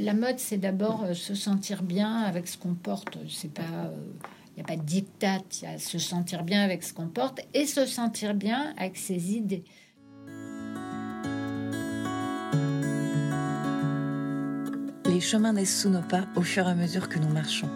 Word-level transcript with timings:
la 0.00 0.14
mode, 0.14 0.38
c'est 0.38 0.56
d'abord 0.56 1.06
se 1.14 1.34
sentir 1.34 1.82
bien 1.82 2.18
avec 2.22 2.48
ce 2.48 2.58
qu'on 2.58 2.74
porte. 2.74 3.18
C'est 3.28 3.52
pas, 3.52 3.92
il 4.50 4.56
n'y 4.56 4.62
a 4.62 4.64
pas 4.64 4.76
de 4.76 4.82
dictat, 4.82 5.42
il 5.62 5.64
y 5.64 5.66
a 5.66 5.78
se 5.78 5.98
sentir 5.98 6.42
bien 6.42 6.62
avec 6.62 6.82
ce 6.82 6.92
qu'on 6.92 7.08
porte 7.08 7.40
et 7.54 7.66
se 7.66 7.86
sentir 7.86 8.34
bien 8.34 8.74
avec 8.76 8.96
ses 8.96 9.32
idées. 9.32 9.64
Les 15.06 15.20
chemins 15.20 15.52
naissent 15.52 15.82
sous 15.82 15.90
nos 15.90 16.02
pas 16.02 16.26
au 16.36 16.42
fur 16.42 16.66
et 16.66 16.70
à 16.70 16.74
mesure 16.74 17.08
que 17.08 17.18
nous 17.18 17.28
marchons. 17.28 17.68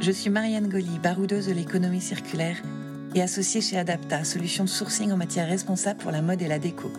Je 0.00 0.12
suis 0.12 0.30
Marianne 0.30 0.68
Goli, 0.68 0.98
baroudeuse 1.02 1.48
de 1.48 1.52
l'économie 1.52 2.00
circulaire 2.00 2.62
et 3.14 3.22
associée 3.22 3.60
chez 3.60 3.76
Adapta, 3.76 4.22
solution 4.22 4.64
de 4.64 4.68
sourcing 4.68 5.10
en 5.10 5.16
matière 5.16 5.48
responsable 5.48 5.98
pour 5.98 6.12
la 6.12 6.22
mode 6.22 6.40
et 6.40 6.48
la 6.48 6.58
déco. 6.58 6.92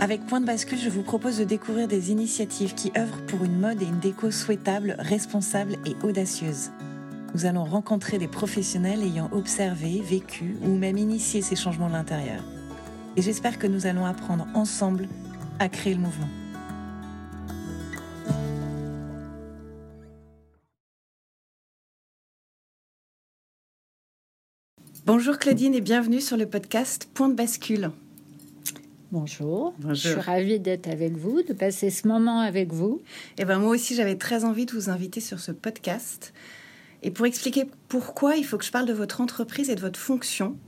Avec 0.00 0.24
Point 0.26 0.40
de 0.40 0.46
bascule, 0.46 0.78
je 0.78 0.90
vous 0.90 1.02
propose 1.02 1.38
de 1.38 1.44
découvrir 1.44 1.88
des 1.88 2.12
initiatives 2.12 2.72
qui 2.74 2.92
œuvrent 2.96 3.20
pour 3.26 3.42
une 3.42 3.58
mode 3.58 3.82
et 3.82 3.86
une 3.86 3.98
déco 3.98 4.30
souhaitable, 4.30 4.94
responsable 5.00 5.74
et 5.84 5.96
audacieuse. 6.06 6.70
Nous 7.34 7.46
allons 7.46 7.64
rencontrer 7.64 8.18
des 8.18 8.28
professionnels 8.28 9.02
ayant 9.02 9.28
observé, 9.32 10.00
vécu 10.00 10.56
ou 10.62 10.68
même 10.68 10.98
initié 10.98 11.42
ces 11.42 11.56
changements 11.56 11.88
de 11.88 11.94
l'intérieur. 11.94 12.44
Et 13.16 13.22
j'espère 13.22 13.58
que 13.58 13.66
nous 13.66 13.86
allons 13.86 14.06
apprendre 14.06 14.46
ensemble 14.54 15.08
à 15.58 15.68
créer 15.68 15.94
le 15.94 16.00
mouvement. 16.00 16.28
Bonjour 25.04 25.38
Claudine 25.38 25.74
et 25.74 25.80
bienvenue 25.80 26.20
sur 26.20 26.36
le 26.36 26.46
podcast 26.46 27.08
Point 27.12 27.30
de 27.30 27.34
bascule. 27.34 27.90
Bonjour. 29.10 29.72
Je 29.88 29.94
suis 29.94 30.20
ravie 30.20 30.60
d'être 30.60 30.86
avec 30.86 31.16
vous, 31.16 31.42
de 31.42 31.54
passer 31.54 31.88
ce 31.88 32.06
moment 32.06 32.40
avec 32.40 32.74
vous. 32.74 33.00
Et 33.38 33.42
eh 33.42 33.44
ben 33.46 33.58
moi 33.58 33.70
aussi, 33.70 33.94
j'avais 33.94 34.16
très 34.16 34.44
envie 34.44 34.66
de 34.66 34.72
vous 34.72 34.90
inviter 34.90 35.20
sur 35.20 35.40
ce 35.40 35.50
podcast. 35.50 36.34
Et 37.02 37.10
pour 37.10 37.24
expliquer 37.24 37.64
pourquoi, 37.88 38.36
il 38.36 38.44
faut 38.44 38.58
que 38.58 38.66
je 38.66 38.70
parle 38.70 38.84
de 38.84 38.92
votre 38.92 39.22
entreprise 39.22 39.70
et 39.70 39.76
de 39.76 39.80
votre 39.80 39.98
fonction. 39.98 40.58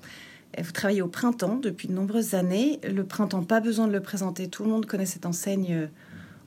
Vous 0.56 0.72
travaillez 0.72 1.02
au 1.02 1.08
printemps 1.08 1.56
depuis 1.56 1.86
de 1.86 1.92
nombreuses 1.92 2.34
années. 2.34 2.80
Le 2.82 3.04
printemps, 3.04 3.44
pas 3.44 3.60
besoin 3.60 3.86
de 3.86 3.92
le 3.92 4.00
présenter. 4.00 4.48
Tout 4.48 4.64
le 4.64 4.70
monde 4.70 4.86
connaît 4.86 5.04
cette 5.04 5.26
enseigne 5.26 5.90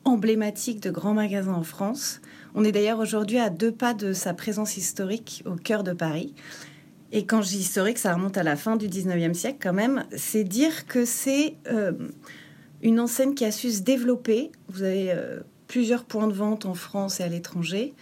emblématique 0.03 0.79
de 0.79 0.89
grands 0.89 1.13
magasins 1.13 1.53
en 1.53 1.63
France. 1.63 2.21
On 2.55 2.63
est 2.63 2.71
d'ailleurs 2.71 2.99
aujourd'hui 2.99 3.37
à 3.37 3.51
deux 3.51 3.71
pas 3.71 3.93
de 3.93 4.13
sa 4.13 4.33
présence 4.33 4.77
historique 4.77 5.43
au 5.45 5.55
cœur 5.55 5.83
de 5.83 5.93
Paris. 5.93 6.33
Et 7.15 7.27
quand 7.27 7.43
je 7.43 7.49
dis 7.49 7.59
historique, 7.59 7.99
ça 7.99 8.15
remonte 8.15 8.39
à 8.39 8.43
la 8.43 8.55
fin 8.55 8.75
du 8.75 8.89
19e 8.89 9.35
siècle 9.35 9.59
quand 9.61 9.71
même. 9.71 10.05
C'est 10.17 10.43
dire 10.43 10.87
que 10.87 11.05
c'est 11.05 11.53
euh, 11.67 11.91
une 12.81 12.99
enseigne 12.99 13.35
qui 13.35 13.45
a 13.45 13.51
su 13.51 13.71
se 13.71 13.81
développer. 13.81 14.51
Vous 14.67 14.81
avez 14.81 15.11
euh, 15.11 15.41
plusieurs 15.67 16.05
points 16.05 16.27
de 16.27 16.33
vente 16.33 16.65
en 16.65 16.73
France 16.73 17.19
et 17.19 17.23
à 17.23 17.27
l'étranger. 17.27 17.93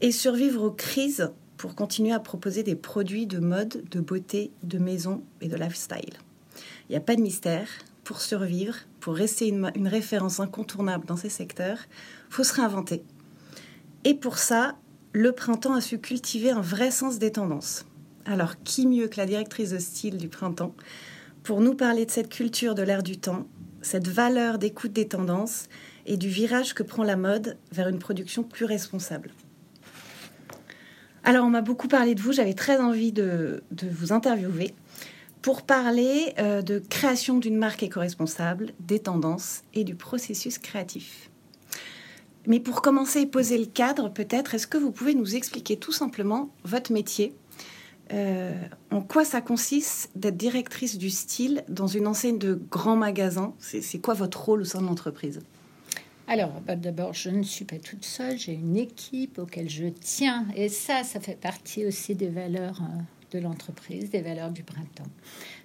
Et 0.00 0.10
survivre 0.10 0.64
aux 0.64 0.72
crises 0.72 1.30
pour 1.56 1.76
continuer 1.76 2.12
à 2.12 2.18
proposer 2.18 2.64
des 2.64 2.74
produits 2.74 3.28
de 3.28 3.38
mode, 3.38 3.84
de 3.92 4.00
beauté, 4.00 4.50
de 4.64 4.78
maison 4.78 5.22
et 5.40 5.46
de 5.46 5.54
lifestyle. 5.54 6.18
Il 6.88 6.92
n'y 6.92 6.96
a 6.96 7.00
pas 7.00 7.14
de 7.14 7.22
mystère. 7.22 7.68
Pour 8.02 8.20
survivre, 8.20 8.74
pour 8.98 9.14
rester 9.14 9.46
une, 9.46 9.70
une 9.76 9.86
référence 9.86 10.40
incontournable 10.40 11.06
dans 11.06 11.16
ces 11.16 11.28
secteurs, 11.28 11.78
faut 12.28 12.42
se 12.42 12.54
réinventer. 12.54 13.04
Et 14.02 14.14
pour 14.14 14.38
ça, 14.38 14.76
le 15.12 15.30
printemps 15.30 15.74
a 15.74 15.80
su 15.80 16.00
cultiver 16.00 16.50
un 16.50 16.60
vrai 16.60 16.90
sens 16.90 17.20
des 17.20 17.30
tendances. 17.30 17.84
Alors, 18.30 18.62
qui 18.62 18.86
mieux 18.86 19.08
que 19.08 19.16
la 19.16 19.24
directrice 19.24 19.70
de 19.70 19.78
style 19.78 20.18
du 20.18 20.28
printemps 20.28 20.74
pour 21.44 21.62
nous 21.62 21.74
parler 21.74 22.04
de 22.04 22.10
cette 22.10 22.28
culture 22.28 22.74
de 22.74 22.82
l'air 22.82 23.02
du 23.02 23.16
temps, 23.16 23.46
cette 23.80 24.06
valeur 24.06 24.58
d'écoute 24.58 24.92
des 24.92 25.08
tendances 25.08 25.64
et 26.04 26.18
du 26.18 26.28
virage 26.28 26.74
que 26.74 26.82
prend 26.82 27.04
la 27.04 27.16
mode 27.16 27.56
vers 27.72 27.88
une 27.88 27.98
production 27.98 28.42
plus 28.42 28.66
responsable? 28.66 29.30
Alors, 31.24 31.46
on 31.46 31.48
m'a 31.48 31.62
beaucoup 31.62 31.88
parlé 31.88 32.14
de 32.14 32.20
vous, 32.20 32.32
j'avais 32.32 32.52
très 32.52 32.78
envie 32.78 33.12
de, 33.12 33.62
vous 33.70 34.12
interviewer 34.12 34.74
pour 35.40 35.62
parler 35.62 36.34
euh, 36.38 36.60
de 36.60 36.80
création 36.80 37.38
d'une 37.38 37.56
marque 37.56 37.82
éco-responsable, 37.82 38.72
des 38.78 38.98
tendances 38.98 39.62
et 39.72 39.84
du 39.84 39.94
processus 39.94 40.58
créatif. 40.58 41.30
Mais 42.46 42.60
pour 42.60 42.82
commencer 42.82 43.20
et 43.20 43.26
poser 43.26 43.56
le 43.56 43.66
cadre, 43.66 44.10
peut-être, 44.10 44.54
est-ce 44.54 44.66
que 44.66 44.76
vous 44.76 44.90
pouvez 44.90 45.14
nous 45.14 45.34
expliquer 45.34 45.78
tout 45.78 45.92
simplement 45.92 46.50
votre 46.64 46.92
métier? 46.92 47.34
Euh, 48.12 48.54
en 48.90 49.00
quoi 49.00 49.24
ça 49.24 49.40
consiste 49.40 50.10
d'être 50.14 50.36
directrice 50.36 50.98
du 50.98 51.10
style 51.10 51.64
dans 51.68 51.86
une 51.86 52.06
enseigne 52.06 52.38
de 52.38 52.54
grands 52.70 52.96
magasins? 52.96 53.54
C'est 53.58 53.98
quoi 53.98 54.14
votre 54.14 54.42
rôle 54.42 54.62
au 54.62 54.64
sein 54.64 54.80
de 54.80 54.86
l'entreprise? 54.86 55.40
Alors, 56.26 56.60
bah, 56.66 56.76
d'abord, 56.76 57.14
je 57.14 57.30
ne 57.30 57.42
suis 57.42 57.64
pas 57.64 57.78
toute 57.78 58.04
seule, 58.04 58.38
j'ai 58.38 58.52
une 58.52 58.76
équipe 58.76 59.38
auquel 59.38 59.68
je 59.68 59.86
tiens. 59.88 60.46
Et 60.54 60.68
ça, 60.68 61.02
ça 61.02 61.20
fait 61.20 61.38
partie 61.38 61.86
aussi 61.86 62.14
des 62.14 62.28
valeurs 62.28 62.80
euh, 62.82 63.36
de 63.36 63.42
l'entreprise, 63.42 64.10
des 64.10 64.20
valeurs 64.20 64.50
du 64.50 64.62
printemps. 64.62 65.10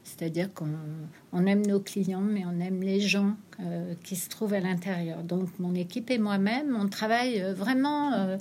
C'est-à-dire 0.06 0.50
qu'on 0.54 1.46
aime 1.46 1.66
nos 1.66 1.80
clients, 1.80 2.22
mais 2.22 2.44
on 2.46 2.60
aime 2.60 2.82
les 2.82 3.02
gens 3.02 3.36
euh, 3.60 3.94
qui 4.04 4.16
se 4.16 4.30
trouvent 4.30 4.54
à 4.54 4.60
l'intérieur. 4.60 5.24
Donc, 5.24 5.50
mon 5.60 5.76
équipe 5.76 6.10
et 6.12 6.18
moi-même, 6.18 6.78
on 6.80 6.88
travaille 6.88 7.42
vraiment 7.54 8.38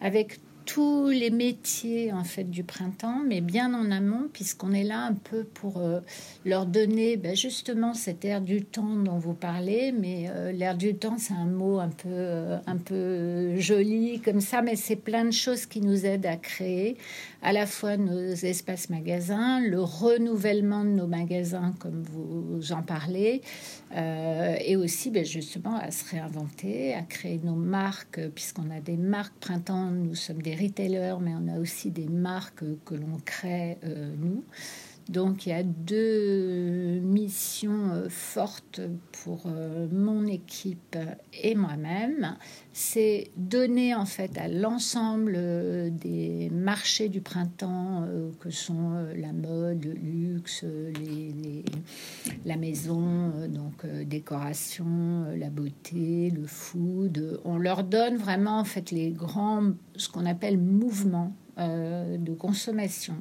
avec 0.00 0.40
tous 0.66 1.08
les 1.08 1.30
métiers 1.30 2.12
en 2.12 2.24
fait 2.24 2.44
du 2.44 2.64
printemps, 2.64 3.22
mais 3.24 3.40
bien 3.40 3.72
en 3.72 3.90
amont, 3.90 4.28
puisqu'on 4.32 4.72
est 4.72 4.82
là 4.82 5.00
un 5.00 5.14
peu 5.14 5.44
pour 5.44 5.78
euh, 5.78 6.00
leur 6.44 6.66
donner 6.66 7.16
ben, 7.16 7.34
justement 7.36 7.94
cet 7.94 8.24
air 8.24 8.40
du 8.40 8.64
temps 8.64 8.96
dont 8.96 9.18
vous 9.18 9.32
parlez. 9.32 9.92
Mais 9.92 10.26
euh, 10.28 10.52
l'air 10.52 10.76
du 10.76 10.96
temps, 10.96 11.16
c'est 11.18 11.34
un 11.34 11.46
mot 11.46 11.78
un 11.78 11.88
peu, 11.88 12.08
euh, 12.08 12.58
un 12.66 12.76
peu 12.76 13.58
joli 13.58 14.20
comme 14.20 14.40
ça, 14.40 14.60
mais 14.60 14.76
c'est 14.76 14.96
plein 14.96 15.24
de 15.24 15.30
choses 15.30 15.66
qui 15.66 15.80
nous 15.80 16.04
aident 16.04 16.26
à 16.26 16.36
créer 16.36 16.96
à 17.42 17.52
la 17.52 17.66
fois 17.66 17.96
nos 17.96 18.32
espaces 18.32 18.90
magasins, 18.90 19.60
le 19.60 19.80
renouvellement 19.80 20.84
de 20.84 20.90
nos 20.90 21.06
magasins, 21.06 21.74
comme 21.78 22.02
vous 22.02 22.72
en 22.72 22.82
parlez, 22.82 23.42
et 23.94 24.76
aussi 24.76 25.10
ben, 25.10 25.24
justement 25.24 25.76
à 25.76 25.90
se 25.90 26.10
réinventer, 26.10 26.94
à 26.94 27.02
créer 27.02 27.40
nos 27.42 27.54
marques, 27.54 28.20
puisqu'on 28.34 28.70
a 28.70 28.80
des 28.80 28.96
marques 28.96 29.36
printemps, 29.40 29.90
nous 29.90 30.14
sommes 30.14 30.42
des 30.42 30.54
retailers, 30.54 31.16
mais 31.20 31.32
on 31.34 31.54
a 31.54 31.58
aussi 31.58 31.90
des 31.90 32.08
marques 32.08 32.64
que 32.84 32.94
l'on 32.94 33.18
crée 33.24 33.78
euh, 33.84 34.14
nous. 34.18 34.44
Donc 35.08 35.46
il 35.46 35.50
y 35.50 35.52
a 35.52 35.62
deux 35.62 36.98
missions 37.00 37.90
euh, 37.92 38.08
fortes 38.08 38.80
pour 39.22 39.44
euh, 39.46 39.86
mon 39.92 40.26
équipe 40.26 40.96
et 41.32 41.54
moi-même. 41.54 42.36
C'est 42.72 43.30
donner 43.36 43.94
en 43.94 44.04
fait 44.04 44.36
à 44.36 44.48
l'ensemble 44.48 45.38
des 45.92 46.50
marchés 46.50 47.08
du 47.08 47.20
printemps 47.20 48.06
que 48.40 48.50
sont 48.50 48.92
la 49.16 49.32
mode, 49.32 49.84
le 49.84 49.92
luxe, 49.92 50.64
la 52.44 52.56
maison, 52.56 53.32
donc 53.48 53.86
décoration, 54.04 55.24
la 55.36 55.48
beauté, 55.48 56.30
le 56.30 56.46
food. 56.46 57.40
On 57.44 57.56
leur 57.56 57.82
donne 57.82 58.16
vraiment 58.16 58.58
en 58.58 58.64
fait 58.64 58.90
les 58.90 59.10
grands, 59.10 59.72
ce 59.96 60.10
qu'on 60.10 60.26
appelle 60.26 60.58
mouvements 60.58 61.32
de 61.56 62.34
consommation. 62.34 63.14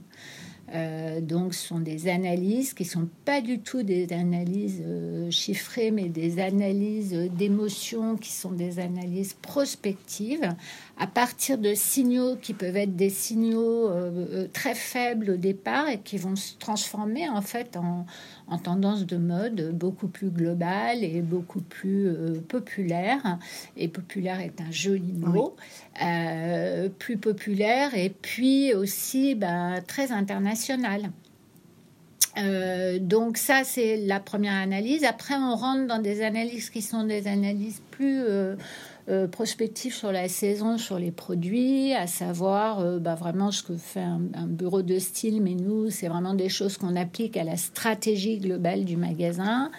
Euh, 0.74 1.22
donc, 1.22 1.54
ce 1.54 1.68
sont 1.68 1.80
des 1.80 2.08
analyses 2.08 2.74
qui 2.74 2.86
sont 2.86 3.08
pas 3.24 3.40
du 3.42 3.60
tout 3.60 3.84
des 3.84 4.12
analyses 4.12 4.82
euh, 4.84 5.30
chiffrées, 5.30 5.92
mais 5.92 6.10
des 6.10 6.40
analyses 6.40 7.14
d'émotions 7.14 8.16
qui 8.16 8.32
sont 8.32 8.52
des 8.52 8.80
analyses 8.80 9.34
prospectives. 9.34 10.50
À 10.98 11.08
partir 11.08 11.60
de 11.60 11.74
signaux 11.76 12.36
qui 12.42 12.54
peuvent 12.54 12.78
être 12.78 12.96
des 12.96 13.12
signaux 13.12 13.90
euh, 13.90 14.48
très 14.54 14.74
faibles 14.74 15.32
au 15.32 15.38
départ 15.38 15.88
et 15.88 16.00
qui 16.00 16.18
vont 16.18 16.36
se 16.36 16.56
transformer 16.58 17.30
en 17.30 17.42
fait 17.42 17.78
en, 17.78 18.06
en 18.48 18.58
tendance 18.58 19.06
de 19.06 19.18
mode 19.18 19.72
beaucoup 19.76 20.08
plus 20.08 20.30
globale 20.30 21.04
et 21.04 21.22
beaucoup 21.22 21.62
plus 21.62 22.14
populaire. 22.48 23.40
Et 23.76 23.88
populaire 23.88 24.40
est 24.40 24.62
un 24.62 24.72
joli 24.72 25.14
mot. 25.14 25.56
plus 27.00 27.18
populaire 27.18 27.96
et 27.96 28.10
puis 28.10 28.74
aussi 28.74 29.36
bah, 29.36 29.82
très 29.88 30.12
international 30.12 31.12
euh, 32.38 33.00
donc 33.00 33.38
ça, 33.38 33.64
c'est 33.64 33.98
la 33.98 34.20
première 34.20 34.54
analyse. 34.54 35.04
Après, 35.04 35.36
on 35.36 35.56
rentre 35.56 35.88
dans 35.88 36.00
des 36.00 36.22
analyses 36.22 36.70
qui 36.70 36.82
sont 36.82 37.04
des 37.04 37.28
analyses 37.28 37.82
plus 37.92 38.22
euh, 38.24 38.56
euh, 39.08 39.28
prospectives 39.28 39.94
sur 39.94 40.12
la 40.12 40.28
saison, 40.28 40.78
sur 40.78 40.98
les 41.00 41.12
produits, 41.12 41.94
à 41.94 42.08
savoir 42.08 43.00
bah, 43.00 43.16
vraiment 43.16 43.52
ce 43.52 43.64
que 43.64 43.78
fait 43.78 44.02
un, 44.02 44.48
bureau 44.48 44.82
de 44.82 45.00
style. 45.00 45.42
Mais 45.42 45.56
nous, 45.56 45.90
c'est 45.90 46.08
vraiment 46.08 46.34
des 46.34 46.50
choses 46.50 46.78
qu'on 46.78 46.96
applique 46.96 47.38
à 47.38 47.44
la 47.44 47.58
stratégie 47.58 48.40
globale 48.40 48.86
du 48.86 48.98
magasin. 48.98 49.72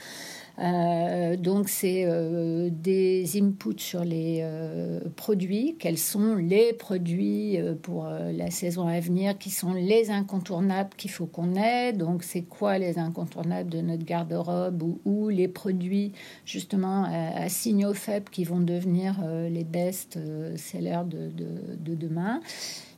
Euh, 0.59 1.37
donc, 1.37 1.69
c'est 1.69 2.05
euh, 2.07 2.71
des 2.73 3.39
inputs 3.41 3.79
sur 3.79 4.05
les 4.05 4.41
euh, 4.43 5.01
produits. 5.17 5.77
Quels 5.79 5.99
sont 5.99 6.37
les 6.37 6.73
produits 6.73 7.59
pour 7.83 8.07
la 8.07 8.51
saison 8.51 8.87
à 8.87 8.99
venir 9.01 9.37
qui 9.39 9.51
sont 9.51 9.75
les 9.75 10.11
incontournables 10.11 10.91
qu'il 10.97 11.11
faut 11.11 11.27
qu'on 11.27 11.55
ait? 11.55 11.93
Donc, 11.93 12.23
c'est 12.23 12.43
quoi 12.43 12.79
les 12.79 12.99
incontournables 12.99 13.71
de 13.71 13.81
notre 13.81 14.05
garde-robe 14.05 14.83
ou, 15.05 15.29
les 15.29 15.49
produits 15.49 16.13
justement 16.45 17.05
à, 17.05 17.49
signaux 17.49 17.95
faibles 17.95 18.31
qui 18.31 18.45
vont 18.45 18.61
devenir 18.61 19.17
les 19.51 19.65
best 19.65 20.19
sellers 20.57 21.05
de, 21.07 21.31
de 21.77 21.95
demain? 21.95 22.41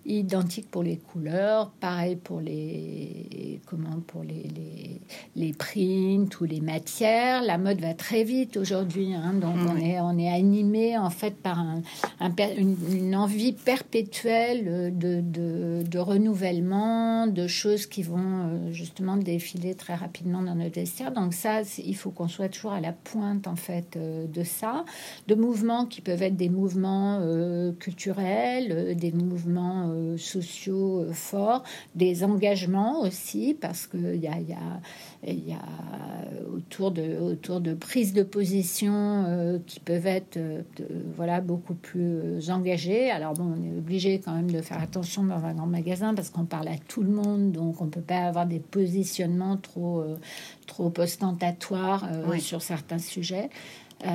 Identique 0.06 0.70
pour 0.70 0.82
les 0.82 0.96
couleurs, 0.96 1.70
pareil 1.80 2.16
pour 2.16 2.40
les 2.40 3.60
comment 3.66 4.00
pour 4.06 4.22
les, 4.22 4.48
les, 4.56 5.00
les 5.36 5.52
prints 5.52 6.40
ou 6.40 6.44
les 6.44 6.60
matières. 6.60 7.42
La 7.42 7.58
mode 7.58 7.80
va 7.80 7.94
très 7.94 8.24
vite 8.24 8.56
aujourd'hui, 8.56 9.14
hein, 9.14 9.34
donc 9.34 9.56
on 9.68 9.76
est 9.76 10.00
on 10.00 10.18
est 10.18 10.32
animé 10.32 10.96
en 10.96 11.10
fait 11.10 11.36
par 11.36 11.58
un, 11.58 11.82
une, 12.56 13.14
envie 13.16 13.52
perpétuelle 13.52 14.96
de, 14.96 15.20
de, 15.20 15.82
de, 15.82 15.98
renouvellement, 15.98 17.26
de 17.26 17.46
choses 17.46 17.86
qui 17.86 18.02
vont 18.02 18.18
euh, 18.18 18.72
justement 18.72 19.16
défiler 19.16 19.74
très 19.74 19.94
rapidement 19.94 20.42
dans 20.42 20.54
notre 20.54 20.74
vestiaire. 20.74 21.12
Donc 21.12 21.34
ça, 21.34 21.62
il 21.78 21.96
faut 21.96 22.10
qu'on 22.10 22.28
soit 22.28 22.48
toujours 22.48 22.72
à 22.72 22.80
la 22.80 22.92
pointe 22.92 23.46
en 23.46 23.56
fait 23.56 23.96
euh, 23.96 24.26
de 24.26 24.42
ça, 24.42 24.84
de 25.26 25.34
mouvements 25.34 25.86
qui 25.86 26.00
peuvent 26.00 26.22
être 26.22 26.36
des 26.36 26.48
mouvements 26.48 27.18
euh, 27.20 27.72
culturels, 27.72 28.96
des 28.96 29.12
mouvements 29.12 29.87
euh, 29.88 30.16
sociaux 30.16 31.00
euh, 31.00 31.12
forts, 31.12 31.64
des 31.94 32.24
engagements 32.24 33.00
aussi, 33.02 33.56
parce 33.60 33.86
qu'il 33.86 34.16
y 34.16 34.26
a, 34.26 34.38
y, 34.40 34.52
a, 34.52 35.32
y 35.32 35.52
a 35.52 35.58
autour 36.54 36.90
de, 36.90 37.18
autour 37.20 37.60
de 37.60 37.74
prises 37.74 38.12
de 38.12 38.22
position 38.22 39.24
euh, 39.26 39.58
qui 39.66 39.80
peuvent 39.80 40.06
être 40.06 40.38
voilà, 41.16 41.40
beaucoup 41.40 41.74
plus 41.74 42.50
engagées. 42.50 43.10
Alors 43.10 43.34
bon, 43.34 43.54
on 43.58 43.64
est 43.64 43.76
obligé 43.76 44.20
quand 44.20 44.34
même 44.34 44.50
de 44.50 44.60
faire 44.60 44.80
attention 44.80 45.24
dans 45.24 45.44
un 45.44 45.54
grand 45.54 45.66
magasin 45.66 46.14
parce 46.14 46.30
qu'on 46.30 46.44
parle 46.44 46.68
à 46.68 46.78
tout 46.88 47.02
le 47.02 47.10
monde, 47.10 47.52
donc 47.52 47.80
on 47.80 47.86
peut 47.86 48.00
pas 48.00 48.26
avoir 48.26 48.46
des 48.46 48.60
positionnements 48.60 49.56
trop, 49.56 50.04
trop 50.66 50.92
ostentatoires 50.98 52.08
sur 52.38 52.62
certains 52.62 52.98
sujets. 52.98 53.50
Euh, 54.06 54.10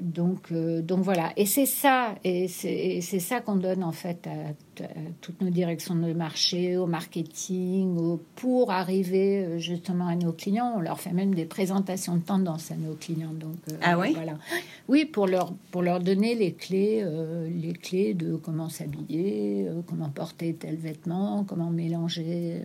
donc, 0.00 0.52
euh, 0.52 0.82
donc 0.82 1.00
voilà. 1.00 1.32
Et 1.36 1.46
c'est 1.46 1.66
ça, 1.66 2.14
et 2.24 2.48
c'est 2.48 3.20
ça 3.20 3.40
qu'on 3.40 3.56
donne 3.56 3.82
en 3.82 3.92
fait 3.92 4.26
à, 4.26 4.52
toutes 5.20 5.40
nos 5.40 5.50
directions 5.50 5.94
de 5.94 6.12
marché, 6.12 6.76
au 6.76 6.86
marketing, 6.86 8.18
pour 8.36 8.70
arriver 8.70 9.44
euh, 9.44 9.58
justement 9.58 10.06
à 10.06 10.16
nos 10.16 10.32
clients. 10.32 10.74
On 10.76 10.80
leur 10.80 11.00
fait 11.00 11.12
même 11.12 11.34
des 11.34 11.44
présentations 11.44 12.16
de 12.16 12.22
tendance 12.22 12.70
à 12.70 12.76
nos 12.76 12.94
clients. 12.94 13.32
Donc 13.32 13.56
ah 13.82 13.98
oui, 13.98 14.12
voilà. 14.14 14.38
Oui, 14.88 15.04
pour 15.04 15.26
leur 15.26 15.52
pour 15.70 15.82
leur 15.82 16.00
donner 16.00 16.34
les 16.34 16.52
clés, 16.52 17.04
les 17.48 17.72
clés 17.72 18.14
de 18.14 18.36
comment 18.36 18.68
s'habiller, 18.68 19.66
comment 19.86 20.10
porter 20.10 20.54
tel 20.54 20.76
vêtement, 20.76 21.44
comment 21.44 21.70
mélanger 21.70 22.62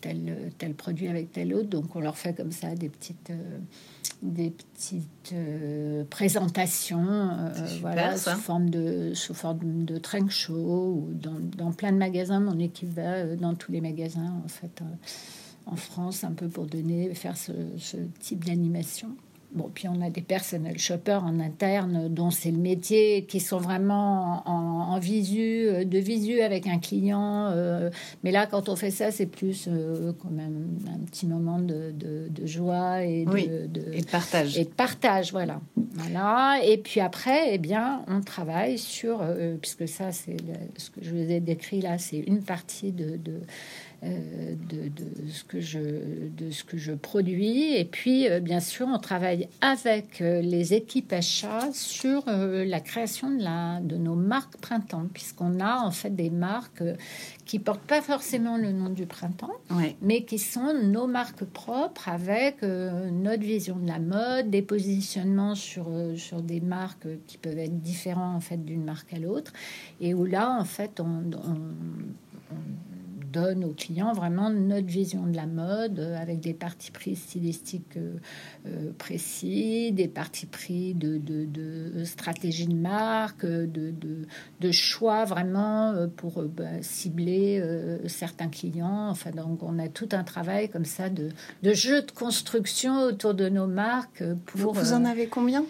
tel 0.00 0.52
tel 0.58 0.74
produit 0.74 1.08
avec 1.08 1.32
tel 1.32 1.54
autre. 1.54 1.68
Donc 1.68 1.96
on 1.96 2.00
leur 2.00 2.16
fait 2.16 2.34
comme 2.34 2.52
ça 2.52 2.74
des 2.74 2.88
petites 2.88 3.32
des 4.22 4.50
petites 4.50 5.32
euh, 5.32 6.04
présentations 6.08 7.06
euh, 7.08 7.50
voilà, 7.80 8.16
sous 8.16 8.30
forme 8.30 8.70
de 8.70 9.14
sous 9.14 9.34
forme 9.34 9.84
de 9.84 9.98
trunk 9.98 10.30
dans, 11.12 11.72
plein 11.72 11.92
de 11.92 11.98
magasins. 11.98 12.40
Mon 12.40 12.58
équipe 12.58 12.92
va 12.94 13.14
euh, 13.14 13.36
dans 13.36 13.54
tous 13.54 13.72
les 13.72 13.80
magasins 13.80 14.40
en 14.44 14.48
fait 14.48 14.82
en 15.66 15.76
France 15.76 16.24
un 16.24 16.32
peu 16.32 16.48
pour 16.48 16.66
donner 16.66 17.14
faire 17.14 17.36
ce 17.36 17.52
type 18.20 18.44
d'animation. 18.44 19.16
Bon, 19.54 19.70
puis 19.72 19.86
on 19.86 20.00
a 20.00 20.08
des 20.08 20.22
personnels 20.22 20.78
shoppers 20.78 21.22
en 21.22 21.38
interne 21.38 22.08
dont 22.08 22.30
c'est 22.30 22.50
le 22.50 22.56
métier, 22.56 23.26
qui 23.26 23.38
sont 23.38 23.58
vraiment 23.58 24.42
en, 24.48 24.98
visu, 24.98 25.66
euh, 25.66 25.84
de 25.84 25.98
visu 25.98 26.40
avec 26.40 26.66
un 26.66 26.78
client. 26.78 27.50
Euh, 27.50 27.90
mais 28.24 28.30
là, 28.30 28.46
quand 28.46 28.70
on 28.70 28.76
fait 28.76 28.90
ça, 28.90 29.10
c'est 29.10 29.26
plus 29.26 29.68
euh, 29.68 30.12
quand 30.22 30.30
même 30.30 30.78
un 30.88 31.04
petit 31.04 31.26
moment 31.26 31.58
de, 31.58 31.92
joie 32.44 33.02
et 33.02 33.26
de, 33.26 33.92
et 33.92 34.00
de 34.00 34.06
partage. 34.06 34.56
Et 34.56 34.64
de 34.64 34.70
partage, 34.70 35.32
voilà. 35.32 35.60
voilà. 35.76 36.60
Et 36.64 36.78
puis 36.78 37.00
après, 37.00 37.54
eh 37.54 37.58
bien, 37.58 38.04
on 38.08 38.22
travaille 38.22 38.78
sur, 38.78 39.22
puisque 39.60 39.86
ça, 39.86 40.12
c'est 40.12 40.36
ce 40.78 40.88
que 40.88 41.00
je 41.02 41.10
vous 41.10 41.30
ai 41.30 41.40
décrit 41.40 41.82
là, 41.82 41.98
c'est 41.98 42.18
une 42.18 42.42
partie 42.42 42.90
de 42.90 43.18
euh, 44.04 44.56
de, 44.68 44.90
ce 45.30 45.44
que 45.44 45.60
je, 45.60 45.78
de 45.78 46.50
ce 46.50 46.64
que 46.64 46.76
je 46.76 46.92
produis. 46.92 47.76
Et 47.76 47.84
puis, 47.84 48.28
euh, 48.28 48.40
bien 48.40 48.58
sûr, 48.58 48.88
on 48.92 48.98
travaille 48.98 49.48
avec 49.60 50.20
euh, 50.20 50.40
les 50.40 50.74
équipes 50.74 51.12
achats 51.12 51.72
sur 51.72 52.24
la 52.26 52.80
création 52.80 53.30
de, 53.30 53.44
la, 53.44 53.78
de 53.80 53.96
nos 53.96 54.16
marques 54.16 54.56
printemps, 54.56 55.06
puisqu'on 55.12 55.60
a 55.60 55.78
en 55.84 55.92
fait 55.92 56.10
des 56.10 56.30
marques 56.30 56.82
qui 57.44 57.60
portent 57.60 57.86
pas 57.86 58.02
forcément 58.02 58.56
le 58.56 58.72
nom 58.72 58.88
du 58.88 59.06
printemps, 59.06 59.54
mais 60.00 60.24
qui 60.24 60.38
sont 60.38 60.74
nos 60.82 61.06
marques 61.06 61.44
propres 61.44 62.08
avec 62.08 62.62
notre 62.62 63.42
vision 63.42 63.76
de 63.76 63.86
la 63.86 63.98
mode, 63.98 64.50
des 64.50 64.62
positionnements 64.62 65.54
sur, 65.54 65.88
sur 66.16 66.42
des 66.42 66.60
marques 66.60 67.06
qui 67.26 67.38
peuvent 67.38 67.58
être 67.58 67.80
différents 67.80 68.34
en 68.34 68.40
fait 68.40 68.64
d'une 68.64 68.84
marque 68.84 69.12
à 69.12 69.18
l'autre, 69.18 69.52
et 70.00 70.14
où 70.14 70.24
là, 70.24 70.56
en 70.58 70.64
fait, 70.64 71.00
on 71.00 71.22
donne 73.32 73.64
aux 73.64 73.72
clients 73.72 74.12
vraiment 74.12 74.50
notre 74.50 74.86
vision 74.86 75.26
de 75.26 75.34
la 75.34 75.46
mode 75.46 75.98
euh, 75.98 76.20
avec 76.20 76.40
des 76.40 76.52
parties 76.52 76.90
pris 76.90 77.16
stylistiques 77.16 77.96
euh, 77.96 78.16
euh, 78.66 78.92
précis, 78.98 79.90
des 79.92 80.08
parties 80.08 80.46
pris 80.46 80.94
de, 80.94 81.18
de, 81.18 82.04
stratégie 82.04 82.66
de 82.66 82.74
marque, 82.74 83.46
de, 83.46 83.94
de 84.60 84.72
choix 84.72 85.24
vraiment 85.24 85.94
pour 86.16 86.42
bah, 86.42 86.82
cibler 86.82 87.62
certains 88.06 88.48
clients. 88.48 89.08
Enfin, 89.08 89.30
donc 89.30 89.62
on 89.62 89.78
a 89.78 89.88
tout 89.88 90.08
un 90.12 90.24
travail 90.24 90.68
comme 90.68 90.84
ça 90.84 91.08
de, 91.08 91.30
de 91.62 91.72
jeu 91.72 92.02
de 92.02 92.10
construction 92.10 93.00
autour 93.02 93.34
de 93.34 93.48
nos 93.48 93.66
marques. 93.66 94.22
Pour, 94.46 94.74
vous 94.74 94.92
en 94.92 95.04
avez 95.04 95.26
combien? 95.26 95.64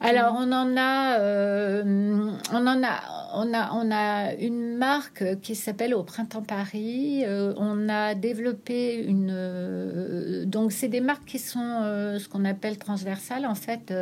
Alors 0.00 0.34
on 0.38 0.50
en 0.52 0.76
a, 0.76 1.18
euh, 1.18 2.30
on 2.52 2.66
en 2.66 2.82
a, 2.82 3.00
on 3.34 3.52
a, 3.52 3.72
on 3.72 3.90
a 3.90 4.34
une 4.34 4.76
marque 4.76 5.40
qui 5.40 5.54
s'appelle 5.54 5.94
Au 5.94 6.02
Printemps 6.02 6.42
Paris. 6.42 7.22
Euh, 7.26 7.52
on 7.56 7.88
a 7.88 8.14
développé 8.14 8.96
une, 8.96 9.30
euh, 9.30 10.44
donc 10.46 10.72
c'est 10.72 10.88
des 10.88 11.00
marques 11.00 11.26
qui 11.26 11.38
sont 11.38 11.58
ce 11.60 12.28
qu'on 12.28 12.44
appelle 12.44 12.78
transversales 12.78 13.46
en 13.46 13.54
fait. 13.54 13.92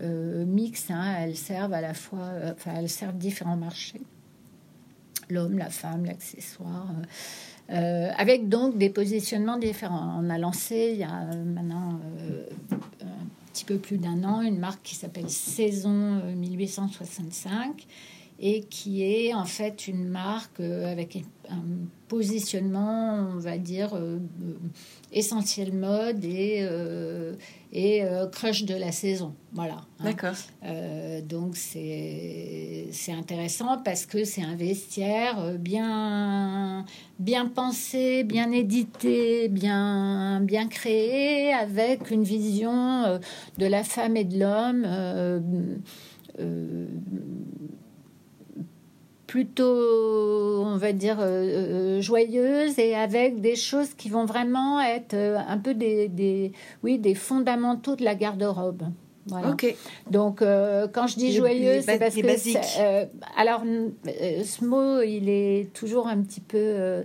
mix, 0.00 0.90
hein, 0.90 1.14
elles 1.20 1.36
servent 1.36 1.74
à 1.74 1.80
la 1.80 1.94
fois, 1.94 2.30
enfin 2.52 2.72
elles 2.78 2.88
servent 2.88 3.18
différents 3.18 3.56
marchés, 3.56 4.00
l'homme, 5.28 5.58
la 5.58 5.70
femme, 5.70 6.06
l'accessoire, 6.06 6.88
avec 7.68 8.48
donc 8.48 8.78
des 8.78 8.90
positionnements 8.90 9.58
différents. 9.58 10.18
On 10.18 10.30
a 10.30 10.38
lancé 10.38 10.92
il 10.94 11.00
y 11.00 11.04
a 11.04 11.26
maintenant 11.44 12.00
peu 13.64 13.78
plus 13.78 13.98
d'un 13.98 14.24
an, 14.24 14.42
une 14.42 14.58
marque 14.58 14.82
qui 14.82 14.94
s'appelle 14.94 15.30
Saison 15.30 16.22
1865 16.34 17.66
euh, 17.66 17.72
et 18.40 18.62
qui 18.62 19.02
est 19.02 19.34
en 19.34 19.44
fait 19.44 19.88
une 19.88 20.06
marque 20.08 20.60
euh, 20.60 20.90
avec 20.90 21.24
un 21.50 21.62
positionnement, 22.06 23.32
on 23.34 23.38
va 23.38 23.58
dire, 23.58 23.94
euh, 23.94 24.18
essentiel 25.12 25.72
mode 25.72 26.24
et, 26.24 26.66
et 27.72 28.02
crush 28.32 28.64
de 28.64 28.74
la 28.74 28.92
saison. 28.92 29.34
Voilà. 29.52 29.76
Hein. 29.98 30.04
D'accord. 30.04 30.36
donc 31.24 31.56
c'est 31.56 32.88
intéressant 33.08 33.78
parce 33.84 34.06
que 34.06 34.24
c'est 34.24 34.42
un 34.42 34.56
vestiaire 34.56 35.58
bien, 35.58 36.86
bien 37.18 37.46
pensé, 37.46 38.24
bien 38.24 38.52
édité, 38.52 39.48
bien, 39.48 40.40
bien 40.40 40.68
créé, 40.68 41.52
avec 41.52 42.10
une 42.10 42.24
vision 42.24 43.20
de 43.58 43.66
la 43.66 43.84
femme 43.84 44.16
et 44.16 44.24
de 44.24 44.38
l'homme 44.38 45.82
plutôt, 49.28 50.64
on 50.64 50.76
va 50.78 50.92
dire, 50.92 51.18
euh, 51.20 51.98
euh, 51.98 52.00
joyeuse 52.00 52.78
et 52.78 52.96
avec 52.96 53.40
des 53.40 53.56
choses 53.56 53.94
qui 53.94 54.08
vont 54.08 54.24
vraiment 54.24 54.80
être 54.80 55.14
euh, 55.14 55.36
un 55.36 55.58
peu 55.58 55.74
des, 55.74 56.52
oui, 56.82 56.98
des 56.98 57.14
fondamentaux 57.14 57.94
de 57.94 58.04
la 58.04 58.14
garde-robe. 58.14 58.84
Voilà. 59.28 59.54
Donc, 60.10 60.40
euh, 60.40 60.88
quand 60.90 61.06
je 61.06 61.16
dis 61.16 61.32
joyeuse, 61.32 61.84
c'est 61.84 61.98
parce 61.98 62.14
que. 62.14 62.80
Euh, 62.80 63.04
alors, 63.36 63.62
euh, 63.64 64.42
ce 64.44 64.64
mot, 64.64 65.02
il 65.02 65.28
est 65.28 65.72
toujours 65.74 66.08
un 66.08 66.22
petit 66.22 66.40
peu 66.40 67.04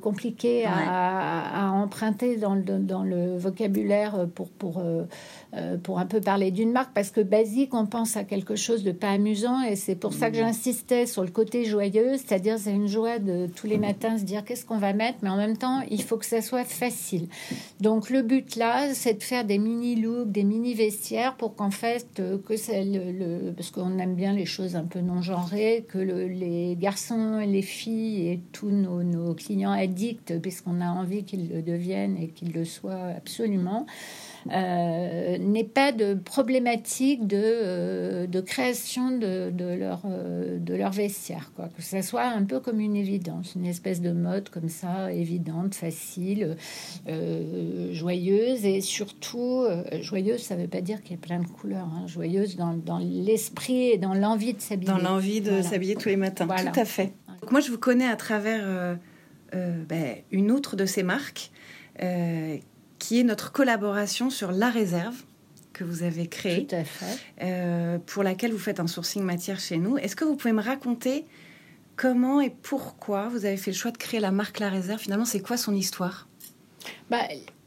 compliqué 0.00 0.64
à, 0.66 1.70
emprunter 1.72 2.36
dans 2.36 2.54
le, 2.54 2.62
dans 2.62 3.02
le 3.02 3.36
vocabulaire 3.36 4.26
pour, 4.34 4.48
pour, 4.48 4.82
pour 5.82 5.98
un 5.98 6.06
peu 6.06 6.20
parler 6.20 6.50
d'une 6.50 6.72
marque, 6.72 6.92
parce 6.94 7.10
que 7.10 7.20
basique, 7.20 7.74
on 7.74 7.86
pense 7.86 8.16
à 8.16 8.24
quelque 8.24 8.56
chose 8.56 8.82
de 8.82 8.92
pas 8.92 9.10
amusant, 9.10 9.62
et 9.62 9.76
c'est 9.76 9.94
pour 9.94 10.12
ça 10.12 10.30
que 10.30 10.36
j'insistais 10.36 11.06
sur 11.06 11.22
le 11.22 11.30
côté 11.30 11.64
joyeuse, 11.64 12.20
c'est-à-dire 12.24 12.58
c'est 12.58 12.72
une 12.72 12.88
joie 12.88 13.18
de 13.18 13.46
tous 13.46 13.66
les 13.66 13.78
matins 13.78 14.18
se 14.18 14.24
dire 14.24 14.44
qu'est-ce 14.44 14.64
qu'on 14.64 14.78
va 14.78 14.92
mettre, 14.92 15.18
mais 15.22 15.30
en 15.30 15.36
même 15.36 15.56
temps, 15.56 15.82
il 15.90 16.02
faut 16.02 16.16
que 16.16 16.26
ça 16.26 16.42
soit 16.42 16.64
facile. 16.64 17.28
Donc, 17.80 18.10
le 18.10 18.22
but 18.22 18.56
là, 18.56 18.94
c'est 18.94 19.14
de 19.14 19.22
faire 19.22 19.44
des 19.44 19.58
mini-looks, 19.58 20.30
des 20.30 20.44
mini-vestiaires 20.44 21.36
pour 21.36 21.54
qu'en 21.54 21.70
fait, 21.70 22.06
euh, 22.20 22.38
que 22.38 22.56
c'est 22.56 22.84
le, 22.84 23.52
parce 23.52 23.70
qu'on 23.70 23.98
aime 23.98 24.14
bien 24.14 24.32
les 24.32 24.46
choses 24.46 24.76
un 24.76 24.84
peu 24.84 25.00
non 25.00 25.22
genrées, 25.22 25.84
que 25.88 25.98
les 25.98 26.76
garçons 26.76 27.40
et 27.40 27.46
les 27.46 27.62
filles 27.62 28.28
et 28.28 28.40
tous 28.52 28.70
nos, 28.70 29.34
clients 29.34 29.72
addicts, 29.72 30.38
puisqu'on 30.40 30.80
a 30.80 30.88
envie 30.88 31.24
qu'ils 31.24 31.48
le 31.48 31.62
deviennent 31.62 32.16
et 32.16 32.28
qu'ils 32.28 32.52
le 32.52 32.64
soient 32.64 33.08
absolument, 33.16 33.86
euh, 34.52 35.38
n'est 35.38 35.64
pas 35.64 35.92
de 35.92 36.14
problématique 36.14 37.26
de, 37.26 37.40
euh, 37.40 38.26
de 38.26 38.40
création 38.40 39.10
de, 39.10 39.50
de 39.50 39.64
leur, 39.64 40.02
euh, 40.04 40.58
de 40.58 40.74
leur 40.74 40.92
vestiaire, 40.92 41.52
quoi. 41.56 41.70
que 41.74 41.82
ça 41.82 42.02
soit 42.02 42.24
un 42.24 42.44
peu 42.44 42.60
comme 42.60 42.80
une 42.80 42.96
évidence, 42.96 43.54
une 43.54 43.64
espèce 43.64 44.02
de 44.02 44.12
mode 44.12 44.50
comme 44.50 44.68
ça, 44.68 45.12
évidente, 45.12 45.74
facile, 45.74 46.56
joyeuse 47.92 48.66
et 48.66 48.80
surtout, 48.80 49.64
joyeuse, 50.00 50.42
ça 50.42 50.56
ne 50.56 50.62
veut 50.62 50.68
pas 50.68 50.82
dire 50.82 51.02
qu'il 51.02 51.12
y 51.12 51.18
a 51.18 51.22
plein 51.22 51.40
de 51.40 51.46
couleurs, 51.46 51.88
hein. 51.94 52.06
joyeuse 52.06 52.56
dans, 52.56 52.74
dans 52.74 52.98
l'esprit 52.98 53.90
et 53.90 53.98
dans 53.98 54.14
l'envie 54.14 54.52
de 54.52 54.60
s'habiller. 54.60 54.92
Dans 54.92 54.98
l'envie 54.98 55.40
de 55.40 55.62
s'habiller 55.62 55.94
tous 55.94 56.08
les 56.08 56.16
matins, 56.16 56.46
tout 56.46 56.80
à 56.80 56.84
fait. 56.84 57.12
Donc 57.40 57.50
moi, 57.50 57.60
je 57.60 57.70
vous 57.70 57.78
connais 57.78 58.06
à 58.08 58.16
travers 58.16 58.98
ben, 59.52 60.16
une 60.30 60.50
autre 60.50 60.76
de 60.76 60.84
ces 60.84 61.02
marques 61.02 61.50
qui 63.04 63.20
est 63.20 63.22
notre 63.22 63.52
collaboration 63.52 64.30
sur 64.30 64.50
la 64.50 64.70
réserve 64.70 65.14
que 65.74 65.84
vous 65.84 66.04
avez 66.04 66.26
créée, 66.26 66.66
euh, 67.42 67.98
pour 67.98 68.22
laquelle 68.22 68.50
vous 68.50 68.58
faites 68.58 68.80
un 68.80 68.86
sourcing 68.86 69.22
matière 69.22 69.60
chez 69.60 69.76
nous. 69.76 69.98
Est-ce 69.98 70.16
que 70.16 70.24
vous 70.24 70.36
pouvez 70.36 70.54
me 70.54 70.62
raconter 70.62 71.26
comment 71.96 72.40
et 72.40 72.48
pourquoi 72.48 73.28
vous 73.28 73.44
avez 73.44 73.58
fait 73.58 73.72
le 73.72 73.76
choix 73.76 73.90
de 73.90 73.98
créer 73.98 74.20
la 74.20 74.30
marque 74.30 74.58
La 74.58 74.70
Réserve? 74.70 75.00
Finalement, 75.00 75.26
c'est 75.26 75.40
quoi 75.40 75.58
son 75.58 75.74
histoire? 75.74 76.28
Bah, 77.10 77.18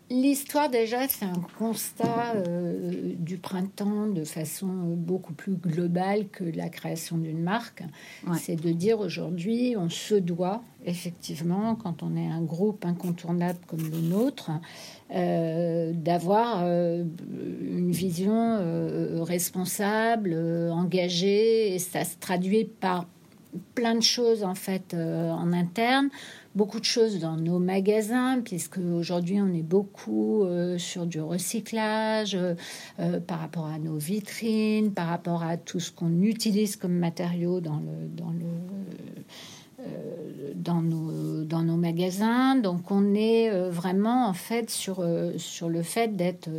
L'histoire, 0.10 0.70
déjà, 0.70 1.06
c'est 1.10 1.26
un 1.26 1.42
constat 1.60 2.36
euh, 2.36 3.14
du 3.18 3.38
printemps 3.38 4.08
de 4.08 4.24
façon 4.24 4.68
beaucoup 4.68 5.34
plus 5.34 5.56
globale 5.56 6.30
que 6.30 6.46
la 6.46 6.70
création 6.70 7.18
d'une 7.18 7.42
marque. 7.42 7.84
C'est 8.40 8.56
de 8.56 8.72
dire 8.72 9.00
aujourd'hui, 9.00 9.76
on 9.78 9.90
se 9.90 10.16
doit, 10.16 10.64
effectivement, 10.86 11.76
quand 11.76 12.04
on 12.04 12.16
est 12.16 12.28
un 12.28 12.42
groupe 12.42 12.86
incontournable 12.86 13.60
comme 13.68 13.82
le 13.82 14.00
nôtre, 14.00 14.52
euh, 15.14 15.92
d'avoir 15.94 16.62
euh, 16.64 17.04
une 17.62 17.92
vision 17.92 19.24
responsable, 19.26 20.38
engagée, 20.72 21.76
et 21.76 21.80
ça 21.80 22.06
se 22.06 22.16
traduit 22.18 22.64
par 22.64 23.08
plein 23.76 23.96
de 23.96 24.04
choses 24.04 24.44
en 24.44 24.56
fait 24.56 24.94
en 24.94 25.52
interne 25.52 26.10
beaucoup 26.58 26.80
de 26.80 26.86
choses 26.86 27.20
dans 27.20 27.38
nos 27.38 27.60
magasins, 27.60 28.42
puisque 28.44 28.80
aujourd'hui 28.80 29.40
on 29.40 29.54
est 29.54 29.62
beaucoup 29.62 30.44
euh, 30.44 30.80
sur 30.80 31.06
du 31.06 31.22
recyclage 31.22 32.34
euh, 32.34 32.56
euh, 33.00 33.20
par 33.20 33.40
rapport 33.40 33.68
à 33.68 33.78
nos 33.78 33.98
vitrines, 33.98 34.92
par 34.92 35.08
rapport 35.08 35.44
à 35.44 35.56
tout 35.56 35.80
ce 35.80 35.92
qu'on 35.92 36.22
utilise 36.24 36.76
comme 36.76 36.98
matériaux 36.98 37.62
dans 37.62 37.80
nos 41.62 41.78
magasins. 41.78 42.56
Donc 42.56 42.90
on 42.90 43.14
est 43.14 43.70
vraiment 43.70 44.28
en 44.28 44.34
fait 44.34 44.72
sur, 44.72 45.08
sur 45.38 45.70
le 45.70 45.84
fait 45.84 46.16
d'être 46.16 46.50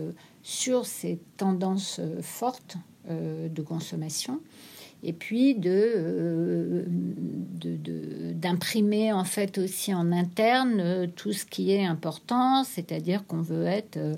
sur 0.44 0.86
ces 0.86 1.18
tendances 1.36 2.00
fortes 2.22 2.76
de 3.10 3.62
consommation 3.62 4.40
et 5.02 5.12
puis 5.12 5.54
de, 5.54 6.84
d'imprimer 8.34 9.12
en 9.12 9.24
fait 9.24 9.58
aussi 9.58 9.94
en 9.94 10.12
interne 10.12 10.80
euh, 10.80 11.06
tout 11.06 11.32
ce 11.32 11.44
qui 11.44 11.72
est 11.72 11.84
important, 11.84 12.64
c'est-à-dire 12.64 13.26
qu'on 13.26 13.42
veut 13.42 13.66
être 13.66 13.96
euh, 13.96 14.14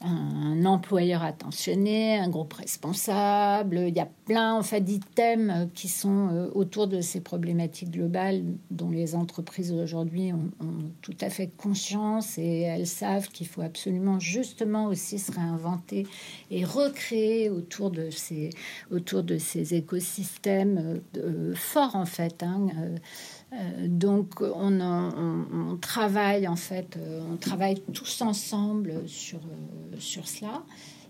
un 0.00 0.64
employeur 0.64 1.22
attentionné, 1.22 2.18
un 2.18 2.28
groupe 2.28 2.52
responsable. 2.52 3.84
Il 3.88 3.96
y 3.96 4.00
a 4.00 4.08
plein 4.26 4.54
en 4.54 4.62
fait 4.62 4.80
d'items 4.80 5.68
qui 5.74 5.88
sont 5.88 6.28
euh, 6.28 6.50
autour 6.54 6.86
de 6.86 7.00
ces 7.00 7.20
problématiques 7.20 7.90
globales 7.90 8.42
dont 8.70 8.90
les 8.90 9.14
entreprises 9.14 9.72
aujourd'hui 9.72 10.32
ont, 10.32 10.50
tout 11.02 11.16
à 11.20 11.30
fait 11.30 11.48
conscience 11.56 12.38
et 12.38 12.60
elles 12.60 12.86
savent 12.86 13.28
qu'il 13.28 13.46
faut 13.46 13.62
absolument 13.62 14.18
justement 14.18 14.86
aussi 14.86 15.18
se 15.18 15.32
réinventer 15.32 16.06
et 16.50 16.64
recréer 16.64 17.50
autour 17.50 17.90
de 17.90 18.10
ces 18.10 18.50
autour 18.90 19.22
de 19.22 19.38
ces 19.38 19.74
écosystèmes 19.74 21.00
euh, 21.16 21.54
forts 21.54 21.96
en 21.96 22.06
fait. 22.06 22.42
Hein, 22.42 22.68
euh, 23.52 23.86
donc 23.86 24.40
on, 24.40 25.78
travaille 25.80 26.48
en 26.48 26.56
fait, 26.56 26.96
euh, 26.96 27.20
on 27.32 27.36
travaille 27.36 27.80
tous 27.92 28.20
ensemble 28.22 29.08
sur, 29.08 29.38
euh, 29.38 29.96
sur 29.98 30.26
cela. 30.26 30.64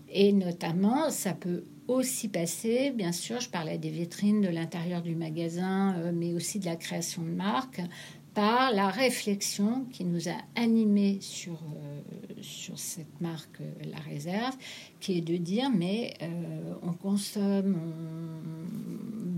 Et 0.09 0.31
notamment, 0.31 1.09
ça 1.09 1.33
peut 1.33 1.63
aussi 1.87 2.29
passer, 2.29 2.91
bien 2.91 3.11
sûr, 3.11 3.39
je 3.41 3.49
parlais 3.49 3.77
des 3.77 3.89
vitrines 3.89 4.41
de 4.41 4.47
l'intérieur 4.47 5.01
du 5.01 5.15
magasin, 5.15 6.11
mais 6.13 6.33
aussi 6.33 6.59
de 6.59 6.65
la 6.65 6.77
création 6.77 7.23
de 7.23 7.29
marques, 7.29 7.81
par 8.37 8.71
la 8.71 8.89
réflexion 8.89 9.85
qui 9.91 10.03
nous 10.05 10.29
a 10.29 10.37
animés 10.55 11.17
sur, 11.21 11.57
sur 12.39 12.77
cette 12.77 13.19
marque 13.19 13.61
La 13.91 13.97
Réserve, 13.97 14.55
qui 14.99 15.17
est 15.17 15.21
de 15.21 15.37
dire, 15.37 15.71
mais 15.71 16.13
on 16.83 16.93
consomme, 16.93 17.79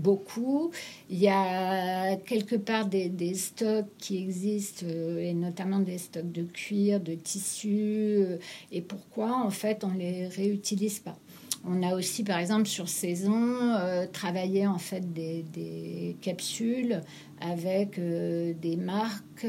beaucoup. 0.00 0.70
Il 1.08 1.18
y 1.18 1.28
a 1.28 2.16
quelque 2.16 2.56
part 2.56 2.86
des, 2.86 3.34
stocks 3.34 3.86
qui 3.98 4.18
existent, 4.18 4.86
euh, 4.88 5.18
et 5.18 5.34
notamment 5.34 5.78
des 5.78 5.98
stocks 5.98 6.32
de 6.32 6.42
cuir, 6.42 7.00
de 7.00 7.14
tissu, 7.14 7.68
euh, 7.78 8.38
et 8.72 8.80
pourquoi 8.80 9.36
en 9.36 9.50
fait 9.50 9.84
on 9.84 9.92
les 9.92 10.26
réutilise 10.26 10.98
pas. 10.98 11.16
On 11.64 11.82
a 11.82 11.94
aussi, 11.94 12.24
par 12.24 12.38
exemple, 12.38 12.66
sur 12.66 12.88
saison, 12.88 13.34
euh, 13.34 14.06
travaillé 14.10 14.66
en 14.66 14.78
fait 14.78 15.12
des, 15.12 16.16
capsules 16.22 17.02
avec 17.40 17.98
des 17.98 18.76
marques 18.76 19.46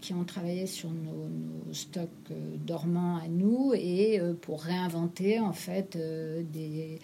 qui 0.00 0.14
ont 0.14 0.24
travaillé 0.24 0.66
sur 0.66 0.90
nos, 0.90 1.28
stocks 1.72 2.10
dormants 2.66 3.16
à 3.16 3.28
nous 3.28 3.72
et 3.74 4.20
pour 4.40 4.62
réinventer 4.62 5.38
en 5.38 5.52
fait 5.52 5.96
des 5.96 6.98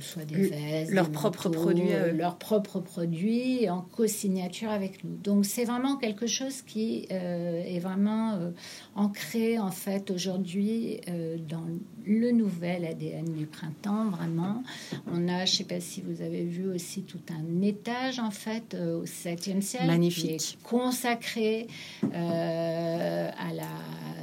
soit 0.00 0.24
des 0.24 0.48
vestes, 0.48 0.92
leurs 0.92 1.10
propres 1.10 1.48
produits, 1.48 1.88
leurs 2.12 2.38
propres 2.38 2.80
produits 2.80 3.68
en 3.68 3.80
co-signature 3.80 4.70
avec 4.70 5.04
nous. 5.04 5.16
Donc 5.16 5.44
c'est 5.44 5.64
vraiment 5.64 5.96
quelque 5.96 6.26
chose 6.26 6.62
qui 6.62 7.06
euh, 7.10 7.62
est 7.64 7.78
vraiment 7.78 8.34
euh, 8.34 8.50
ancré 8.94 9.58
en 9.58 9.70
fait 9.70 10.10
aujourd'hui 10.10 11.00
euh, 11.08 11.36
dans 11.38 11.64
le 12.04 12.30
nouvel 12.32 12.84
ADN 12.84 13.32
du 13.32 13.46
printemps. 13.46 14.10
Vraiment, 14.10 14.62
on 15.10 15.28
a, 15.28 15.44
je 15.44 15.56
sais 15.56 15.64
pas 15.64 15.80
si 15.80 16.02
vous 16.02 16.22
avez 16.22 16.44
vu 16.44 16.68
aussi 16.68 17.02
tout 17.02 17.20
un 17.30 17.42
étage 17.84 18.18
en 18.18 18.30
fait 18.30 18.74
au 18.74 19.04
7e 19.04 19.60
siècle, 19.60 19.86
magnifique, 19.86 20.58
consacré 20.62 21.66
à 22.02 23.52
la 23.52 23.68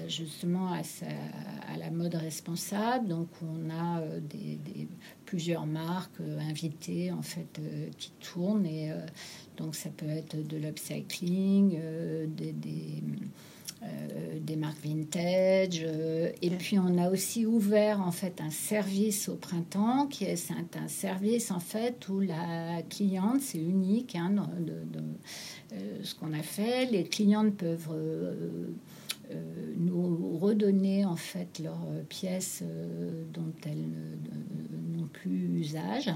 justement 0.07 0.73
à, 0.73 0.81
à, 1.71 1.77
la 1.77 1.89
mode 1.91 2.15
responsable. 2.15 3.07
Donc 3.07 3.29
on 3.41 3.69
a 3.69 4.01
des, 4.19 4.57
des 4.57 4.87
plusieurs 5.31 5.65
marques 5.65 6.19
euh, 6.19 6.39
invitées 6.41 7.09
en 7.13 7.21
fait 7.21 7.57
euh, 7.59 7.87
qui 7.97 8.11
tournent 8.19 8.65
et 8.65 8.91
euh, 8.91 8.97
donc 9.55 9.75
ça 9.75 9.89
peut 9.89 10.09
être 10.09 10.35
de 10.45 10.57
l'upcycling, 10.57 11.79
des, 12.27 12.51
des 12.51 13.01
marques 14.57 14.83
vintage. 14.83 15.85
et 16.41 16.49
puis 16.51 16.77
on 16.77 16.97
a 16.97 17.09
aussi 17.09 17.45
ouvert 17.45 18.01
en 18.01 18.11
fait 18.11 18.41
un 18.41 18.49
service 18.49 19.29
au 19.29 19.35
printemps 19.35 20.07
qui 20.07 20.25
est, 20.25 20.51
un 20.51 20.87
service 20.87 21.51
en 21.51 21.59
fait 21.59 22.07
où 22.09 22.19
la 22.19 22.81
cliente, 22.89 23.41
c'est 23.41 23.59
unique 23.59 24.15
hein, 24.15 24.31
de, 24.59 26.03
ce 26.03 26.15
qu'on 26.15 26.33
a 26.33 26.43
fait. 26.43 26.85
Les 26.85 27.03
clientes 27.03 27.55
peuvent 27.55 27.89
euh, 27.91 28.67
nous 29.77 30.37
redonner 30.37 31.05
en 31.05 31.15
fait 31.15 31.59
leurs 31.59 31.85
pièces 32.09 32.63
euh, 32.63 33.23
dont 33.33 33.53
elles 33.65 33.85
n'ont 34.97 35.07
plus 35.07 35.59
usage. 35.59 36.11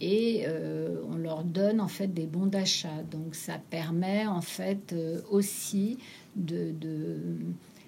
et 0.00 0.44
euh, 0.46 1.02
on 1.10 1.16
leur 1.16 1.44
donne 1.44 1.80
en 1.80 1.88
fait 1.88 2.08
des 2.08 2.26
bons 2.26 2.46
d'achat. 2.46 3.02
Donc 3.10 3.34
ça 3.34 3.58
permet 3.70 4.26
en 4.26 4.42
fait 4.42 4.94
aussi 5.30 5.98
de, 6.36 6.74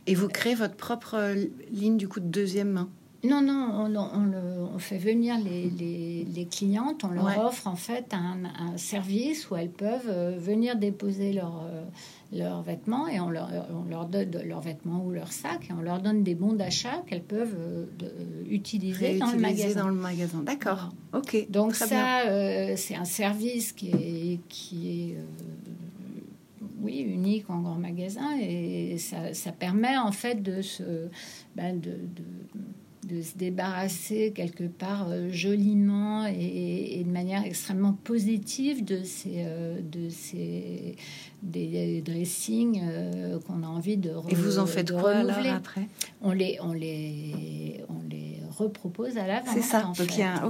Et 0.07 0.15
vous 0.15 0.29
créez 0.29 0.55
votre 0.55 0.77
propre 0.77 1.35
ligne 1.71 1.97
du 1.97 2.09
coup 2.09 2.21
de 2.21 2.29
deuxième 2.29 2.71
main? 2.71 2.91
Non, 3.23 3.43
non, 3.43 4.71
on, 4.75 4.79
fait 4.79 4.97
venir 4.97 5.37
les, 5.39 6.49
clientes, 6.51 7.05
on 7.05 7.11
leur 7.11 7.39
offre 7.45 7.67
en 7.67 7.77
fait 7.77 8.15
un, 8.15 8.77
service 8.77 9.51
où 9.51 9.57
elles 9.57 9.71
peuvent 9.71 10.09
euh, 10.09 10.39
venir 10.39 10.77
déposer 10.77 11.39
euh, 11.39 11.85
leurs 12.33 12.63
vêtements 12.63 13.09
et 13.09 13.21
on 13.21 13.29
leur, 13.29 14.07
donne 14.07 14.31
leurs 14.45 14.63
vêtements 14.63 15.05
ou 15.05 15.11
leurs 15.11 15.33
sacs 15.33 15.69
et 15.69 15.73
on 15.73 15.83
leur 15.83 16.01
donne 16.01 16.23
des 16.23 16.35
bons 16.35 16.55
d'achat 16.55 17.03
qu'elles 17.07 17.23
peuvent 17.23 17.57
euh, 17.59 17.85
utiliser 18.49 19.19
dans 19.19 19.33
le 19.33 19.39
magasin. 19.39 19.83
Dans 19.83 19.89
le 19.89 19.95
magasin, 19.95 20.43
d'accord. 20.43 20.91
Ok. 21.13 21.47
Donc 21.51 21.75
ça, 21.75 22.23
c'est 22.77 22.95
un 22.95 23.05
service 23.05 23.73
qui 23.73 23.91
est, 23.91 24.41
qui 24.49 24.89
est 24.89 25.17
oui, 26.81 27.01
unique 27.01 27.51
en 27.51 27.61
grand 27.61 27.79
magasin 27.79 28.39
et 28.41 28.97
ça, 28.97 29.53
permet 29.53 29.99
en 29.99 30.13
fait 30.13 30.43
de 30.43 30.63
se, 30.63 31.09
ben, 31.55 31.79
de 31.79 31.91
de 31.91 32.25
se 33.09 33.37
débarrasser 33.37 34.33
quelque 34.35 34.65
part 34.65 35.09
euh, 35.11 35.31
joliment 35.31 36.27
et, 36.27 37.03
de 37.05 37.11
manière 37.11 37.45
extrêmement 37.45 37.95
positive 38.05 38.85
de 38.85 39.03
ces, 39.05 39.45
euh, 39.47 39.81
de 39.81 40.09
ces 40.09 40.97
des 41.43 42.03
dressings 42.03 42.83
euh, 42.85 43.39
qu'on 43.41 43.63
a 43.63 43.67
envie 43.67 43.97
de 43.97 44.13
Et 44.29 44.35
vous 44.35 44.59
en 44.59 44.67
faites 44.67 44.93
quoi 44.93 45.13
alors 45.13 45.39
après? 45.55 45.89
On 46.21 46.33
les, 46.33 46.59
on, 46.61 46.75
les, 46.75 47.83
on 47.89 48.07
les 48.11 48.37
repropose 48.59 49.17
à 49.17 49.27
la 49.27 49.41
vente. 49.41 49.55
C'est 49.55 49.63
ça, 49.63 49.81
donc, 49.81 49.97
il 49.99 50.19
y 50.19 50.23
a 50.23 50.35
un, 50.35 50.43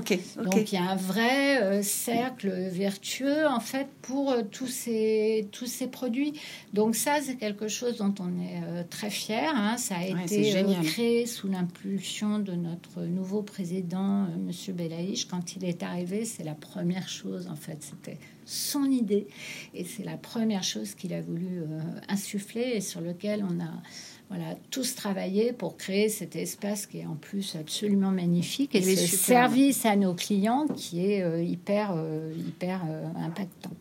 donc 0.42 0.72
il 0.72 0.74
y 0.74 0.78
a 0.78 0.90
un 0.90 0.96
vrai 0.96 1.80
cercle 1.84 2.50
vertueux 2.50 3.46
en 3.46 3.60
fait 3.60 3.86
pour 4.02 4.34
tous, 4.50 4.66
ces, 4.66 5.46
tous 5.52 5.66
ces 5.66 5.86
produits. 5.86 6.32
Donc 6.72 6.96
ça, 6.96 7.20
c'est 7.22 7.36
quelque 7.36 7.68
chose 7.68 7.98
dont 7.98 8.14
on 8.18 8.40
est 8.42 8.84
très 8.90 9.10
fier. 9.10 9.52
Hein. 9.54 9.76
Ça 9.76 9.94
a 9.98 10.04
été 10.04 10.64
créé 10.82 11.26
sous 11.26 11.46
l'impulsion 11.46 12.39
de 12.40 12.52
notre 12.52 13.02
nouveau 13.02 13.42
président, 13.42 14.24
euh, 14.24 14.36
Monsieur 14.38 14.72
Belaïch, 14.72 15.26
quand 15.26 15.56
il 15.56 15.64
est 15.64 15.82
arrivé, 15.82 16.24
c'est 16.24 16.42
la 16.42 16.54
première 16.54 17.08
chose, 17.08 17.48
en 17.48 17.56
fait, 17.56 17.78
c'était 17.80 18.18
son 18.44 18.84
idée. 18.84 19.26
Et 19.74 19.84
c'est 19.84 20.04
la 20.04 20.16
première 20.16 20.62
chose 20.62 20.94
qu'il 20.94 21.12
a 21.12 21.20
voulu 21.20 21.60
euh, 21.60 21.80
insuffler 22.08 22.72
et 22.74 22.80
sur 22.80 23.00
lequel 23.00 23.44
on 23.44 23.60
a 23.62 23.70
voilà, 24.28 24.56
tous 24.70 24.94
travaillé 24.94 25.52
pour 25.52 25.76
créer 25.76 26.08
cet 26.08 26.36
espace 26.36 26.86
qui 26.86 26.98
est 26.98 27.06
en 27.06 27.16
plus 27.16 27.56
absolument 27.56 28.12
magnifique 28.12 28.74
et 28.74 28.82
ce 28.82 29.16
service 29.16 29.84
à 29.84 29.96
nos 29.96 30.14
clients 30.14 30.66
qui 30.68 31.04
est 31.04 31.22
euh, 31.22 31.42
hyper, 31.42 31.94
hyper 32.36 32.82
impactant. 33.16 33.72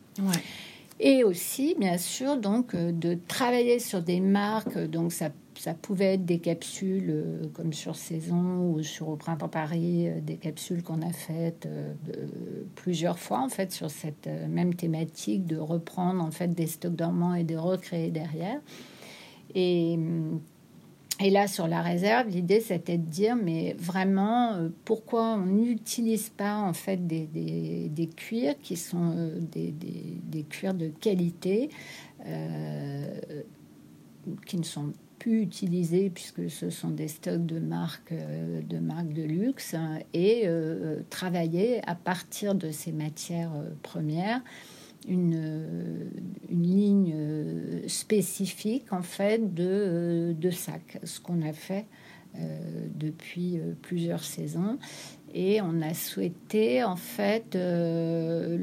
Et 0.99 1.23
aussi, 1.23 1.75
bien 1.79 1.97
sûr, 1.97 2.37
donc 2.37 2.75
de 2.75 3.17
travailler 3.27 3.79
sur 3.79 4.01
des 4.01 4.19
marques, 4.19 4.77
donc 4.77 5.13
ça 5.13 5.29
ça 5.59 5.73
pouvait 5.73 6.13
être 6.13 6.25
des 6.25 6.39
capsules 6.39 7.09
euh, 7.09 7.41
comme 7.53 7.73
sur 7.73 7.97
Saison 7.97 8.71
ou 8.71 8.81
sur 8.81 9.09
Au 9.09 9.17
Printemps 9.17 9.49
Paris, 9.49 10.07
euh, 10.07 10.21
des 10.21 10.37
capsules 10.37 10.83
qu'on 10.83 11.01
a 11.01 11.11
faites 11.11 11.65
euh, 11.65 11.93
plusieurs 12.75 13.19
fois 13.19 13.41
en 13.41 13.49
fait 13.49 13.73
sur 13.73 13.91
cette 13.91 14.29
même 14.47 14.73
thématique 14.73 15.45
de 15.45 15.57
reprendre 15.57 16.23
en 16.23 16.31
fait 16.31 16.47
des 16.47 16.65
stocks 16.65 16.95
dormants 16.95 17.33
et 17.33 17.43
de 17.43 17.57
recréer 17.57 18.09
derrière. 18.09 18.61
Et, 19.53 19.99
là 21.19 21.47
sur 21.47 21.67
la 21.67 21.81
réserve, 21.81 22.29
l'idée 22.29 22.61
c'était 22.61 22.97
de 22.97 23.05
dire 23.05 23.35
mais 23.35 23.75
vraiment 23.77 24.69
pourquoi 24.85 25.33
on 25.33 25.45
n'utilise 25.45 26.29
pas 26.29 26.55
en 26.55 26.71
fait 26.71 27.05
des, 27.05 28.09
cuirs 28.15 28.55
qui 28.61 28.77
sont 28.77 29.33
des, 29.51 29.73
des, 29.73 30.43
cuirs 30.43 30.73
de 30.73 30.87
qualité 30.87 31.69
qui 34.45 34.57
ne 34.57 34.63
sont 34.63 34.93
pu 35.19 35.41
utiliser, 35.41 36.09
puisque 36.09 36.49
ce 36.49 36.69
sont 36.69 36.89
des 36.89 37.07
stocks 37.07 37.45
de 37.45 37.59
marques 37.59 38.13
euh, 38.13 38.61
de, 38.61 38.79
marques 38.79 39.13
de 39.13 39.23
luxe, 39.23 39.75
et 40.13 40.43
euh, 40.45 41.01
travailler 41.09 41.81
à 41.87 41.95
partir 41.95 42.55
de 42.55 42.71
ces 42.71 42.91
matières 42.91 43.53
euh, 43.55 43.69
premières. 43.83 44.41
Une, 45.07 46.11
une 46.49 46.63
ligne 46.63 47.15
spécifique 47.87 48.91
en 48.91 49.01
fait 49.01 49.53
de, 49.53 50.35
de 50.37 50.49
sacs, 50.49 50.99
ce 51.05 51.21
qu'on 51.21 51.41
a 51.41 51.53
fait 51.53 51.85
depuis 52.95 53.61
plusieurs 53.81 54.25
saisons 54.25 54.77
et 55.33 55.61
on 55.61 55.81
a 55.81 55.93
souhaité 55.93 56.83
en 56.83 56.95
fait 56.95 57.55
euh, 57.55 58.57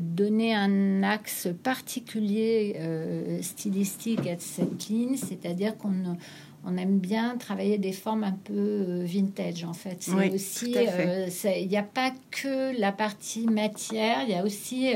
donner 0.00 0.54
un 0.54 1.02
axe 1.02 1.48
particulier 1.62 2.76
euh, 2.78 3.40
stylistique 3.42 4.26
à 4.26 4.38
cette 4.38 4.88
ligne, 4.88 5.16
c'est-à-dire 5.16 5.76
qu'on 5.76 6.16
on 6.66 6.76
aime 6.76 6.98
bien 6.98 7.36
travailler 7.36 7.78
des 7.78 7.92
formes 7.92 8.24
un 8.24 8.32
peu 8.32 8.52
euh, 8.54 9.04
vintage 9.06 9.64
en 9.64 9.72
fait. 9.72 9.96
C'est 10.00 10.32
aussi, 10.32 10.74
il 10.74 11.68
n'y 11.68 11.76
a 11.76 11.82
pas 11.82 12.12
que 12.30 12.78
la 12.78 12.92
partie 12.92 13.46
matière, 13.46 14.18
il 14.26 14.30
y 14.30 14.34
a 14.34 14.44
aussi 14.44 14.92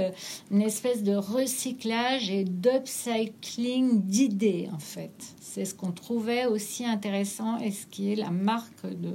une 0.51 0.63
espèce 0.63 1.03
de 1.03 1.15
recyclage 1.15 2.31
et 2.31 2.45
d'upcycling 2.45 4.03
d'idées 4.03 4.69
en 4.75 4.79
fait. 4.79 5.13
C'est 5.41 5.65
ce 5.65 5.75
qu'on 5.75 5.93
trouvait 5.93 6.47
aussi 6.47 6.85
intéressant 6.85 7.59
et 7.59 7.71
ce 7.71 7.87
qui 7.87 8.13
est 8.13 8.17
la 8.17 8.31
marque 8.31 8.87
de 8.87 9.13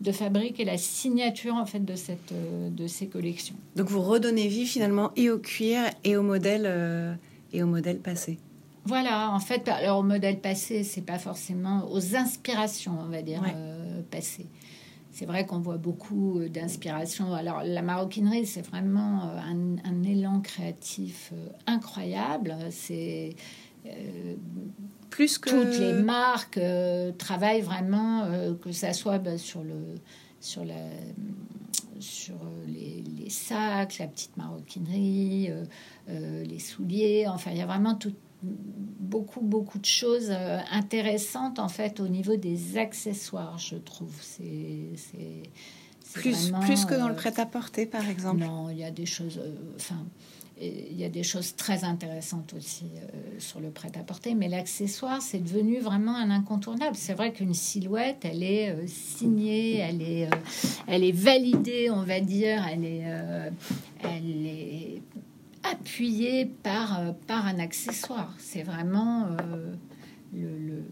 de 0.00 0.12
fabrique 0.12 0.58
et 0.60 0.64
la 0.64 0.78
signature 0.78 1.54
en 1.54 1.66
fait 1.66 1.84
de 1.84 1.94
cette 1.94 2.32
euh, 2.32 2.70
de 2.70 2.86
ces 2.86 3.06
collections. 3.06 3.56
Donc 3.76 3.88
vous 3.88 4.00
redonnez 4.00 4.48
vie 4.48 4.66
finalement 4.66 5.12
et 5.16 5.30
au 5.30 5.38
cuir 5.38 5.82
et 6.04 6.16
au 6.16 6.22
modèle 6.22 6.64
euh, 6.66 7.14
et 7.52 7.62
au 7.62 7.66
modèle 7.66 7.98
passé. 7.98 8.38
Voilà, 8.84 9.30
en 9.30 9.40
fait, 9.40 9.68
alors 9.68 9.98
au 9.98 10.02
modèle 10.02 10.40
passé, 10.40 10.84
c'est 10.84 11.02
pas 11.02 11.18
forcément 11.18 11.90
aux 11.90 12.16
inspirations, 12.16 12.96
on 13.00 13.08
va 13.08 13.22
dire 13.22 13.42
euh, 13.54 14.02
passées. 14.10 14.46
C'est 15.12 15.26
vrai 15.26 15.44
qu'on 15.44 15.58
voit 15.58 15.76
beaucoup 15.76 16.40
d'inspiration. 16.48 17.34
Alors 17.34 17.62
la 17.64 17.82
maroquinerie, 17.82 18.46
c'est 18.46 18.62
vraiment 18.62 19.22
un, 19.24 19.76
un, 19.84 20.02
élan 20.04 20.40
créatif 20.40 21.32
incroyable. 21.66 22.54
C'est 22.70 23.34
plus 25.10 25.38
que... 25.38 25.50
Toutes 25.50 25.78
les 25.78 25.92
marques 25.92 26.58
euh, 26.58 27.12
travaillent 27.12 27.60
vraiment, 27.60 28.22
euh, 28.24 28.54
que 28.54 28.72
ça 28.72 28.92
soit 28.92 29.18
bah, 29.18 29.36
sur, 29.36 29.62
le, 29.62 29.96
sur, 30.40 30.64
la, 30.64 30.74
sur 31.98 32.36
euh, 32.36 32.66
les, 32.66 33.04
les, 33.18 33.28
sacs, 33.28 33.98
la 33.98 34.06
petite 34.06 34.36
maroquinerie, 34.36 35.50
les 36.08 36.58
souliers. 36.58 37.26
Enfin, 37.28 37.50
il 37.50 37.58
y 37.58 37.62
a 37.62 37.66
vraiment 37.66 37.94
tout, 37.94 38.14
beaucoup, 38.42 39.40
beaucoup 39.40 39.78
de 39.78 39.86
choses 39.86 40.30
intéressantes 40.70 41.58
en 41.58 41.68
fait 41.68 42.00
au 42.00 42.08
niveau 42.08 42.36
des 42.36 42.78
accessoires, 42.78 43.58
je 43.58 43.76
trouve. 43.76 44.14
C'est 44.20 44.92
plus, 46.12 46.52
plus 46.62 46.84
que 46.84 46.94
dans 46.94 47.08
le 47.08 47.14
prêt-à-porter, 47.14 47.86
par 47.86 48.08
exemple. 48.08 48.40
Non, 48.40 48.70
il 48.70 48.78
y 48.78 48.84
a 48.84 48.90
des 48.90 49.06
choses. 49.06 49.40
Enfin 49.76 50.04
il 50.60 51.00
y 51.00 51.04
a 51.04 51.08
des 51.08 51.22
choses 51.22 51.56
très 51.56 51.84
intéressantes 51.84 52.52
aussi 52.54 52.84
euh, 52.84 53.38
sur 53.38 53.60
le 53.60 53.70
prêt-à-porter, 53.70 54.34
mais 54.34 54.48
l'accessoire, 54.48 55.22
c'est 55.22 55.38
devenu 55.38 55.80
vraiment 55.80 56.14
un 56.14 56.30
incontournable. 56.30 56.96
C'est 56.96 57.14
vrai 57.14 57.32
qu'une 57.32 57.54
silhouette, 57.54 58.24
elle 58.24 58.42
est 58.42 58.70
euh, 58.70 58.86
signée, 58.86 59.78
elle 59.78 60.02
est, 60.02 60.26
euh, 60.26 60.36
elle 60.86 61.02
est 61.02 61.12
validée, 61.12 61.90
on 61.90 62.02
va 62.02 62.20
dire, 62.20 62.66
elle 62.70 62.84
est, 62.84 63.04
elle 64.04 64.46
est 64.46 65.02
appuyée 65.62 66.46
par, 66.46 67.14
par 67.26 67.46
un 67.46 67.58
accessoire. 67.58 68.34
C'est 68.38 68.62
vraiment 68.62 69.28
le, 70.34 70.84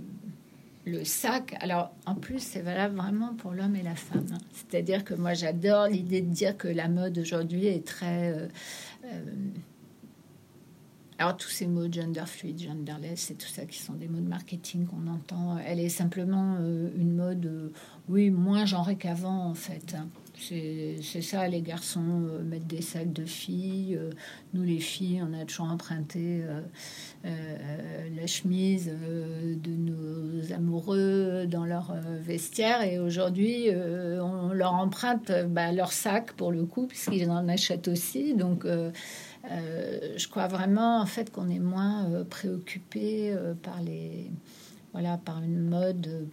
le, 0.85 1.05
sac. 1.05 1.57
Alors, 1.61 1.93
en 2.07 2.15
plus, 2.15 2.41
c'est 2.41 2.61
valable 2.61 2.97
vraiment 2.97 3.35
pour 3.35 3.53
l'homme 3.53 3.77
et 3.77 3.83
la 3.83 3.95
femme. 3.95 4.27
Hein. 4.33 4.39
C'est-à-dire 4.53 5.05
que 5.05 5.15
moi, 5.15 5.35
j'adore 5.35 5.87
l'idée 5.89 6.23
de 6.23 6.31
dire 6.31 6.57
que 6.57 6.69
la 6.69 6.89
mode 6.89 7.19
aujourd'hui 7.19 7.67
est 7.67 7.87
très 7.87 8.33
euh, 8.33 8.49
alors 11.21 11.37
tous 11.37 11.49
ces 11.49 11.67
mots 11.67 11.91
gender 11.91 12.27
fluid, 12.27 12.63
genderless, 12.63 13.19
c'est 13.19 13.35
tout 13.35 13.49
ça 13.49 13.65
qui 13.65 13.79
sont 13.79 13.95
des 13.95 14.07
mots 14.07 14.21
de 14.21 14.29
marketing 14.29 14.87
qu'on 14.87 15.09
entend. 15.09 15.59
Elle 15.59 15.81
est 15.81 15.89
simplement 15.89 16.59
euh, 16.61 16.91
une 16.97 17.17
mode, 17.17 17.45
euh, 17.47 17.73
oui, 18.09 18.31
moins 18.31 18.67
genrée 18.67 18.95
qu'avant 18.95 19.47
en 19.47 19.55
fait. 19.55 19.97
C'est 20.41 21.23
ça, 21.23 21.49
les 21.49 21.63
garçons 21.63 22.29
mettent 22.45 22.67
des 22.67 22.83
sacs 22.83 23.13
de 23.13 23.25
filles. 23.25 23.99
nous, 24.55 24.63
les 24.63 24.79
filles, 24.79 25.23
on 25.29 25.39
a 25.39 25.45
toujours 25.45 25.67
emprunté 25.67 26.43
la 27.25 28.27
chemise 28.27 28.87
de 28.87 29.71
nos 29.71 30.53
amoureux 30.53 31.47
dans 31.49 31.65
leur 31.65 31.93
vestiaire. 32.21 32.83
Et 32.83 32.99
aujourd'hui, 32.99 33.69
on 33.71 34.53
leur 34.53 34.75
emprunte 34.75 35.33
bah, 35.49 35.73
leur 35.73 35.93
sac 35.93 36.33
pour 36.33 36.53
le 36.53 36.65
coup, 36.65 36.87
puisqu'ils 36.87 37.31
en 37.31 37.49
achètent 37.49 37.89
aussi. 37.89 38.35
Donc, 38.35 38.65
euh, 39.51 39.99
je 40.17 40.29
crois 40.29 40.49
vraiment 40.49 41.01
en 41.01 41.07
fait 41.07 41.31
qu'on 41.33 41.49
est 41.49 41.61
moins 41.61 42.11
euh, 42.11 42.25
préoccupé 42.25 43.33
euh, 43.33 43.55
par 43.55 43.81
les 43.81 44.31
voilà 44.93 45.17
par 45.17 45.43
une 45.43 45.69
mode 45.69 46.29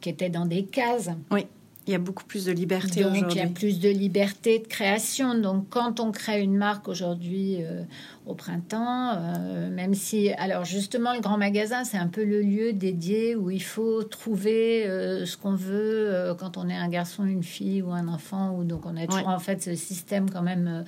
qui 0.00 0.08
était 0.08 0.30
dans 0.30 0.46
des 0.46 0.64
cases. 0.64 1.10
Oui. 1.30 1.46
Il 1.88 1.92
y 1.92 1.96
a 1.96 1.98
beaucoup 1.98 2.22
plus 2.24 2.44
de 2.44 2.52
liberté 2.52 3.02
Donc, 3.02 3.12
il 3.14 3.18
y 3.18 3.24
aujourd'hui. 3.24 3.40
a 3.40 3.46
plus 3.48 3.80
de 3.80 3.88
liberté 3.88 4.60
de 4.60 4.68
création. 4.68 5.34
Donc, 5.36 5.66
quand 5.68 5.98
on 5.98 6.12
crée 6.12 6.40
une 6.40 6.56
marque 6.56 6.86
aujourd'hui 6.86 7.56
euh, 7.60 7.82
au 8.24 8.34
printemps, 8.34 9.16
euh, 9.16 9.68
même 9.68 9.92
si, 9.94 10.30
alors 10.34 10.64
justement, 10.64 11.12
le 11.12 11.20
grand 11.20 11.38
magasin, 11.38 11.82
c'est 11.82 11.96
un 11.96 12.06
peu 12.06 12.24
le 12.24 12.40
lieu 12.40 12.72
dédié 12.72 13.34
où 13.34 13.50
il 13.50 13.62
faut 13.62 14.04
trouver 14.04 14.86
euh, 14.86 15.26
ce 15.26 15.36
qu'on 15.36 15.54
veut 15.56 16.32
quand 16.38 16.56
on 16.56 16.68
est 16.68 16.76
un 16.76 16.88
garçon, 16.88 17.24
une 17.24 17.42
fille 17.42 17.82
ou 17.82 17.90
un 17.90 18.06
enfant. 18.06 18.54
Ou 18.56 18.62
donc, 18.62 18.86
on 18.86 18.96
a 18.96 19.04
toujours 19.06 19.26
Ouais. 19.26 19.34
en 19.34 19.40
fait 19.40 19.60
ce 19.62 19.74
système 19.74 20.30
quand 20.30 20.42
même 20.42 20.84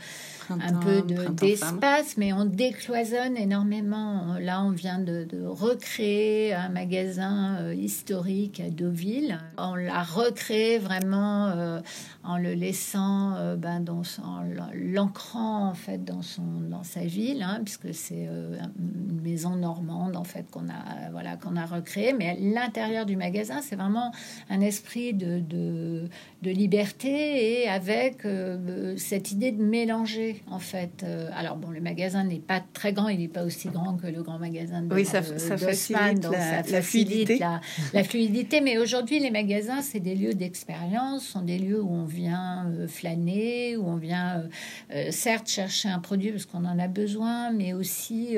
un 0.50 0.72
peu 0.80 1.02
de- 1.02 1.28
d'espace, 1.32 2.16
mais 2.16 2.32
on 2.32 2.44
décloisonne 2.44 3.36
énormément. 3.36 4.36
Là, 4.40 4.62
on 4.62 4.70
vient 4.70 4.98
de, 4.98 5.24
de 5.24 5.44
recréer 5.46 6.54
un 6.54 6.68
magasin 6.68 7.56
euh, 7.60 7.74
historique 7.74 8.60
à 8.60 8.70
Deauville. 8.70 9.38
On 9.58 9.74
l'a 9.74 10.02
recréé 10.02 10.78
vraiment 10.78 11.48
euh, 11.48 11.80
en 12.26 12.38
le 12.38 12.54
laissant, 12.54 13.34
euh, 13.36 13.56
ben, 13.56 13.80
dans 13.80 14.02
son- 14.02 14.22
en 14.22 14.42
l'ancrant 14.74 15.68
en 15.68 15.74
fait 15.74 16.04
dans 16.04 16.22
son 16.22 16.42
dans 16.70 16.82
sa 16.84 17.00
ville, 17.00 17.42
hein, 17.42 17.60
puisque 17.64 17.92
c'est 17.94 18.26
euh, 18.28 18.56
une 18.78 19.20
maison 19.20 19.56
normande 19.56 20.16
en 20.16 20.24
fait 20.24 20.50
qu'on 20.50 20.68
a 20.68 21.10
voilà 21.12 21.36
qu'on 21.36 21.56
a 21.56 21.66
recréé. 21.66 22.12
Mais 22.12 22.36
l'intérieur 22.40 23.06
du 23.06 23.16
magasin, 23.16 23.60
c'est 23.62 23.76
vraiment 23.76 24.10
un 24.50 24.60
esprit 24.60 25.12
de, 25.14 25.40
de 25.40 26.08
de 26.42 26.50
liberté 26.50 27.62
et 27.62 27.68
avec 27.68 28.24
euh, 28.24 28.94
cette 28.96 29.32
idée 29.32 29.52
de 29.52 29.62
mélanger 29.62 30.42
en 30.50 30.58
fait. 30.58 31.04
Alors 31.36 31.56
bon, 31.56 31.70
le 31.70 31.80
magasin 31.80 32.24
n'est 32.24 32.38
pas 32.38 32.62
très 32.72 32.92
grand, 32.92 33.08
il 33.08 33.18
n'est 33.20 33.28
pas 33.28 33.44
aussi 33.44 33.68
grand 33.68 33.94
que 33.96 34.06
le 34.06 34.22
grand 34.22 34.38
magasin 34.38 34.82
de 34.82 34.94
Oui, 34.94 35.04
ça- 35.04 35.22
ça 35.22 35.56
facilite 35.56 36.20
donc 36.20 36.32
la- 36.32 36.40
ça 36.40 36.56
la 36.56 36.62
facilite 36.82 36.84
fluidité. 37.26 37.38
la, 37.38 37.60
la 37.92 38.04
fluidité. 38.04 38.60
Mais 38.60 38.78
aujourd'hui, 38.78 39.18
les 39.20 39.30
magasins, 39.30 39.82
c'est 39.82 40.00
des 40.00 40.14
lieux 40.14 40.34
d'expérience, 40.34 41.24
sont 41.24 41.42
des 41.42 41.58
lieux 41.58 41.82
où 41.82 41.90
on 41.90 42.04
vient 42.14 42.66
euh, 42.70 42.86
flâner, 42.88 43.76
où 43.76 43.84
on 43.86 43.96
vient 43.96 44.38
euh, 44.38 44.48
euh, 44.94 45.10
certes 45.10 45.48
chercher 45.48 45.88
un 45.88 45.98
produit 45.98 46.30
parce 46.30 46.46
qu'on 46.46 46.64
en 46.64 46.78
a 46.78 46.88
besoin, 46.88 47.50
mais 47.52 47.72
aussi 47.72 48.36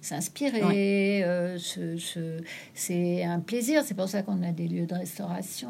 s'inspirer. 0.00 0.62
se- 1.98 2.40
c'est 2.74 3.24
un 3.24 3.40
plaisir. 3.40 3.82
C'est 3.84 3.94
pour 3.94 4.08
ça 4.08 4.22
qu'on 4.22 4.42
a 4.42 4.52
des 4.52 4.68
lieux 4.68 4.86
de 4.86 4.94
restauration. 4.94 5.68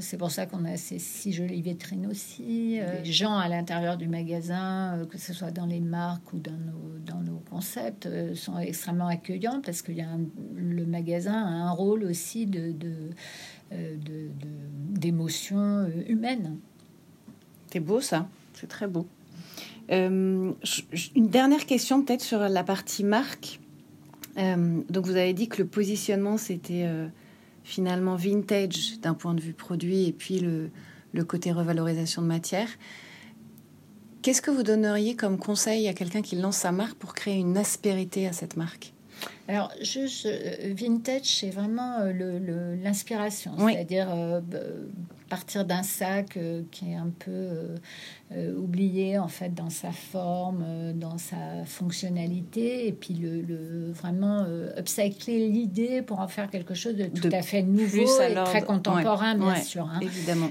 c'est 0.00 0.16
pour 0.18 0.30
ça 0.30 0.46
qu'on 0.46 0.64
a 0.64 0.76
ces 0.76 0.98
si 0.98 1.32
jolies 1.32 1.62
vitrines 1.62 2.06
aussi. 2.06 2.78
les 3.04 3.12
gens 3.12 3.36
à 3.38 3.48
l'intérieur 3.48 3.96
du 3.96 4.08
magasin, 4.08 4.98
que 5.10 5.18
ce 5.18 5.32
soit 5.32 5.50
dans 5.50 5.66
les 5.66 5.80
marques 5.80 6.32
ou 6.32 6.38
dans 6.38 6.52
nos, 6.52 6.98
dans 7.04 7.20
nos 7.20 7.42
concepts, 7.50 8.08
sont 8.34 8.58
extrêmement 8.58 9.06
accueillants 9.08 9.60
parce 9.64 9.82
que 9.82 9.92
y 9.92 10.00
a 10.02 10.08
un- 10.08 10.26
le 10.54 10.84
magasin 10.86 11.32
a 11.34 11.48
un 11.68 11.70
rôle 11.70 12.04
aussi 12.04 12.46
de, 12.46 12.72
de, 12.72 12.94
euh, 13.72 13.94
de- 13.96 14.28
de- 14.28 14.98
d'émotion 15.00 15.58
euh, 15.58 15.88
humaine. 16.08 16.58
C'est 17.72 17.80
beau 17.80 18.00
ça, 18.00 18.28
c'est 18.54 18.66
très 18.66 18.86
beau. 18.88 19.06
Euh, 19.90 20.52
une 21.16 21.28
dernière 21.28 21.66
question 21.66 22.02
peut-être 22.02 22.22
sur 22.22 22.38
la 22.40 22.64
partie 22.64 23.04
marque. 23.04 23.60
Donc 24.36 25.04
vous 25.06 25.16
avez 25.16 25.32
dit 25.34 25.48
que 25.48 25.60
le 25.60 25.66
positionnement 25.68 26.36
c'était 26.38 26.86
finalement 27.64 28.14
vintage 28.16 29.00
d'un 29.00 29.12
point 29.14 29.34
de 29.34 29.40
vue 29.40 29.52
produit 29.52 30.06
et 30.06 30.12
puis 30.12 30.38
le 30.40 31.24
côté 31.24 31.50
revalorisation 31.52 32.22
de 32.22 32.28
matière. 32.28 32.68
Qu'est-ce 34.22 34.40
que 34.42 34.50
vous 34.50 34.62
donneriez 34.62 35.16
comme 35.16 35.38
conseil 35.38 35.88
à 35.88 35.92
quelqu'un 35.94 36.22
qui 36.22 36.36
lance 36.36 36.58
sa 36.58 36.72
marque 36.72 36.96
pour 36.96 37.12
créer 37.14 37.36
une 37.38 37.56
aspérité 37.58 38.26
à 38.28 38.32
cette 38.32 38.56
marque? 38.56 38.92
Alors, 39.48 39.72
juste, 39.80 40.26
euh, 40.26 40.72
vintage, 40.76 41.24
c'est 41.24 41.50
vraiment 41.50 41.98
euh, 42.00 42.12
le- 42.12 42.38
le- 42.38 42.74
l'inspiration, 42.76 43.52
Oui. 43.58 43.72
c'est-à-dire 43.74 44.08
euh, 44.14 44.40
partir 45.28 45.64
d'un 45.64 45.82
sac 45.84 46.36
euh, 46.36 46.62
qui 46.72 46.90
est 46.90 46.94
un 46.96 47.10
peu 47.18 47.30
euh, 48.32 48.54
oublié 48.56 49.18
en 49.18 49.26
fait 49.28 49.52
dans 49.54 49.70
sa 49.70 49.90
forme, 49.92 50.64
dans 50.94 51.18
sa 51.18 51.64
fonctionnalité, 51.66 52.86
et 52.88 52.92
puis 52.92 53.14
le, 53.14 53.40
le- 53.42 53.90
vraiment 53.92 54.44
upcycler 54.78 55.48
l'idée 55.48 56.02
pour 56.02 56.20
en 56.20 56.28
faire 56.28 56.48
quelque 56.50 56.74
chose 56.74 56.94
de 56.96 57.04
tout 57.06 57.28
De 57.28 57.34
à 57.34 57.42
fait 57.42 57.62
nouveau 57.62 58.08
à 58.20 58.28
et 58.28 58.34
très 58.44 58.62
contemporain, 58.62 59.32
Ouais, 59.34 59.38
bien 59.38 59.52
ouais. 59.54 59.62
sûr. 59.62 59.84
hein. 59.92 60.00
Évidemment. 60.00 60.50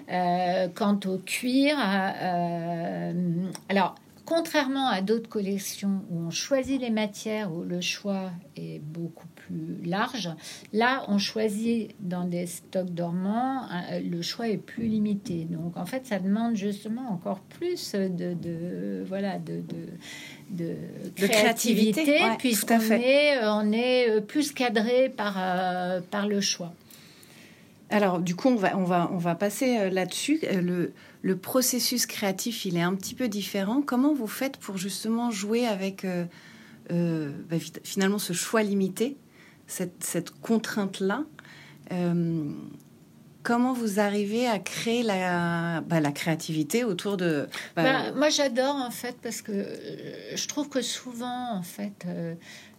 Quant 0.76 1.00
au 1.08 1.18
cuir, 1.18 1.78
alors 3.70 3.96
contrairement 4.30 4.88
à 4.88 5.02
d'autres 5.02 5.28
collections 5.28 6.04
où 6.12 6.20
on 6.28 6.30
choisit 6.30 6.80
les 6.80 6.92
matières, 6.92 7.52
où 7.52 7.64
le 7.64 7.82
choix 7.82 8.30
est 8.56 8.80
beaucoup 8.80 9.28
plus 9.36 9.78
large, 9.84 10.30
là 10.72 11.04
on 11.08 11.18
choisit 11.18 11.96
dans 12.00 12.26
des 12.26 12.46
stocks 12.46 12.92
dormants, 12.92 13.64
euh, 13.64 14.00
le 14.00 14.22
choix 14.22 14.48
est 14.48 14.58
plus 14.58 14.86
limité. 14.88 15.48
Donc 15.50 15.76
en 15.78 15.86
fait, 15.88 16.06
ça 16.06 16.20
demande 16.20 16.56
justement 16.56 17.10
encore 17.12 17.40
plus 17.40 17.94
de, 17.96 18.36
de- 18.36 19.04
voilà 19.08 19.40
de, 19.40 19.64
de, 20.52 20.76
créativité, 21.16 22.04
créativité, 22.04 22.12
ouais, 22.24 22.38
puisqu'on 22.38 22.80
est, 22.92 23.40
on 23.46 23.72
est 23.72 24.10
euh, 24.12 24.22
plus 24.22 24.52
cadré 24.52 25.10
par, 25.10 25.36
euh, 25.40 26.02
par 26.12 26.28
le 26.28 26.40
choix. 26.40 26.72
Alors, 27.92 28.20
du 28.20 28.36
coup, 28.36 28.50
on 28.50 28.56
va, 28.56 28.78
on 28.78 28.84
va, 28.84 29.10
on 29.12 29.18
va 29.18 29.34
passer 29.34 29.80
euh, 29.80 29.90
là-dessus. 29.90 30.40
Euh, 30.44 30.62
Le, 30.62 30.94
le 31.22 31.38
processus 31.38 32.06
créatif, 32.06 32.66
il 32.66 32.78
est 32.78 32.82
un 32.82 32.96
petit 32.96 33.16
peu 33.16 33.28
différent. 33.28 33.82
Comment 33.82 34.14
vous 34.14 34.28
faites 34.28 34.58
pour 34.58 34.78
justement 34.78 35.32
jouer 35.32 35.68
avec 35.68 36.06
euh, 36.06 36.26
euh, 36.92 37.32
bah, 37.50 37.58
finalement 37.84 38.20
ce 38.20 38.34
choix 38.34 38.64
limité, 38.64 39.18
cette, 39.68 40.32
contrainte-là 40.42 41.24
Euh, 41.92 42.52
Comment 43.42 43.72
vous 43.72 44.02
arrivez 44.02 44.48
à 44.48 44.60
créer 44.60 45.02
la, 45.02 45.80
bah, 45.82 46.02
la 46.02 46.12
créativité 46.12 46.84
autour 46.84 47.16
de... 47.16 47.48
bah, 47.76 47.84
Bah, 47.84 48.12
moi, 48.12 48.30
j'adore 48.30 48.76
en 48.76 48.92
fait 48.92 49.16
parce 49.24 49.42
que 49.42 49.66
je 50.36 50.48
trouve 50.48 50.68
que 50.68 50.82
souvent, 50.82 51.56
en 51.56 51.64
fait, 51.64 52.06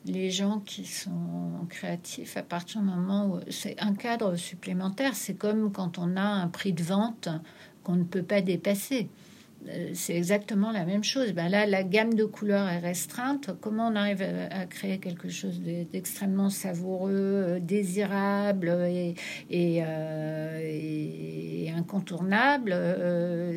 les 0.04 0.30
gens 0.30 0.60
qui 0.60 0.84
sont 0.84 1.66
créatifs, 1.70 2.36
à 2.36 2.42
partir 2.42 2.82
du 2.82 2.86
moment 2.86 3.26
où 3.26 3.40
c'est 3.50 3.74
un 3.80 3.94
cadre 3.94 4.36
supplémentaire, 4.36 5.16
c'est 5.16 5.34
comme 5.34 5.72
quand 5.72 5.98
on 5.98 6.16
a 6.16 6.22
un 6.22 6.48
prix 6.48 6.74
de 6.74 6.82
vente 6.82 7.30
qu'on 7.90 7.96
ne 7.96 8.04
peut 8.04 8.22
pas 8.22 8.40
dépasser. 8.40 9.08
Euh, 9.68 9.90
C'est 9.92 10.16
exactement 10.16 10.70
la 10.70 10.84
même 10.86 11.04
chose. 11.04 11.32
Ben 11.32 11.48
là, 11.48 11.66
la 11.66 11.82
gamme 11.82 12.14
de 12.14 12.24
couleurs 12.24 12.66
est 12.68 12.78
restreinte. 12.78 13.50
Comment 13.60 13.88
on 13.88 13.96
arrive 13.96 14.22
à, 14.50 14.64
créer 14.66 14.98
quelque 14.98 15.28
chose 15.28 15.60
de- 15.60 15.82
d'extrêmement 15.92 16.48
savoureux, 16.50 17.10
euh, 17.12 17.58
désirable 17.60 18.68
et, 19.50 19.82
euh, 19.84 21.66
incontournable 21.76 22.74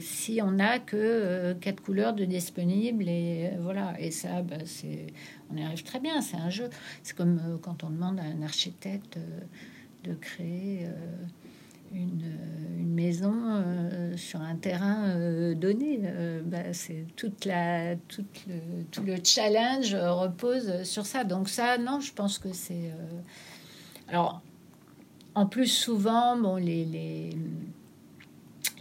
si 0.02 0.40
on 0.42 0.52
n'a 0.52 0.80
que 0.80 1.54
quatre 1.62 1.82
couleurs 1.82 2.14
de 2.14 2.26
disponibles 2.26 3.08
et 3.08 3.52
voilà. 3.60 3.94
Et 4.00 4.12
ça, 4.12 4.42
ben, 4.42 4.62
on 5.52 5.58
y 5.58 5.64
arrive 5.64 5.84
très 5.84 6.00
bien. 6.00 6.22
C'est 6.22 6.38
un 6.38 6.50
jeu. 6.50 6.70
C'est 7.04 7.16
comme 7.16 7.60
quand 7.62 7.84
on 7.84 7.90
demande 7.90 8.20
à 8.20 8.24
un 8.24 8.42
architecte 8.42 9.18
de 10.04 10.14
créer. 10.14 10.88
Une, 11.94 12.84
maison 12.94 13.34
euh, 13.34 14.16
sur 14.18 14.42
un 14.42 14.56
terrain 14.56 15.10
euh, 15.10 15.56
donné. 15.56 16.00
Euh, 16.04 16.42
bah, 16.46 16.74
c'est 16.74 17.06
tout 17.16 17.32
le 17.42 19.16
challenge 19.24 19.96
repose 19.96 20.84
sur 20.84 21.06
ça. 21.06 21.24
Donc 21.24 21.50
ça, 21.50 21.78
non, 21.78 22.00
je 22.00 22.14
pense 22.14 22.38
que 22.38 22.54
c'est... 22.54 22.92
Alors, 24.08 24.42
en 25.36 25.48
plus, 25.48 25.68
souvent, 25.68 26.38
bon, 26.38 26.58
les, 26.58 26.86
les, 26.86 27.30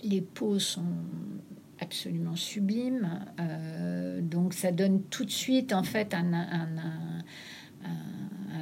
les 0.04 0.20
peaux 0.20 0.58
sont 0.58 0.84
absolument 1.80 2.36
sublimes. 2.36 3.08
Donc 4.20 4.52
ça 4.52 4.72
donne 4.72 5.02
tout 5.04 5.24
de 5.24 5.30
suite, 5.30 5.72
en 5.72 5.82
fait, 5.82 6.12
un- 6.14 6.24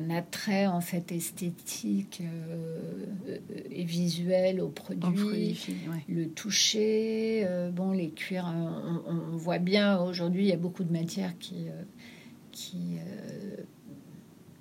un 0.01 0.11
attrait 0.11 0.67
en 0.67 0.81
fait 0.81 1.13
esthétique 1.13 2.23
euh, 2.25 3.39
et 3.71 3.85
visuel 3.85 4.61
au 4.61 4.69
produit, 4.69 5.57
ouais. 5.89 6.05
le 6.09 6.29
toucher, 6.29 7.43
euh, 7.47 7.71
bon 7.71 7.93
les 7.93 8.11
cuirs, 8.11 8.47
on, 8.55 9.03
on 9.13 9.37
voit 9.37 9.59
bien 9.59 10.01
aujourd'hui 10.01 10.43
il 10.45 10.49
y 10.49 10.53
a 10.53 10.57
beaucoup 10.57 10.85
de 10.85 10.93
matières 10.93 11.37
qui 11.39 11.69
euh, 11.69 11.83
qui 12.53 12.97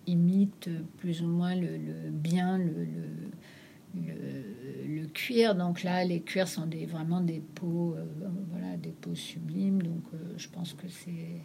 imitent 0.07 0.69
plus 0.97 1.21
ou 1.21 1.27
moins 1.27 1.55
le, 1.55 1.67
le- 1.77 2.09
bien 2.11 2.57
le, 2.57 2.85
le, 2.85 4.01
le- 4.01 5.01
le 5.01 5.05
cuir. 5.07 5.55
Donc 5.55 5.83
là, 5.83 6.03
les 6.05 6.21
cuirs 6.21 6.47
sont 6.47 6.65
des, 6.65 6.85
vraiment 6.85 7.21
des 7.21 7.41
peaux, 7.55 7.95
voilà, 8.51 8.75
des 8.77 8.91
peaux 8.91 9.15
sublimes. 9.15 9.81
Donc 9.81 10.03
je 10.37 10.47
pense 10.49 10.73
que 10.73 10.87
c'est 10.87 11.41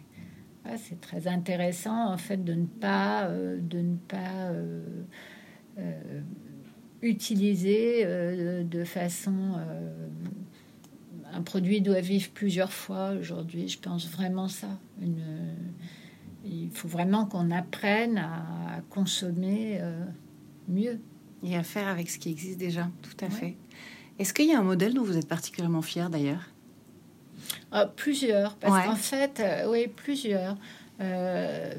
c'est 0.77 0.99
très 1.01 1.27
intéressant 1.27 2.11
en 2.11 2.17
fait 2.17 2.43
de 2.43 2.53
ne 2.53 2.65
pas 2.65 3.25
euh, 3.25 3.59
de 3.59 3.79
ne 3.79 3.95
pas 3.97 4.49
euh, 4.51 4.81
euh, 5.77 6.21
utiliser 7.01 8.05
de 8.63 8.83
façon 8.83 9.59
un 11.31 11.41
produit 11.41 11.81
doit 11.81 11.99
vivre 11.99 12.29
plusieurs 12.33 12.71
fois 12.71 13.11
aujourd'hui. 13.11 13.67
Je 13.67 13.77
pense 13.79 14.09
vraiment 14.09 14.47
ça. 14.47 14.69
Une, 15.01 15.21
il 16.45 16.71
faut 16.71 16.87
vraiment 16.87 17.25
qu'on 17.25 17.51
apprenne 17.51 18.17
à 18.17 18.81
consommer 18.89 19.81
mieux. 20.67 20.99
Et 21.43 21.55
à 21.55 21.63
faire 21.63 21.87
avec 21.87 22.09
ce 22.09 22.17
qui 22.17 22.29
existe 22.29 22.57
déjà, 22.57 22.89
tout 23.03 23.17
à 23.23 23.25
Ouais. 23.25 23.31
fait. 23.31 23.57
Est-ce 24.17 24.33
qu'il 24.33 24.47
y 24.47 24.53
a 24.53 24.59
un 24.59 24.63
modèle 24.63 24.93
dont 24.93 25.03
vous 25.03 25.17
êtes 25.17 25.27
particulièrement 25.27 25.81
fier 25.81 26.09
d'ailleurs? 26.09 26.49
Ah, 27.71 27.85
Plusieurs, 27.85 28.55
parce 28.55 28.85
qu'en 28.85 28.95
fait, 28.95 29.39
euh, 29.39 29.69
oui, 29.69 29.87
plusieurs. 29.87 30.57
Euh, 31.01 31.73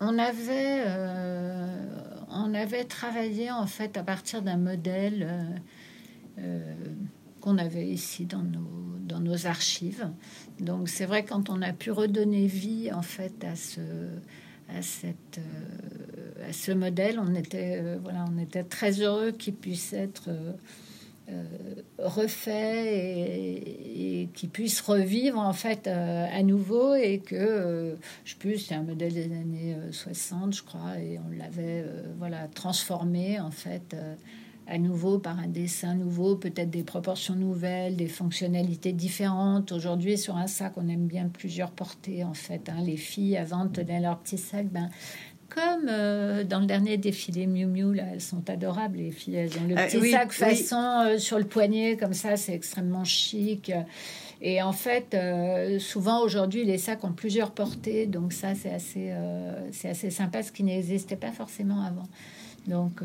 on 0.00 0.18
avait, 0.18 0.84
euh, 0.86 1.86
on 2.28 2.54
avait 2.54 2.84
travaillé 2.84 3.50
en 3.50 3.66
fait 3.66 3.96
à 3.96 4.02
partir 4.02 4.42
d'un 4.42 4.56
modèle 4.56 5.62
qu'on 7.40 7.58
avait 7.58 7.86
ici 7.86 8.26
dans 8.26 8.42
nos, 8.42 8.98
dans 9.00 9.20
nos 9.20 9.46
archives. 9.46 10.10
Donc 10.58 10.88
c'est 10.88 11.06
vrai 11.06 11.24
quand 11.24 11.48
on 11.48 11.62
a 11.62 11.72
pu 11.72 11.90
redonner 11.90 12.46
vie 12.46 12.90
en 12.92 13.02
fait 13.02 13.44
à 13.44 13.54
ce, 13.54 13.80
à 14.68 14.82
cette, 14.82 15.40
à 16.48 16.52
ce 16.52 16.72
modèle, 16.72 17.18
on 17.18 17.34
était, 17.34 17.96
voilà, 18.02 18.24
on 18.32 18.38
était 18.38 18.64
très 18.64 19.00
heureux 19.00 19.30
qu'il 19.30 19.54
puisse 19.54 19.92
être 19.92 20.24
euh, 20.28 20.52
refait 21.98 22.96
et, 22.96 24.28
qui 24.34 24.46
puisse 24.48 24.80
revivre 24.80 25.38
en 25.38 25.52
fait 25.52 25.86
euh, 25.86 26.26
à 26.30 26.42
nouveau 26.42 26.94
et 26.94 27.18
que 27.18 27.34
euh, 27.34 27.94
je 28.24 28.34
puisse 28.36 28.66
c'est 28.66 28.74
un 28.74 28.82
modèle 28.82 29.14
des 29.14 29.24
années 29.24 29.76
60 29.90 30.54
je 30.54 30.62
crois 30.62 30.98
et 30.98 31.18
on 31.18 31.36
l'avait 31.36 31.84
voilà 32.18 32.48
transformé 32.48 33.40
en 33.40 33.50
fait 33.50 33.94
à 34.66 34.78
nouveau 34.78 35.18
par 35.18 35.38
un 35.38 35.48
dessin 35.48 35.94
nouveau, 35.94 36.36
peut-être 36.36 36.70
des 36.70 36.84
proportions 36.84 37.34
nouvelles, 37.34 37.96
des 37.96 38.08
fonctionnalités 38.08 38.92
différentes. 38.92 39.72
Aujourd'hui, 39.72 40.16
sur 40.16 40.36
un 40.36 40.46
sac, 40.46 40.72
on 40.76 40.88
aime 40.88 41.06
bien 41.06 41.28
plusieurs 41.28 41.70
portées, 41.70 42.24
en 42.24 42.34
fait. 42.34 42.68
Hein. 42.68 42.80
Les 42.82 42.96
filles, 42.96 43.36
avant, 43.36 43.68
tenaient 43.68 44.00
leur 44.00 44.18
petit 44.18 44.38
sac. 44.38 44.66
Ben, 44.68 44.88
comme 45.48 45.88
euh, 45.88 46.44
dans 46.44 46.60
le 46.60 46.66
dernier 46.66 46.96
défilé 46.96 47.46
Miu 47.46 47.66
Miu, 47.66 47.94
là, 47.94 48.04
elles 48.12 48.20
sont 48.20 48.48
adorables, 48.48 48.98
les 48.98 49.10
filles. 49.10 49.36
Elles 49.36 49.58
ont 49.58 49.66
le 49.68 49.74
ah, 49.76 49.86
petit 49.86 50.10
sac 50.10 50.32
façon 50.32 50.76
euh, 50.76 51.18
sur 51.18 51.38
le 51.38 51.44
poignet, 51.44 51.96
comme 51.96 52.14
ça, 52.14 52.36
c'est 52.36 52.54
extrêmement 52.54 53.04
chic. 53.04 53.72
Et 54.40 54.62
en 54.62 54.72
fait, 54.72 55.14
euh, 55.14 55.78
souvent 55.78 56.22
aujourd'hui, 56.22 56.64
les 56.64 56.78
sacs 56.78 57.04
ont 57.04 57.12
plusieurs 57.12 57.52
portées, 57.52 58.06
donc 58.06 58.32
ça, 58.32 58.54
c'est 58.54 58.70
assez, 58.70 59.12
c'est 59.72 59.88
assez 59.88 60.10
sympa, 60.10 60.42
ce 60.42 60.52
qui 60.52 60.64
n'existait 60.64 61.16
pas 61.16 61.32
forcément 61.32 61.82
avant. 61.82 62.08
Donc, 62.66 63.02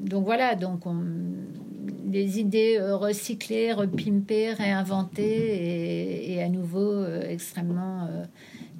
donc 0.00 0.24
voilà, 0.24 0.54
donc 0.54 0.86
on, 0.86 1.04
des 2.04 2.40
idées 2.40 2.78
recyclées, 2.80 3.72
repimpées, 3.72 4.52
réinventées 4.52 5.22
et, 5.22 6.32
et 6.32 6.42
à 6.42 6.48
nouveau 6.48 7.04
extrêmement 7.06 8.08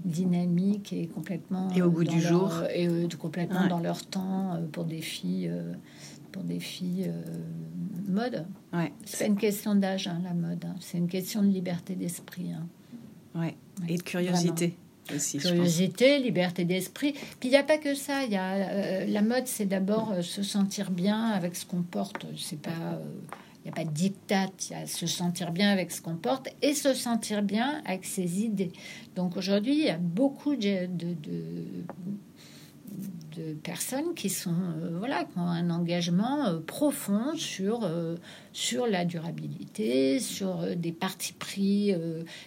dynamique 0.04 0.92
et 0.92 1.06
complètement 1.06 1.70
et 1.74 1.82
au 1.82 1.90
bout 1.90 2.04
du 2.04 2.20
jour 2.20 2.62
et 2.74 2.88
euh, 2.88 3.08
complètement 3.18 3.66
dans 3.66 3.80
leur 3.80 4.04
temps 4.04 4.54
euh, 4.54 4.66
pour 4.70 4.84
des 4.84 5.00
filles 5.00 5.48
euh, 5.48 5.72
pour 6.32 6.42
des 6.42 6.60
filles 6.60 7.10
mode 8.08 8.46
ouais. 8.72 8.92
c'est 9.04 9.24
pas 9.24 9.30
une 9.30 9.36
question 9.36 9.74
d'âge 9.74 10.08
hein, 10.08 10.20
la 10.24 10.34
mode 10.34 10.64
hein. 10.64 10.74
c'est 10.80 10.98
une 10.98 11.08
question 11.08 11.42
de 11.42 11.48
liberté 11.48 11.94
d'esprit 11.94 12.52
hein. 12.52 12.66
ouais. 13.34 13.54
et 13.88 13.96
de 13.96 14.02
curiosité 14.02 14.74
Aussi, 15.14 15.38
curiosité 15.38 16.18
liberté 16.18 16.64
d'esprit 16.64 17.12
puis 17.12 17.48
il 17.48 17.50
n'y 17.50 17.56
a 17.56 17.62
pas 17.62 17.78
que 17.78 17.94
ça 17.94 18.24
il 18.24 18.32
y 18.32 18.36
a 18.36 19.04
la 19.06 19.22
mode 19.22 19.46
c'est 19.46 19.66
d'abord 19.66 20.14
se 20.22 20.42
sentir 20.42 20.90
bien 20.90 21.26
avec 21.26 21.54
ce 21.54 21.66
qu'on 21.66 21.82
porte 21.82 22.26
c'est 22.36 22.60
pas 22.60 22.98
il 23.64 23.68
n'y 23.68 23.70
a 23.70 23.74
pas 23.74 23.84
de 23.84 23.94
dictat, 23.94 24.50
il 24.70 24.72
y 24.72 24.74
a 24.74 24.86
se 24.86 25.06
sentir 25.06 25.52
bien 25.52 25.70
avec 25.70 25.92
ce 25.92 26.02
qu'on 26.02 26.16
porte 26.16 26.48
et 26.62 26.74
se 26.74 26.94
sentir 26.94 27.42
bien 27.42 27.80
avec 27.84 28.04
ses 28.04 28.42
idées. 28.42 28.72
Donc 29.14 29.36
aujourd'hui, 29.36 29.74
il 29.74 29.84
y 29.84 29.90
a 29.90 29.98
beaucoup 29.98 30.56
de, 30.56 30.88
personnes 33.62 34.14
qui 34.14 34.28
sont 34.28 34.50
euh, 34.50 34.98
voilà 34.98 35.24
qui 35.24 35.38
ont 35.38 35.46
un 35.46 35.70
engagement 35.70 36.44
euh, 36.44 36.60
profond 36.60 37.34
sur 37.34 37.80
euh, 37.82 38.16
sur 38.52 38.86
la 38.86 39.06
durabilité, 39.06 40.20
sur 40.20 40.76
des 40.76 40.92
partis 40.92 41.32
pris 41.32 41.94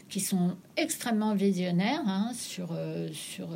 qui 0.10 0.20
sont 0.20 0.58
extrêmement 0.78 1.34
visionnaires 1.34 2.04
hein, 2.06 2.32
sur 2.36 2.78
sur 3.14 3.48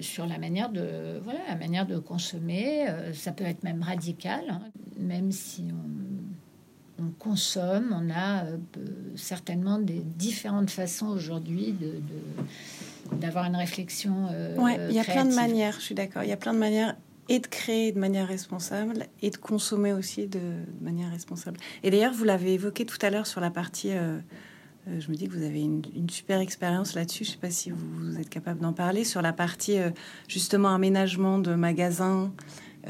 sur 0.00 0.26
la 0.26 0.38
manière 0.38 0.70
de 0.70 1.20
voilà 1.24 1.40
la 1.48 1.56
manière 1.56 1.86
de 1.86 1.98
consommer. 1.98 2.86
ça 3.12 3.32
peut 3.32 3.44
être 3.44 3.62
même 3.62 3.82
radical, 3.82 4.44
hein, 4.48 4.62
même 4.98 5.32
si 5.32 5.64
on 5.70 6.14
on 6.98 7.10
consomme, 7.18 7.94
on 7.96 8.10
a 8.10 8.44
euh, 8.44 8.56
certainement 9.16 9.78
des 9.78 10.00
différentes 10.16 10.70
façons 10.70 11.08
aujourd'hui 11.08 11.72
de, 11.72 12.00
d'avoir 13.16 13.46
une 13.46 13.56
réflexion. 13.56 14.28
Euh, 14.30 14.56
ouais, 14.56 14.78
il 14.90 14.94
y 14.94 15.00
a 15.00 15.04
plein 15.04 15.24
de 15.24 15.34
manières, 15.34 15.74
je 15.78 15.84
suis 15.86 15.94
d'accord. 15.94 16.22
Il 16.22 16.28
y 16.28 16.32
a 16.32 16.36
plein 16.36 16.54
de 16.54 16.58
manières 16.58 16.96
et 17.28 17.38
de 17.38 17.46
créer 17.46 17.90
de 17.90 17.98
manière 17.98 18.28
responsable 18.28 19.06
et 19.22 19.30
de 19.30 19.36
consommer 19.36 19.92
aussi 19.92 20.26
de, 20.26 20.40
manière 20.82 21.10
responsable. 21.10 21.58
Et 21.82 21.90
d'ailleurs, 21.90 22.12
vous 22.12 22.24
l'avez 22.24 22.54
évoqué 22.54 22.84
tout 22.84 22.98
à 23.00 23.10
l'heure 23.10 23.26
sur 23.26 23.40
la 23.40 23.50
partie. 23.50 23.92
Euh, 24.86 25.00
je 25.00 25.10
me 25.10 25.16
dis 25.16 25.28
que 25.28 25.32
vous 25.34 25.44
avez 25.44 25.60
une, 25.60 26.10
super 26.10 26.40
expérience 26.40 26.94
là-dessus. 26.94 27.24
Je 27.24 27.30
ne 27.30 27.32
sais 27.34 27.40
pas 27.40 27.50
si 27.50 27.70
vous, 27.70 28.18
êtes 28.20 28.28
capable 28.28 28.60
d'en 28.60 28.72
parler 28.72 29.04
sur 29.04 29.22
la 29.22 29.32
partie 29.32 29.76
justement 30.28 30.74
aménagement 30.74 31.38
de 31.38 31.54
magasins. 31.54 32.32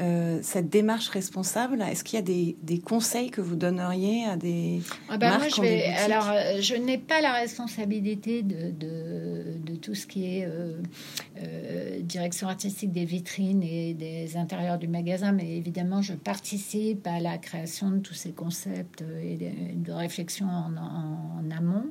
Euh, 0.01 0.39
cette 0.41 0.69
démarche 0.69 1.07
responsable 1.07 1.81
Est-ce 1.81 2.03
qu'il 2.03 2.19
y 2.19 2.21
a 2.21 2.55
des, 2.61 2.79
conseils 2.79 3.29
que 3.29 3.39
vous 3.39 3.55
donneriez 3.55 4.25
à 4.25 4.35
des 4.35 4.81
ah 5.07 5.17
ben 5.17 5.29
marques 5.29 5.57
moi, 5.57 5.67
je 5.67 6.03
Alors, 6.03 6.29
euh, 6.29 6.59
je 6.59 6.75
n'ai 6.75 6.97
pas 6.97 7.21
la 7.21 7.31
responsabilité 7.31 8.41
de, 8.41 8.71
de, 8.71 9.74
tout 9.85 9.95
ce 9.95 10.07
qui 10.07 10.37
est 10.37 10.47
euh, 10.47 11.99
direction 12.01 12.47
artistique 12.47 12.91
des 12.91 13.05
vitrines 13.05 13.63
et 13.63 13.93
des 13.93 14.37
intérieurs 14.37 14.77
du 14.77 14.87
magasin, 14.87 15.31
mais 15.31 15.57
évidemment, 15.57 16.01
je 16.01 16.13
participe 16.13 17.05
à 17.07 17.19
la 17.19 17.37
création 17.37 17.91
de 17.91 17.99
tous 17.99 18.13
ces 18.13 18.31
concepts 18.31 19.03
et 19.23 19.37
de, 19.75 19.91
réflexion 19.91 20.47
en, 20.47 21.51
amont, 21.55 21.85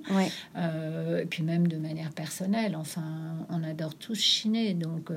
et 0.57 1.25
puis 1.27 1.43
même 1.43 1.69
de 1.69 1.77
manière 1.77 2.11
personnelle. 2.11 2.77
Enfin, 2.77 3.47
on 3.49 3.63
adore 3.63 3.95
tous 3.95 4.19
chiner, 4.19 4.75
donc 4.75 5.11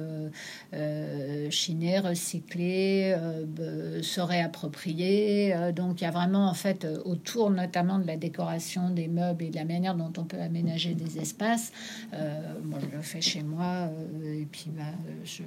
chiner, 1.49 1.99
recycler 1.99 3.17
euh, 3.59 4.01
se 4.01 4.21
réapproprier. 4.21 5.53
Euh, 5.53 5.71
donc 5.71 6.01
il 6.01 6.03
y 6.03 6.07
a 6.07 6.11
vraiment 6.11 6.47
en 6.47 6.53
fait 6.53 6.85
euh, 6.85 6.97
autour 7.05 7.49
notamment 7.49 7.99
de 7.99 8.07
la 8.07 8.15
décoration 8.15 8.89
des 8.89 9.07
meubles 9.07 9.45
et 9.45 9.49
de 9.49 9.55
la 9.55 9.65
manière 9.65 9.95
dont 9.95 10.11
on 10.17 10.23
peut 10.23 10.39
aménager 10.39 10.93
des 10.93 11.19
espaces. 11.19 11.71
Moi 12.67 12.79
je 12.79 12.95
le 12.95 13.01
fais 13.01 13.21
chez 13.21 13.43
moi 13.43 13.89
et 14.23 14.45
puis 14.45 14.71
bah, 14.75 14.83
je, 15.23 15.43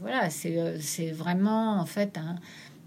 voilà 0.00 0.30
c'est 0.30 1.10
vraiment 1.10 1.80
en 1.80 1.86
fait 1.86 2.18
un, 2.18 2.36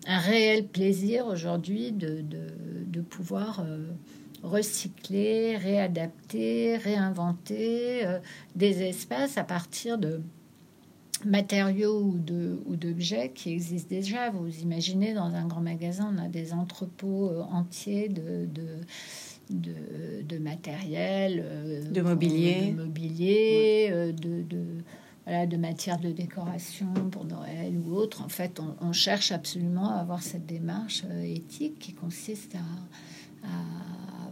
réel 0.05 0.67
plaisir 0.67 1.27
aujourd'hui 1.27 1.91
de, 1.93 2.21
de, 2.21 3.01
pouvoir 3.01 3.65
recycler, 4.41 5.55
réadapter, 5.55 6.75
réinventer 6.75 8.05
des 8.55 8.83
espaces 8.83 9.37
à 9.37 9.45
partir 9.45 9.97
de 9.97 10.21
matériaux 11.25 12.01
ou 12.01 12.17
de 12.17 12.59
ou 12.65 12.75
d'objets 12.75 13.31
qui 13.33 13.51
existent 13.51 13.89
déjà. 13.89 14.29
Vous 14.29 14.59
imaginez 14.59 15.13
dans 15.13 15.33
un 15.33 15.45
grand 15.47 15.61
magasin, 15.61 16.13
on 16.15 16.21
a 16.21 16.27
des 16.27 16.53
entrepôts 16.53 17.29
euh, 17.29 17.41
entiers 17.43 18.09
de 18.09 18.47
de, 19.49 20.37
matériel, 20.37 21.43
euh, 21.45 21.83
de 21.83 22.01
mobilier, 22.01 22.71
de, 22.71 22.83
mobilier, 22.83 23.89
euh, 23.91 24.11
de, 24.11 24.41
de, 24.43 24.63
voilà, 25.25 25.45
de 25.45 25.57
matière 25.57 25.99
de 25.99 26.11
décoration 26.11 26.93
pour 27.11 27.25
Noël 27.25 27.77
ou 27.77 27.95
autre. 27.95 28.23
En 28.23 28.29
fait, 28.29 28.59
on, 28.81 28.91
cherche 28.93 29.31
absolument 29.31 29.89
à 29.89 29.99
avoir 29.99 30.23
cette 30.23 30.45
démarche 30.45 31.03
éthique 31.23 31.79
qui 31.79 31.93
consiste 31.93 32.55
à 32.55 33.49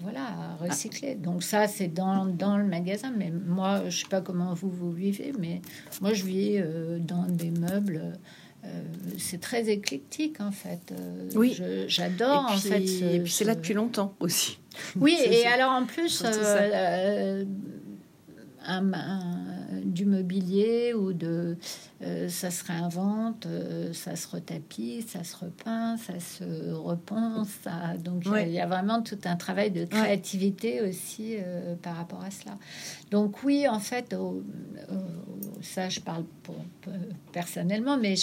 voilà, 0.01 0.57
recycler. 0.59 1.15
Donc 1.15 1.43
ça, 1.43 1.67
c'est 1.67 1.87
dans, 1.87 2.25
dans, 2.25 2.57
le 2.57 2.65
magasin. 2.65 3.13
Mais 3.15 3.31
moi, 3.31 3.89
je 3.89 3.99
sais 3.99 4.07
pas 4.09 4.21
comment 4.21 4.53
vous 4.53 4.69
vous 4.69 4.91
vivez, 4.91 5.33
mais 5.39 5.61
moi, 6.01 6.13
je 6.13 6.23
vis 6.23 6.57
euh, 6.57 6.99
dans 6.99 7.25
des 7.25 7.51
meubles. 7.51 8.13
Euh, 8.63 8.83
c'est 9.17 9.41
très 9.41 9.69
éclectique 9.69 10.39
en 10.39 10.51
fait. 10.51 10.91
Euh, 10.91 11.29
oui, 11.35 11.59
j'adore 11.87 12.45
en 12.47 12.57
fait. 12.57 12.83
et 12.83 13.19
puis 13.19 13.31
c'est 13.31 13.43
là 13.43 13.55
depuis 13.55 13.73
longtemps 13.73 14.13
aussi. 14.19 14.59
Oui, 14.99 15.17
et 15.25 15.45
alors 15.47 15.71
en 15.71 15.85
plus, 15.85 16.23
un, 18.65 18.91
du 19.83 20.05
mobilier 20.05 20.93
ou 20.93 21.13
de 21.13 21.57
euh, 22.01 22.29
ça 22.29 22.51
se 22.51 22.63
réinvente, 22.65 23.45
euh, 23.45 23.93
ça 23.93 24.15
se 24.15 24.27
retapit, 24.27 25.01
ça 25.01 25.23
se 25.23 25.35
repeint, 25.35 25.97
ça 25.97 26.19
se 26.19 26.71
repense. 26.71 27.49
Ça, 27.63 27.97
donc 27.97 28.23
il 28.25 28.51
y, 28.51 28.59
a 28.59 28.67
vraiment 28.67 29.01
tout 29.01 29.19
un 29.25 29.35
travail 29.35 29.71
de 29.71 29.85
créativité 29.85 30.81
aussi 30.81 31.35
euh, 31.37 31.75
par 31.75 31.95
rapport 31.95 32.23
à 32.23 32.31
cela. 32.31 32.57
Donc 33.09 33.43
oui, 33.43 33.67
en 33.67 33.79
fait, 33.79 34.15
ça 35.61 35.89
je 35.89 35.99
parle 35.99 36.25
pour, 36.43 36.55
personnellement, 37.31 37.97
mais 37.97 38.15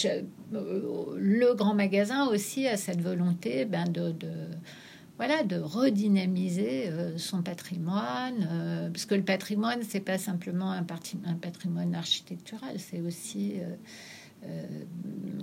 le 0.52 1.54
grand 1.54 1.74
magasin 1.74 2.26
aussi 2.26 2.66
a 2.66 2.76
cette 2.76 3.00
volonté 3.00 3.64
ben, 3.64 3.84
de 3.84 4.14
voilà, 5.18 5.42
de 5.42 5.56
redynamiser 5.56 6.86
euh, 6.86 7.18
son 7.18 7.42
patrimoine, 7.42 8.48
euh, 8.50 8.90
parce 8.90 9.04
que 9.04 9.14
le 9.14 9.22
patrimoine, 9.22 9.80
c'est 9.86 10.00
pas 10.00 10.16
simplement 10.16 10.72
un, 10.72 10.86
un, 11.26 11.34
patrimoine 11.34 11.94
architectural, 11.94 12.76
c'est 12.78 13.00
aussi 13.00 13.54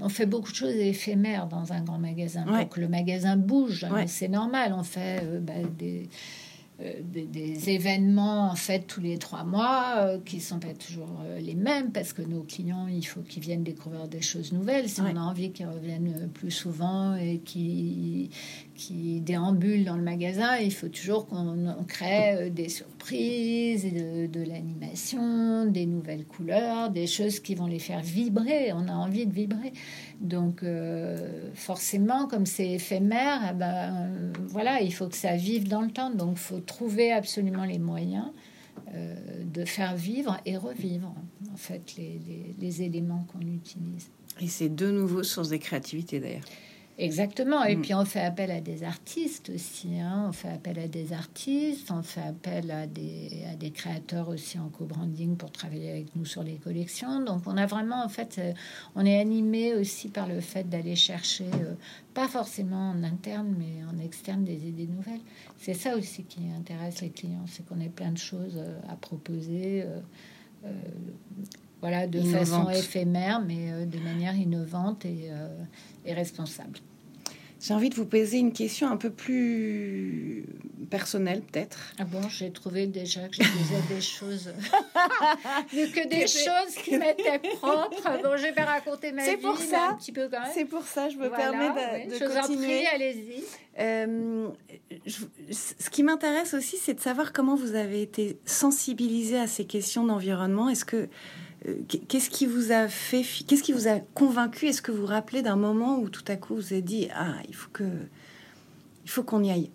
on 0.02 0.08
fait 0.08 0.26
beaucoup 0.26 0.52
de 0.52 0.56
choses 0.56 0.74
éphémères 0.74 1.48
dans 1.48 1.74
un 1.74 1.82
grand 1.82 2.00
magasin. 2.00 2.46
Donc 2.46 2.78
le 2.78 2.88
magasin 2.88 3.36
bouge, 3.36 3.86
c'est 4.08 4.30
normal. 4.30 4.74
On 4.74 4.84
fait 4.84 5.22
bah, 5.42 5.54
des 5.78 6.08
euh, 6.82 6.92
des, 7.02 7.70
événements 7.70 8.52
en 8.52 8.56
fait 8.56 8.82
tous 8.82 9.00
les 9.00 9.18
trois 9.18 9.46
mois 9.46 9.94
euh, 9.96 10.20
qui 10.26 10.42
sont 10.42 10.60
pas 10.60 10.74
toujours 10.74 11.22
euh, 11.24 11.40
les 11.40 11.56
mêmes 11.56 11.94
parce 11.94 12.12
que 12.12 12.22
nos 12.22 12.42
clients 12.42 12.88
il 12.88 13.06
faut 13.06 13.22
qu'ils 13.22 13.44
viennent 13.44 13.64
découvrir 13.64 14.10
des 14.10 14.22
choses 14.22 14.52
nouvelles 14.52 14.90
si 14.90 15.00
on 15.00 15.06
a 15.06 15.22
envie 15.22 15.52
qu'ils 15.52 15.68
reviennent 15.68 16.30
plus 16.34 16.52
souvent 16.52 17.16
et 17.16 17.38
qui 17.38 18.30
qui 18.76 19.22
déambulent 19.22 19.86
dans 19.86 19.96
le 19.96 20.04
magasin 20.04 20.58
il 20.58 20.74
faut 20.74 20.90
toujours 20.90 21.28
qu'on 21.28 21.76
crée 21.88 22.50
des 22.50 22.70
surprises 22.70 23.86
de, 23.86 24.44
l'animation 24.44 25.66
des 25.66 25.86
nouvelles 25.86 26.26
couleurs 26.26 26.90
des 26.90 27.08
choses 27.08 27.40
qui 27.40 27.56
vont 27.56 27.68
les 27.68 27.80
faire 27.80 28.02
vibrer 28.02 28.74
on 28.74 28.88
a 28.88 28.94
envie 28.94 29.26
de 29.26 29.34
vibrer 29.34 29.74
donc 30.20 30.64
forcément 31.54 32.28
comme 32.28 32.46
c'est 32.46 32.72
éphémère 32.72 33.50
eh 33.52 33.54
ben 33.54 34.10
voilà 34.48 34.82
il 34.82 34.94
faut 34.94 35.08
que 35.08 35.18
ça 35.18 35.36
vive 35.36 35.68
dans 35.68 35.82
le 35.82 35.92
temps 35.92 36.10
donc 36.10 36.38
faut 36.38 36.60
trouver 36.60 37.12
absolument 37.12 37.64
les 37.64 37.80
moyens 37.80 38.26
euh, 38.94 39.16
de 39.44 39.66
faire 39.66 39.96
vivre 39.96 40.38
et 40.46 40.58
revivre 40.58 41.14
en 41.52 41.58
fait 41.58 41.96
les, 41.98 42.20
les 42.60 42.82
éléments 42.82 43.26
qu'on 43.32 43.42
utilise. 43.42 44.10
Et 44.42 44.48
c'est 44.48 44.70
de 44.70 44.92
nouveau 44.92 45.24
source 45.24 45.50
de 45.50 45.58
créativité 45.58 46.20
d'ailleurs. 46.20 46.44
Exactement. 46.98 47.64
Et 47.66 47.76
mm. 47.76 47.82
puis 47.82 47.94
on 47.94 48.06
fait 48.06 48.22
appel 48.22 48.52
à 48.52 48.62
des 48.62 48.84
artistes 48.84 49.50
aussi. 49.54 50.00
Hein. 50.00 50.28
On 50.30 50.32
fait 50.32 50.50
appel 50.50 50.80
à 50.80 50.88
des 50.88 51.12
artistes, 51.12 51.92
on 51.92 52.02
fait 52.02 52.22
appel 52.22 52.72
à 52.72 52.88
des, 52.88 53.44
à 53.52 53.56
des 53.56 53.72
créateurs 53.72 54.30
aussi 54.30 54.58
en 54.58 54.70
co-branding 54.70 55.36
pour 55.36 55.52
travailler 55.52 55.92
avec 55.92 56.16
nous 56.16 56.24
sur 56.24 56.42
les 56.42 56.56
collections. 56.56 57.22
Donc 57.22 57.42
on 57.48 57.58
a 57.58 57.66
vraiment, 57.66 58.04
en 58.04 58.08
fait, 58.08 58.38
euh, 58.38 58.54
on 58.96 59.06
est 59.06 59.20
animé 59.20 59.74
aussi 59.74 60.08
par 60.08 60.28
le 60.28 60.40
fait 60.40 60.70
d'aller 60.70 60.96
chercher, 60.96 61.48
euh, 61.56 61.74
pas 62.14 62.30
forcément 62.30 62.92
en 62.92 63.04
interne, 63.04 63.54
mais 63.58 63.84
en 63.92 64.02
externe, 64.02 64.46
des 64.46 64.66
idées 64.68 64.88
nouvelles. 64.88 65.22
C'est 65.58 65.74
ça 65.74 65.98
aussi 65.98 66.24
qui 66.24 66.42
intéresse 66.58 67.02
les 67.02 67.10
clients, 67.10 67.46
c'est 67.48 67.66
qu'on 67.66 67.82
ait 67.82 67.90
plein 67.90 68.12
de 68.12 68.18
choses 68.18 68.56
euh, 68.56 68.80
à 68.90 68.96
proposer. 68.96 69.84
Voilà, 71.88 72.08
de 72.08 72.22
façon 72.22 72.70
éphémère, 72.70 73.42
mais 73.46 73.86
de 73.86 74.00
manière 74.00 74.36
innovante 74.36 75.06
et, 75.06 75.30
et 76.06 76.14
responsable. 76.14 76.80
J'ai 77.66 77.74
envie 77.74 77.90
de 77.90 77.96
vous 77.96 78.06
poser 78.06 78.38
une 78.38 78.54
question 78.54 78.90
un 78.90 78.98
peu 78.98 79.10
plus 79.10 80.46
personnelle, 80.92 81.42
peut-être. 81.42 81.94
Ah 81.98 82.04
bon, 82.04 82.22
j'ai 82.30 82.52
trouvé 82.52 82.86
déjà 82.86 83.28
que 83.28 83.36
je 83.36 83.42
disais 83.42 83.82
des 83.90 84.02
choses, 84.02 84.54
que 85.72 86.08
des 86.08 86.28
choses 86.28 86.76
qui 86.84 86.98
m'étaient 86.98 87.40
propres. 87.40 88.22
Bon, 88.22 88.38
je 88.38 88.54
vais 88.54 88.62
raconter 88.62 89.12
ma 89.12 89.24
vie, 89.28 89.38
pour 89.38 89.58
ça, 89.58 89.90
un 89.90 89.94
petit 89.96 90.12
peu 90.12 90.28
quand 90.30 90.42
même. 90.42 90.52
C'est 90.54 90.66
pour 90.66 90.84
ça, 90.84 91.10
je 91.10 91.18
me 91.18 91.30
permets 91.30 92.06
de, 92.06 92.12
de 92.12 92.16
je 92.16 92.40
continuer. 92.40 92.86
allez-y. 92.86 93.44
Euh, 93.80 94.50
ce 95.50 95.90
qui 95.90 96.04
m'intéresse 96.04 96.54
aussi, 96.54 96.78
c'est 96.78 96.94
de 96.94 97.02
savoir 97.02 97.34
comment 97.34 97.56
vous 97.56 97.74
avez 97.74 98.04
été 98.04 98.38
sensibilisé 98.46 99.40
à 99.40 99.48
ces 99.48 99.66
questions 99.66 100.06
d'environnement. 100.06 100.70
Est-ce 100.70 100.86
que 100.86 100.98
euh, 100.98 101.08
qu'est-ce 102.08 102.30
qui 102.30 102.46
vous 102.46 102.72
a 102.72 102.88
fait, 102.88 103.24
qu'est-ce 103.48 103.64
qui 103.64 103.74
vous 103.74 103.88
a 103.88 104.00
convaincu? 104.14 104.68
Est-ce 104.68 104.82
que 104.82 104.92
vous 104.92 105.02
vous 105.02 105.08
rappelez 105.08 105.42
d'un 105.42 105.56
moment 105.56 105.98
où 105.98 106.10
tout 106.10 106.24
à 106.28 106.36
coup 106.36 106.56
vous 106.56 106.74
avez 106.74 106.82
dit 106.82 107.08
ah 107.16 107.36
il 107.48 107.56
faut 107.56 107.70
que, 107.72 107.84
il 109.04 109.10
faut 109.10 109.24
qu'on 109.24 109.44
y 109.44 109.52
aille 109.52 109.72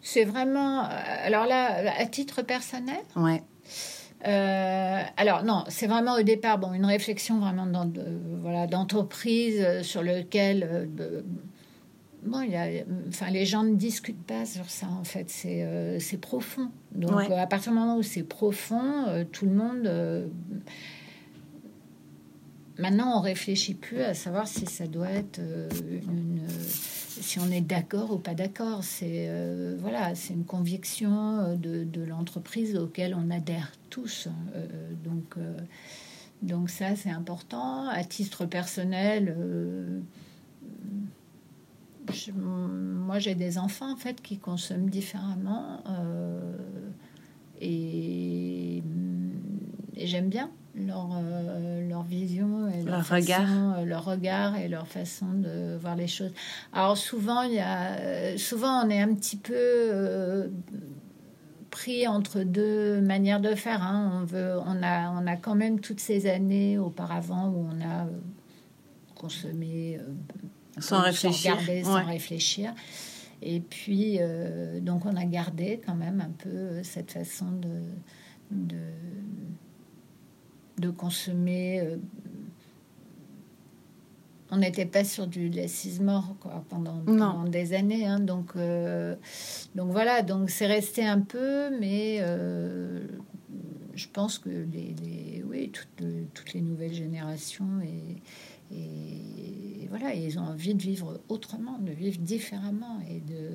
C'est 0.00 0.24
vraiment, 0.24 0.84
euh, 0.84 0.88
alors 1.24 1.46
là, 1.46 1.92
à 1.98 2.06
titre 2.06 2.42
personnel? 2.42 3.00
Ouais. 3.16 3.42
Euh, 4.26 5.02
alors 5.16 5.42
non, 5.42 5.64
c'est 5.68 5.88
vraiment 5.88 6.14
au 6.14 6.22
départ 6.22 6.58
bon 6.58 6.72
une 6.72 6.86
réflexion 6.86 7.40
vraiment 7.40 7.66
dans, 7.66 7.90
voilà 8.40 8.68
d'entreprise 8.68 9.82
sur 9.82 10.02
lequel 10.02 10.88
bon, 12.24 12.42
il 12.42 12.50
y 12.50 12.56
a, 12.56 12.84
enfin, 13.08 13.30
les 13.30 13.44
gens 13.44 13.62
ne 13.62 13.74
discutent 13.74 14.24
pas 14.24 14.46
sur 14.46 14.68
ça, 14.68 14.86
en 14.88 15.04
fait. 15.04 15.28
C'est 15.28 15.62
euh, 15.62 15.98
profond. 16.20 16.70
Donc, 16.92 17.30
euh, 17.30 17.36
à 17.36 17.46
partir 17.46 17.72
du 17.72 17.78
moment 17.78 17.96
où 17.96 18.02
c'est 18.02 18.22
profond, 18.22 19.06
euh, 19.08 19.24
tout 19.24 19.46
le 19.46 19.52
monde. 19.52 20.30
maintenant, 22.78 23.18
on 23.18 23.20
réfléchit 23.20 23.74
plus 23.74 24.00
à 24.00 24.14
savoir 24.14 24.46
si 24.46 24.66
ça 24.66 24.86
doit 24.86 25.10
être 25.10 25.40
une. 25.40 26.42
si 26.48 27.38
on 27.38 27.50
est 27.50 27.60
d'accord 27.60 28.12
ou 28.12 28.18
pas 28.18 28.34
d'accord. 28.34 28.84
C'est 28.84 29.30
voilà, 29.78 30.14
c'est 30.14 30.34
une 30.34 30.44
conviction 30.44 31.56
de, 31.56 31.84
de 31.84 32.02
l'entreprise 32.02 32.76
auquel 32.76 33.14
on 33.14 33.30
adhère 33.30 33.72
tous. 33.90 34.28
donc, 35.04 35.36
donc, 36.42 36.70
ça, 36.70 36.96
c'est 36.96 37.10
important. 37.10 37.88
À 37.88 38.02
titre 38.02 38.46
personnel 38.46 39.36
moi, 42.34 43.18
j'ai 43.18 43.34
des 43.34 43.58
enfants 43.58 43.92
en 43.92 43.96
fait 43.96 44.20
qui 44.20 44.38
consomment 44.38 44.90
différemment 44.90 45.82
euh, 45.88 46.56
et, 47.60 48.82
j'aime 49.96 50.28
bien 50.28 50.50
leur, 50.74 51.10
euh, 51.14 51.88
leur 51.88 52.02
vision 52.02 52.68
et 52.68 52.82
leur, 52.82 53.08
regard. 53.08 53.78
Euh, 53.78 53.84
leur 53.84 54.04
regard 54.04 54.56
et 54.56 54.68
leur 54.68 54.88
façon 54.88 55.26
de 55.32 55.76
voir 55.76 55.94
les 55.94 56.08
choses. 56.08 56.32
Alors 56.72 56.96
souvent, 56.96 57.42
il 57.42 57.54
y 57.54 57.60
a, 57.60 58.36
souvent 58.36 58.84
on 58.84 58.90
est 58.90 59.00
un 59.00 59.14
petit 59.14 59.36
peu 59.36 60.50
pris 61.70 62.06
entre 62.08 62.40
deux 62.40 63.00
manières 63.00 63.40
de 63.40 63.54
faire. 63.54 63.82
Hein. 63.82 64.20
On, 64.20 64.24
veut, 64.24 64.58
on, 64.66 64.82
a, 64.82 65.10
on 65.10 65.26
a 65.26 65.36
quand 65.36 65.54
même 65.54 65.80
toutes 65.80 66.00
ces 66.00 66.26
années 66.28 66.78
auparavant 66.78 67.48
où 67.48 67.68
on 67.70 67.80
a 67.80 68.06
consommé 69.14 70.00
sans 70.78 71.00
réfléchir. 71.00 71.56
sans 71.84 72.04
réfléchir. 72.04 72.74
Et 73.42 73.60
puis, 73.60 74.18
euh, 74.20 74.80
donc, 74.80 75.04
on 75.04 75.16
a 75.16 75.24
gardé 75.24 75.80
quand 75.84 75.96
même 75.96 76.20
un 76.20 76.30
peu 76.30 76.82
cette 76.84 77.10
façon 77.10 77.50
de, 77.50 77.80
de, 78.52 78.76
de 80.78 80.90
consommer. 80.90 81.80
Euh, 81.80 81.96
on 84.50 84.58
n'était 84.58 84.86
pas 84.86 85.02
sur 85.02 85.26
du 85.26 85.48
laissise 85.48 86.00
mort 86.00 86.36
quoi, 86.38 86.62
pendant, 86.68 86.98
pendant 87.00 87.44
des 87.44 87.72
années. 87.72 88.06
Hein, 88.06 88.20
donc, 88.20 88.52
euh, 88.54 89.16
donc 89.74 89.90
voilà, 89.90 90.22
donc 90.22 90.50
c'est 90.50 90.66
resté 90.66 91.04
un 91.04 91.20
peu, 91.20 91.70
mais 91.80 92.18
je 93.94 94.06
pense 94.12 94.38
que 94.38 94.50
les, 94.50 94.94
les 95.02 95.42
oui, 95.42 95.70
toutes, 95.70 96.06
toutes, 96.32 96.52
les 96.52 96.60
nouvelles 96.60 96.94
générations 96.94 97.80
et, 97.82 98.22
et 98.72 99.86
voilà, 99.88 100.14
ils 100.14 100.38
ont 100.38 100.44
envie 100.44 100.74
de 100.74 100.82
vivre 100.82 101.20
autrement, 101.28 101.78
de 101.78 101.92
vivre 101.92 102.18
différemment 102.18 103.00
et 103.08 103.20
de, 103.20 103.50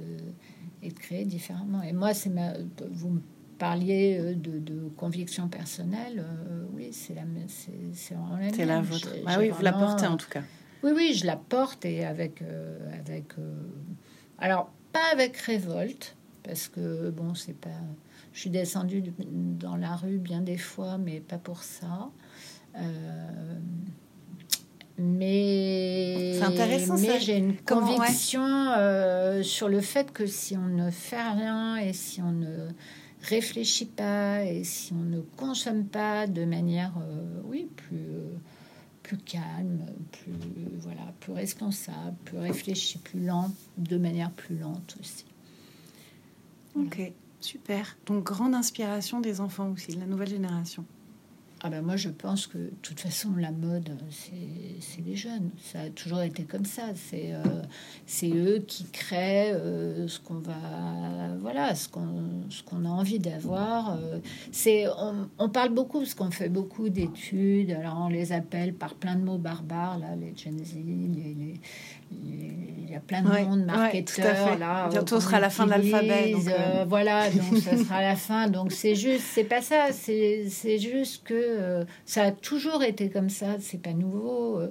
et 0.83 0.89
de 0.89 0.93
créer 0.93 1.25
différemment. 1.25 1.81
Et 1.81 1.93
moi, 1.93 2.13
c'est 2.13 2.29
ma, 2.29 2.53
vous 2.91 3.09
me 3.09 3.21
parliez 3.57 4.19
euh, 4.19 4.35
de, 4.35 4.59
de 4.59 4.87
conviction 4.97 5.47
personnelle, 5.47 6.19
euh, 6.19 6.65
oui, 6.73 6.89
c'est 6.91 7.15
la, 7.15 7.23
c'est 7.47 8.13
vraiment 8.13 8.37
la 8.37 8.53
C'est 8.53 8.65
la 8.65 8.81
vôtre. 8.81 9.09
Ah 9.25 9.37
oui, 9.39 9.49
vous 9.49 9.63
la 9.63 9.73
portez 9.73 10.05
en 10.05 10.17
tout 10.17 10.29
cas. 10.29 10.43
Oui, 10.83 10.91
oui, 10.95 11.13
je 11.15 11.25
la 11.25 11.37
porte 11.37 11.85
et 11.85 12.05
avec, 12.05 12.43
euh, 12.43 12.77
avec, 12.99 13.33
alors 14.37 14.71
pas 14.93 15.11
avec 15.11 15.35
révolte, 15.37 16.15
parce 16.43 16.67
que 16.67 17.09
bon, 17.09 17.33
c'est 17.33 17.57
pas, 17.57 17.81
je 18.31 18.41
suis 18.41 18.51
descendue 18.51 19.03
dans 19.31 19.75
la 19.75 19.95
rue 19.95 20.19
bien 20.19 20.41
des 20.41 20.57
fois, 20.57 20.99
mais 20.99 21.19
pas 21.19 21.39
pour 21.39 21.63
ça. 21.63 22.11
Mais, 24.99 26.39
mais 26.49 27.19
j'ai 27.19 27.37
une 27.37 27.55
conviction 27.57 28.41
euh, 28.43 29.43
sur 29.43 29.69
le 29.69 29.79
fait 29.79 30.11
que 30.11 30.25
si 30.25 30.57
on 30.57 30.67
ne 30.67 30.89
fait 30.89 31.21
rien 31.21 31.77
et 31.77 31.93
si 31.93 32.19
on 32.23 32.31
ne 32.31 32.69
réfléchit 33.21 33.85
pas 33.85 34.43
et 34.43 34.63
si 34.63 34.93
on 34.93 35.03
ne 35.03 35.21
consomme 35.21 35.85
pas 35.85 36.25
de 36.25 36.45
manière, 36.45 36.93
euh, 36.99 37.41
oui, 37.45 37.67
plus, 37.75 37.97
euh, 37.97 38.33
plus 39.03 39.17
calme, 39.17 39.85
plus, 40.11 40.33
voilà, 40.79 41.13
plus 41.19 41.33
responsable, 41.33 42.17
plus 42.25 42.39
réfléchi, 42.39 42.97
plus 42.97 43.23
lente, 43.23 43.53
de 43.77 43.97
manière 43.97 44.31
plus 44.31 44.57
lente 44.57 44.97
aussi. 44.99 45.25
Ok, 46.75 47.11
super. 47.39 47.97
Donc, 48.07 48.23
grande 48.23 48.55
inspiration 48.55 49.19
des 49.19 49.41
enfants 49.41 49.69
aussi, 49.71 49.93
de 49.93 49.99
la 49.99 50.07
nouvelle 50.07 50.29
génération. 50.29 50.85
Ah 51.63 51.69
ben 51.69 51.81
moi, 51.81 51.95
je 51.95 52.09
pense 52.09 52.45
que 52.45 52.57
de 52.57 52.71
toute 52.83 52.99
façon, 52.99 53.29
la 53.35 53.51
mode, 53.51 53.89
c'est 54.11 55.01
les 55.01 55.15
jeunes. 55.15 55.49
Ça 55.59 55.79
a 55.81 55.89
toujours 55.89 56.21
été 56.21 56.43
comme 56.43 56.65
ça. 56.65 56.83
C'est 56.95 57.33
euh, 57.33 57.43
c'est 58.05 58.29
eux 58.29 58.63
qui 58.67 58.85
créent 58.85 59.53
euh, 59.53 60.07
ce 60.07 60.19
qu'on 60.19 60.39
va, 60.39 60.53
voilà, 61.41 61.73
ce 61.73 61.87
qu'on 61.87 62.85
a 62.85 62.89
envie 62.89 63.19
d'avoir. 63.19 63.97
Euh, 63.97 64.19
c'est 64.51 64.87
on, 64.87 65.29
on, 65.39 65.49
parle 65.49 65.69
beaucoup 65.69 65.99
parce 65.99 66.13
qu'on 66.13 66.29
fait 66.29 66.49
beaucoup 66.49 66.89
d'études. 66.89 67.71
Alors 67.71 67.97
on 68.01 68.09
les 68.09 68.33
appelle 68.33 68.73
par 68.73 68.93
plein 68.93 69.15
de 69.15 69.23
mots 69.23 69.39
barbares 69.39 69.97
là, 69.97 70.15
les 70.15 70.35
Gen 70.37 70.63
Z, 70.63 70.75
il 72.11 72.89
y 72.89 72.95
a 72.95 72.99
plein 72.99 73.21
de 73.21 73.27
monde, 73.27 73.65
marketeurs. 73.65 74.57
là, 74.57 74.87
Bientôt 74.89 75.19
sera 75.19 75.39
la 75.39 75.49
fin 75.49 75.65
de 75.65 75.71
l'alphabet. 75.71 76.33
Euh, 76.47 76.85
voilà, 76.87 77.29
donc 77.29 77.57
ça 77.57 77.77
sera 77.83 78.01
la 78.01 78.15
fin. 78.15 78.47
Donc 78.47 78.71
c'est 78.71 78.95
juste, 78.95 79.25
c'est 79.33 79.43
pas 79.43 79.61
ça. 79.61 79.91
C'est 79.91 80.79
juste 80.79 81.23
que 81.23 81.33
ça 82.05 82.23
a 82.23 82.31
toujours 82.31 82.83
été 82.83 83.09
comme 83.09 83.29
ça. 83.29 83.57
C'est 83.59 83.81
pas 83.81 83.93
nouveau. 83.93 84.61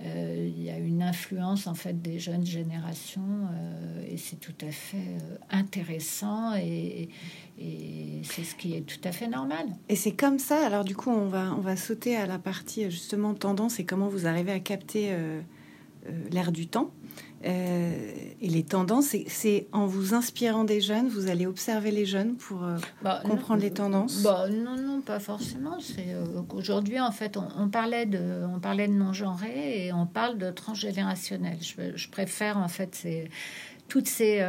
Euh, 0.00 0.48
il 0.56 0.62
y 0.62 0.70
a 0.70 0.78
une 0.78 1.02
influence 1.02 1.66
en 1.66 1.74
fait 1.74 2.00
des 2.00 2.20
jeunes 2.20 2.46
générations 2.46 3.48
euh, 3.52 4.06
et 4.08 4.16
c'est 4.16 4.36
tout 4.36 4.54
à 4.64 4.70
fait 4.70 4.96
euh, 4.96 5.36
intéressant 5.50 6.54
et, 6.54 7.08
c'est 8.22 8.44
ce 8.44 8.54
qui 8.54 8.76
est 8.76 8.82
tout 8.82 9.00
à 9.02 9.10
fait 9.10 9.26
normal. 9.26 9.66
Et 9.88 9.96
c'est 9.96 10.12
comme 10.12 10.38
ça. 10.38 10.64
Alors 10.64 10.84
du 10.84 10.94
coup, 10.94 11.10
on 11.10 11.26
va 11.26 11.52
on 11.56 11.60
va 11.60 11.74
sauter 11.76 12.16
à 12.16 12.24
la 12.24 12.38
partie 12.38 12.88
justement 12.88 13.34
tendance 13.34 13.80
et 13.80 13.84
comment 13.84 14.06
vous 14.06 14.28
arrivez 14.28 14.52
à 14.52 14.60
capter 14.60 15.12
l'air 16.30 16.52
du 16.52 16.68
temps. 16.68 16.92
Euh, 17.44 18.10
et 18.40 18.48
les 18.48 18.64
tendances, 18.64 19.14
c'est 19.26 19.68
en 19.72 19.86
vous 19.86 20.14
inspirant 20.14 20.64
des 20.64 20.80
jeunes, 20.80 21.08
vous 21.08 21.28
allez 21.28 21.46
observer 21.46 21.92
les 21.92 22.04
jeunes 22.04 22.36
pour 22.36 22.64
euh, 22.64 22.76
bah, 23.02 23.22
comprendre 23.24 23.62
les 23.62 23.70
tendances? 23.70 24.22
Bah, 24.22 24.46
Non, 24.50 24.76
non, 24.76 25.00
pas 25.00 25.20
forcément. 25.20 25.78
C'est 25.80 26.08
euh, 26.08 26.42
qu'aujourd'hui, 26.48 26.98
en 26.98 27.12
fait, 27.12 27.36
on, 27.36 27.68
parlait 27.68 28.06
de, 28.06 28.44
on 28.52 28.58
parlait 28.58 28.88
de 28.88 28.92
non-genré 28.92 29.86
et 29.86 29.92
on 29.92 30.06
parle 30.06 30.38
de 30.38 30.50
transgénérationnel. 30.50 31.58
Je, 31.60 31.96
je 31.96 32.08
préfère, 32.08 32.58
en 32.58 32.68
fait, 32.68 32.94
c'est 32.94 33.30
toutes 33.86 34.08
ces 34.08 34.42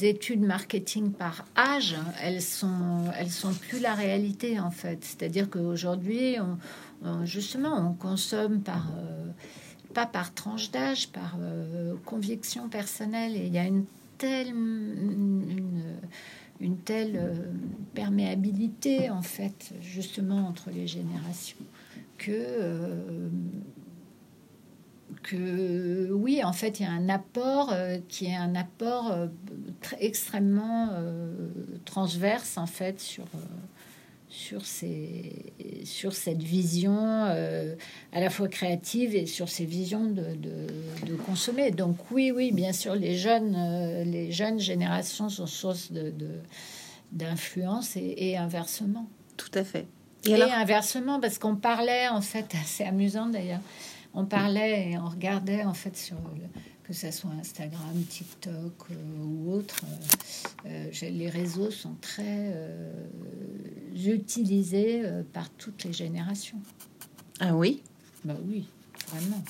études 0.00 0.40
marketing 0.40 1.12
par 1.12 1.44
âge, 1.54 1.96
elles 2.22 2.40
sont, 2.40 3.04
elles 3.18 3.28
sont 3.28 3.52
plus 3.52 3.78
la 3.78 3.92
réalité 3.92 4.58
en 4.58 4.70
fait. 4.70 5.04
C'est-à-dire 5.04 5.50
qu'aujourd'hui, 5.50 6.36
on, 7.04 7.26
justement, 7.26 7.76
on 7.76 7.92
consomme 7.92 8.62
par 8.62 8.86
pas 9.92 10.06
par 10.06 10.32
tranche 10.34 10.70
d'âge, 10.70 11.08
par 11.08 11.36
euh, 11.40 11.94
conviction 12.04 12.68
personnelle. 12.68 13.36
Et 13.36 13.46
il 13.46 13.54
y 13.54 13.58
a 13.58 13.64
une 13.64 13.84
telle, 14.18 14.48
une, 14.48 15.96
telle 16.84 17.16
euh, 17.16 17.34
perméabilité, 17.94 19.10
en 19.10 19.22
fait, 19.22 19.72
justement, 19.80 20.46
entre 20.46 20.70
les 20.70 20.86
générations, 20.86 21.56
que, 22.18 22.30
euh, 22.30 23.28
que 25.22 26.12
oui, 26.12 26.44
en 26.44 26.52
fait, 26.52 26.80
il 26.80 26.82
y 26.84 26.86
a 26.86 26.92
un 26.92 27.08
apport 27.08 27.74
qui 28.08 28.26
est 28.26 28.36
un 28.36 28.54
apport 28.54 29.12
extrêmement 29.98 30.90
transverse, 31.84 32.58
en 32.58 32.66
fait, 32.66 33.00
sur 33.00 33.24
sur, 34.30 34.64
ces, 34.64 35.52
sur 35.84 36.12
cette 36.12 36.42
vision 36.42 36.96
euh, 36.96 37.74
à 38.12 38.20
la 38.20 38.30
fois 38.30 38.48
créative 38.48 39.14
et 39.16 39.26
sur 39.26 39.48
ces 39.48 39.64
visions 39.64 40.04
de, 40.04 40.36
de, 40.36 41.16
consommer. 41.26 41.72
Donc 41.72 41.96
oui, 42.12 42.32
oui, 42.34 42.52
bien 42.52 42.72
sûr, 42.72 42.94
les 42.94 43.16
jeunes, 43.16 43.56
euh, 43.58 44.04
les 44.04 44.30
jeunes 44.30 44.60
générations 44.60 45.28
sont 45.28 45.46
source 45.46 45.90
de, 45.90 46.12
d'influence 47.10 47.96
et, 47.96 48.36
inversement. 48.36 49.08
Tout 49.36 49.50
à 49.54 49.64
fait. 49.64 49.86
Et, 50.24 50.40
inversement, 50.40 51.18
parce 51.18 51.38
qu'on 51.38 51.56
parlait, 51.56 52.08
en 52.08 52.20
fait, 52.20 52.54
c'est 52.64 52.86
amusant 52.86 53.26
d'ailleurs, 53.26 53.60
on 54.14 54.24
parlait 54.24 54.90
et 54.90 54.98
on 54.98 55.08
regardait 55.08 55.64
en 55.64 55.74
fait 55.74 55.96
sur 55.96 56.16
que 56.90 56.96
ce 56.96 57.12
soit 57.12 57.30
Instagram, 57.38 58.04
TikTok 58.08 58.72
euh, 58.90 59.24
ou 59.24 59.52
autre, 59.52 59.76
euh, 60.66 60.86
euh, 60.90 61.08
les 61.08 61.30
réseaux 61.30 61.70
sont 61.70 61.94
très 62.00 62.52
utilisés 63.94 65.02
par 65.32 65.50
toutes 65.50 65.84
les 65.84 65.92
générations. 65.92 66.58
Ah 67.38 67.54
oui? 67.54 67.80
Bah 68.24 68.34
oui, 68.48 68.66
vraiment. 69.06 69.40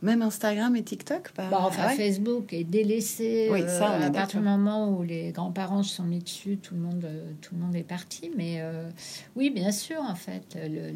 Même 0.00 0.22
Instagram 0.22 0.76
et 0.76 0.84
TikTok 0.84 1.32
bah, 1.36 1.48
Enfin, 1.52 1.88
Facebook 1.88 2.52
est 2.52 2.62
délaissé 2.62 3.48
oui, 3.50 3.62
ça, 3.62 3.94
à 3.94 4.10
partir 4.10 4.40
du 4.40 4.46
moment 4.46 4.96
où 4.96 5.02
les 5.02 5.32
grands-parents 5.32 5.82
se 5.82 5.96
sont 5.96 6.04
mis 6.04 6.20
dessus, 6.20 6.58
tout 6.58 6.74
le 6.74 6.80
monde, 6.80 7.08
tout 7.40 7.56
le 7.56 7.62
monde 7.62 7.74
est 7.74 7.82
parti. 7.82 8.30
Mais 8.36 8.62
oui, 9.34 9.50
bien 9.50 9.72
sûr, 9.72 10.00
en 10.00 10.14
fait, 10.14 10.56
le 10.62 10.92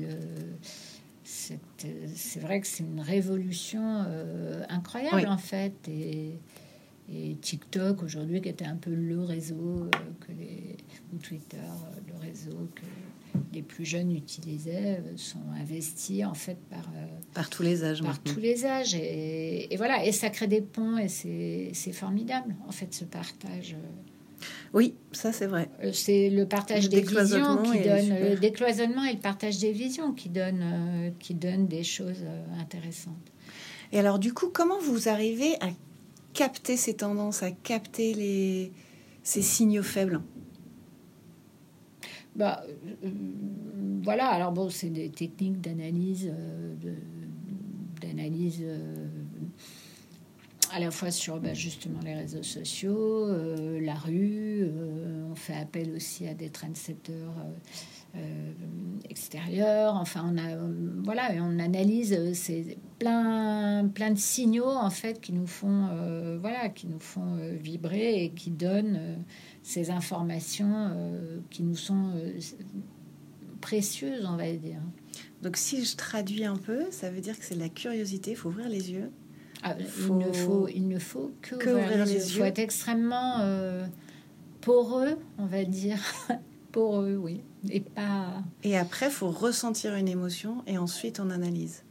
c'est 1.30 2.40
vrai 2.40 2.60
que 2.60 2.66
c'est 2.66 2.82
une 2.82 3.00
révolution 3.00 4.04
euh, 4.08 4.64
incroyable 4.68 5.28
en 5.28 5.38
fait. 5.38 5.88
Et, 5.88 6.38
TikTok 7.42 8.04
aujourd'hui, 8.04 8.40
qui 8.40 8.48
était 8.48 8.64
un 8.64 8.76
peu 8.76 8.94
le 8.94 9.20
réseau 9.20 9.80
euh, 9.82 9.88
que 10.20 10.30
les, 10.30 10.76
ou 11.12 11.18
Twitter, 11.18 11.56
euh, 11.56 12.00
le 12.06 12.16
réseau 12.20 12.68
que 12.72 12.82
les 13.52 13.62
plus 13.62 13.84
jeunes 13.84 14.12
utilisaient, 14.12 15.02
sont 15.16 15.42
investis 15.60 16.24
en 16.24 16.34
fait 16.34 16.58
par 16.70 16.88
par 17.34 17.50
tous 17.50 17.64
les 17.64 17.82
âges. 17.82 18.02
Par 18.02 18.22
tous 18.22 18.38
les 18.38 18.64
âges 18.64 18.94
et, 18.94 19.72
et, 19.74 19.76
voilà 19.76 20.04
et 20.06 20.12
ça 20.12 20.30
crée 20.30 20.46
des 20.46 20.60
ponts 20.60 20.98
et 20.98 21.08
c'est 21.08 21.92
formidable 21.92 22.54
en 22.68 22.72
fait 22.72 22.94
ce 22.94 23.04
partage. 23.04 23.74
Oui, 24.72 24.94
ça 25.12 25.32
c'est 25.32 25.46
vrai. 25.46 25.68
Euh, 25.82 25.92
c'est 25.92 26.30
le 26.30 26.46
partage 26.46 26.88
des 26.88 27.00
visions 27.00 27.62
qui 27.62 27.82
donne 27.82 28.08
le 28.20 28.36
décloisonnement 28.36 29.04
et 29.04 29.14
le 29.14 29.20
partage 29.20 29.58
des 29.58 29.72
visions 29.72 30.12
qui 30.12 30.28
donne 30.28 30.60
euh, 30.62 31.10
qui 31.18 31.34
donne 31.34 31.66
des 31.66 31.82
choses 31.82 32.22
euh, 32.22 32.60
intéressantes. 32.60 33.14
Et 33.92 33.98
alors 33.98 34.18
du 34.18 34.32
coup, 34.32 34.48
comment 34.52 34.78
vous 34.78 35.08
arrivez 35.08 35.54
à 35.60 35.68
capter 36.32 36.76
ces 36.76 36.94
tendances, 36.94 37.42
à 37.42 37.50
capter 37.50 38.14
les 38.14 38.72
ces 39.22 39.42
signaux 39.42 39.82
faibles? 39.82 40.20
Bah, 42.36 42.64
voilà, 44.02 44.28
alors 44.28 44.52
bon, 44.52 44.70
c'est 44.70 44.88
des 44.88 45.10
techniques 45.10 45.60
d'analyse, 45.60 46.32
d'analyse 48.00 48.64
à 50.72 50.80
la 50.80 50.90
fois 50.90 51.10
sur 51.10 51.40
bah, 51.40 51.54
justement 51.54 52.00
les 52.04 52.14
réseaux 52.14 52.42
sociaux, 52.42 53.26
euh, 53.26 53.80
la 53.80 53.94
rue. 53.94 54.62
Euh, 54.62 55.26
on 55.30 55.34
fait 55.34 55.54
appel 55.54 55.92
aussi 55.94 56.26
à 56.26 56.34
des 56.34 56.50
trendsetters 56.50 57.14
euh, 58.16 58.52
extérieurs. 59.08 59.94
Enfin, 59.94 60.24
on 60.32 60.38
a 60.38 60.56
voilà, 61.04 61.30
on 61.40 61.58
analyse 61.58 62.34
ces 62.34 62.78
plein 62.98 63.88
plein 63.88 64.10
de 64.10 64.18
signaux 64.18 64.68
en 64.68 64.90
fait 64.90 65.20
qui 65.20 65.32
nous 65.32 65.46
font 65.46 65.88
voilà, 66.40 66.68
qui 66.68 66.88
nous 66.88 66.98
font 66.98 67.36
vibrer 67.60 68.24
et 68.24 68.30
qui 68.30 68.50
donnent 68.50 69.24
ces 69.62 69.90
informations 69.90 70.90
qui 71.50 71.62
nous 71.62 71.76
sont 71.76 72.10
précieuses, 73.60 74.26
on 74.26 74.36
va 74.36 74.50
dire. 74.52 74.80
Donc 75.42 75.56
si 75.56 75.84
je 75.84 75.96
traduis 75.96 76.44
un 76.44 76.56
peu, 76.56 76.90
ça 76.90 77.10
veut 77.10 77.20
dire 77.20 77.38
que 77.38 77.44
c'est 77.44 77.54
la 77.54 77.68
curiosité, 77.68 78.32
il 78.32 78.36
faut 78.36 78.48
ouvrir 78.48 78.68
les 78.68 78.90
yeux 78.90 79.10
ah, 79.62 79.74
il, 79.78 80.16
ne 80.16 80.32
faut, 80.32 80.68
il 80.68 80.88
ne 80.88 80.98
faut 80.98 81.32
que, 81.42 81.54
ouvrir, 81.54 82.04
les, 82.06 82.14
yeux. 82.14 82.20
Il 82.24 82.38
faut 82.38 82.44
être 82.44 82.58
extrêmement 82.58 83.40
euh, 83.40 83.86
poreux, 84.60 85.18
on 85.38 85.46
va 85.46 85.64
dire. 85.64 85.98
poreux, 86.72 87.16
oui. 87.16 87.42
Et 87.68 87.80
pas. 87.80 88.42
Et 88.62 88.78
après, 88.78 89.06
il 89.06 89.12
faut 89.12 89.30
ressentir 89.30 89.94
une 89.94 90.08
émotion 90.08 90.62
et 90.66 90.78
ensuite 90.78 91.20
on 91.20 91.30
analyse. 91.30 91.82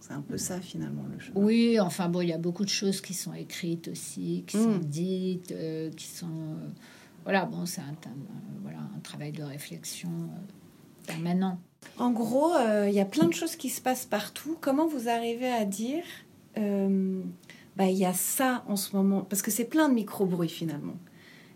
C'est 0.00 0.12
un 0.12 0.20
peu 0.20 0.36
ça 0.36 0.60
finalement 0.60 1.04
le 1.10 1.18
chemin. 1.18 1.40
Oui, 1.40 1.78
enfin 1.80 2.08
bon, 2.08 2.20
il 2.20 2.28
y 2.28 2.32
a 2.32 2.38
beaucoup 2.38 2.64
de 2.64 2.70
choses 2.70 3.00
qui 3.00 3.14
sont 3.14 3.32
écrites 3.32 3.88
aussi, 3.88 4.44
qui 4.46 4.58
sont 4.58 4.76
hmm. 4.76 4.84
dites, 4.84 5.52
euh, 5.52 5.90
qui 5.92 6.06
sont. 6.06 6.26
Euh, 6.26 6.68
voilà, 7.22 7.46
bon, 7.46 7.64
c'est 7.64 7.80
un, 7.80 7.94
voilà, 8.62 8.78
un 8.78 9.00
travail 9.00 9.32
de 9.32 9.42
réflexion 9.42 10.10
permanent. 11.06 11.58
En 11.98 12.10
gros, 12.10 12.52
il 12.86 12.92
y 12.92 13.00
a 13.00 13.04
plein 13.04 13.26
de 13.26 13.32
choses 13.32 13.56
qui 13.56 13.70
se 13.70 13.80
passent 13.80 14.06
partout. 14.06 14.56
Comment 14.60 14.86
vous 14.86 15.08
arrivez 15.08 15.50
à 15.50 15.64
dire 15.64 16.02
euh, 16.58 17.22
bah, 17.76 17.86
il 17.86 17.96
y 17.96 18.04
a 18.04 18.12
ça 18.12 18.64
en 18.68 18.76
ce 18.76 18.96
moment, 18.96 19.22
parce 19.22 19.42
que 19.42 19.50
c'est 19.50 19.64
plein 19.64 19.88
de 19.88 19.94
micro-bruits 19.94 20.48
finalement. 20.48 20.96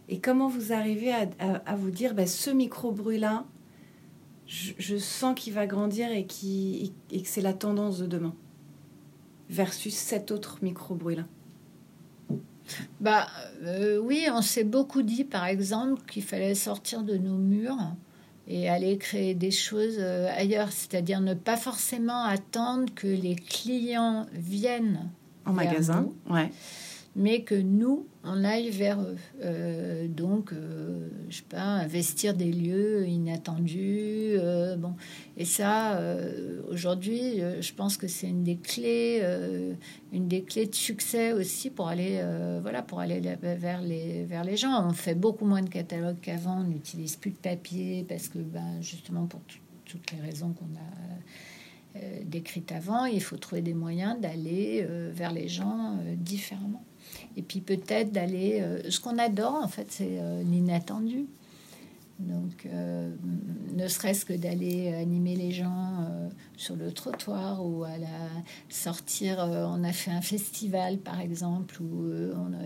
Et 0.09 0.21
comment 0.21 0.49
vous 0.49 0.73
arrivez 0.73 1.13
à, 1.13 1.77
vous 1.77 1.91
dire, 1.91 2.15
bah, 2.15 2.27
ce 2.27 2.51
micro-bruit-là, 2.51 3.45
je, 4.47 4.97
sens 4.97 5.39
qu'il 5.39 5.53
va 5.53 5.67
grandir 5.67 6.11
et, 6.11 6.27
et 7.11 7.23
que 7.23 7.29
c'est 7.29 7.43
la 7.43 7.53
tendance 7.53 7.99
de 7.99 8.07
demain, 8.07 8.35
versus 9.51 9.95
cet 9.95 10.31
autre 10.31 10.59
micro-bruit-là? 10.63 11.25
Bah 13.01 13.27
euh, 13.63 13.99
oui, 13.99 14.27
on 14.33 14.43
s'est 14.43 14.65
beaucoup 14.65 15.03
dit 15.03 15.25
par 15.25 15.47
exemple 15.47 16.03
qu'il 16.07 16.23
fallait 16.23 16.55
sortir 16.55 17.03
de 17.03 17.17
nos 17.17 17.37
murs 17.37 17.95
et 18.49 18.69
aller 18.69 18.97
créer 18.97 19.35
des 19.35 19.51
choses 19.51 19.97
euh, 19.99 20.29
ailleurs, 20.35 20.73
c'est-à-dire 20.73 21.21
ne 21.21 21.35
pas 21.35 21.57
forcément 21.57 22.25
attendre 22.25 22.87
que 22.95 23.07
les 23.07 23.37
clients 23.37 24.27
viennent 24.33 25.11
en 25.45 25.53
magasin, 25.53 26.09
ouais. 26.31 26.51
Mais 27.17 27.43
que 27.43 27.55
nous 27.55 28.07
on 28.25 28.45
aille 28.45 28.71
vers 28.71 29.01
eux. 29.01 29.17
Euh, 29.43 30.07
donc, 30.07 30.53
euh, 30.53 31.09
je 31.31 31.39
sais 31.39 31.43
pas, 31.49 31.63
investir 31.63 32.35
des 32.35 32.53
lieux 32.53 33.07
inattendus, 33.07 34.37
bon, 34.77 34.95
et 35.37 35.45
ça, 35.45 36.01
aujourd'hui, 36.69 37.41
je 37.61 37.73
pense 37.73 37.97
que 37.97 38.07
c'est 38.07 38.29
une 38.29 38.43
des 38.43 38.57
clés, 38.57 39.23
une 40.13 40.29
des 40.29 40.43
clés 40.43 40.67
de 40.67 40.75
succès 40.75 41.33
aussi 41.33 41.71
pour 41.71 41.89
aller, 41.89 42.23
voilà, 42.61 42.83
pour 42.83 43.01
aller 43.01 43.21
vers 43.21 43.81
les, 43.81 44.25
vers 44.25 44.45
les 44.45 44.57
gens. 44.57 44.87
On 44.87 44.93
fait 44.93 45.15
beaucoup 45.15 45.47
moins 45.47 45.63
de 45.63 45.71
catalogues 45.71 46.21
qu'avant, 46.21 46.61
on 46.61 46.65
n'utilise 46.65 47.17
plus 47.17 47.31
de 47.31 47.37
papier 47.37 48.05
parce 48.09 48.29
que, 48.29 48.39
ben, 48.39 48.81
justement, 48.81 49.27
pour 49.27 49.41
toutes 49.85 50.13
les 50.13 50.21
raisons 50.21 50.53
qu'on 50.53 50.67
a 50.77 51.19
décrite 52.25 52.73
avant. 52.73 53.05
Il 53.05 53.23
faut 53.23 53.37
trouver 53.37 53.63
des 53.63 53.75
moyens 53.75 54.21
d'aller 54.21 54.87
vers 55.13 55.33
les 55.33 55.49
gens 55.49 55.99
différemment. 56.17 56.85
Et 57.37 57.43
puis 57.43 57.61
peut-être 57.61 58.13
d'aller... 58.13 58.63
ce 58.89 59.01
qu'on 59.01 59.19
adore, 59.19 59.55
en 59.55 59.69
fait, 59.69 59.87
c'est 59.91 60.19
l'inattendu. 60.45 61.27
Donc, 62.19 62.67
euh, 62.67 63.11
ne 63.77 63.87
serait-ce 63.87 64.25
que 64.25 64.33
d'aller 64.33 64.93
animer 64.93 65.37
les 65.37 65.53
gens 65.53 66.01
euh, 66.01 66.29
sur 66.57 66.75
le 66.75 66.91
trottoir 66.91 67.65
ou 67.65 67.85
à 67.85 67.97
la 67.97 68.09
sortir. 68.69 69.39
Euh, 69.39 69.65
on 69.69 69.85
a 69.85 69.93
fait 69.93 70.11
un 70.11 70.21
festival, 70.21 70.99
par 70.99 71.21
exemple, 71.21 71.81
où 71.81 72.11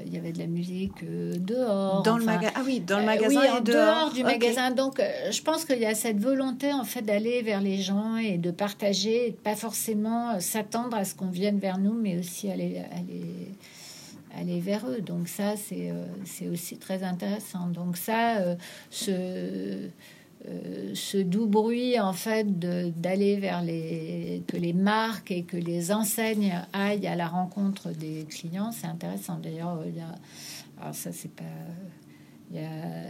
il 0.07 0.13
y 0.13 0.17
avait 0.17 0.33
de 0.33 0.39
la 0.39 0.47
musique 0.47 1.05
dehors. 1.05 2.03
Dans 2.03 2.17
le 2.17 2.25
magasin. 2.25 2.55
Ah 2.57 2.63
oui, 2.65 2.81
dans 2.81 2.99
le 2.99 3.05
magasin. 3.05 3.41
oui, 3.41 3.49
en 3.51 3.61
dehors, 3.61 4.13
du 4.13 4.25
magasin. 4.25 4.71
Donc, 4.71 5.03
je 5.31 5.43
pense 5.43 5.67
qu'il 5.67 5.81
y 5.81 5.87
a 5.87 5.95
cette 5.95 6.19
volonté 6.19 6.73
en 6.73 6.85
fait 6.85 7.03
d'aller 7.03 7.43
vers 7.43 7.61
les 7.61 7.77
gens 7.77 8.17
et 8.17 8.39
de 8.39 8.51
partager, 8.51 9.29
et 9.29 9.31
de 9.33 9.37
pas 9.37 9.57
forcément 9.57 10.41
s'attendre 10.41 10.97
à 10.97 11.05
ce 11.05 11.15
qu'on 11.15 11.31
vienne 11.31 11.59
vers 11.59 11.77
nous, 11.77 11.93
mais 11.93 12.19
aussi 12.19 12.51
aller 12.51 12.83
aller 12.91 13.53
aller 14.35 14.61
vers 14.61 14.87
eux. 14.87 15.01
Donc 15.01 15.29
ça, 15.29 15.57
c'est 15.57 15.91
euh, 15.91 16.53
aussi 16.53 16.79
très 16.79 17.03
intéressant. 17.03 17.69
Donc 17.69 17.97
ça, 17.97 18.39
euh, 18.39 18.57
ce, 18.91 19.11
euh, 20.49 20.95
ce 20.95 21.19
doux 21.19 21.47
bruit, 21.47 21.99
en 22.01 22.13
fait, 22.13 22.59
d'aller 22.59 23.37
vers 23.37 23.63
les... 23.63 24.43
que 24.47 24.57
les 24.57 24.73
marques 24.73 25.31
et 25.31 25.43
que 25.45 25.57
les 25.57 25.93
enseignes 25.93 26.55
aillent 26.73 27.07
à 27.07 27.17
la 27.17 27.29
rencontre 27.29 27.91
des 27.91 28.25
clients, 28.29 28.73
c'est 28.73 28.87
intéressant. 28.87 29.39
D'ailleurs, 29.39 29.83
il 29.87 29.97
y 29.97 30.01
a... 30.01 30.15
Alors 30.81 30.95
ça, 30.95 31.13
c'est 31.13 31.33
pas... 31.33 31.45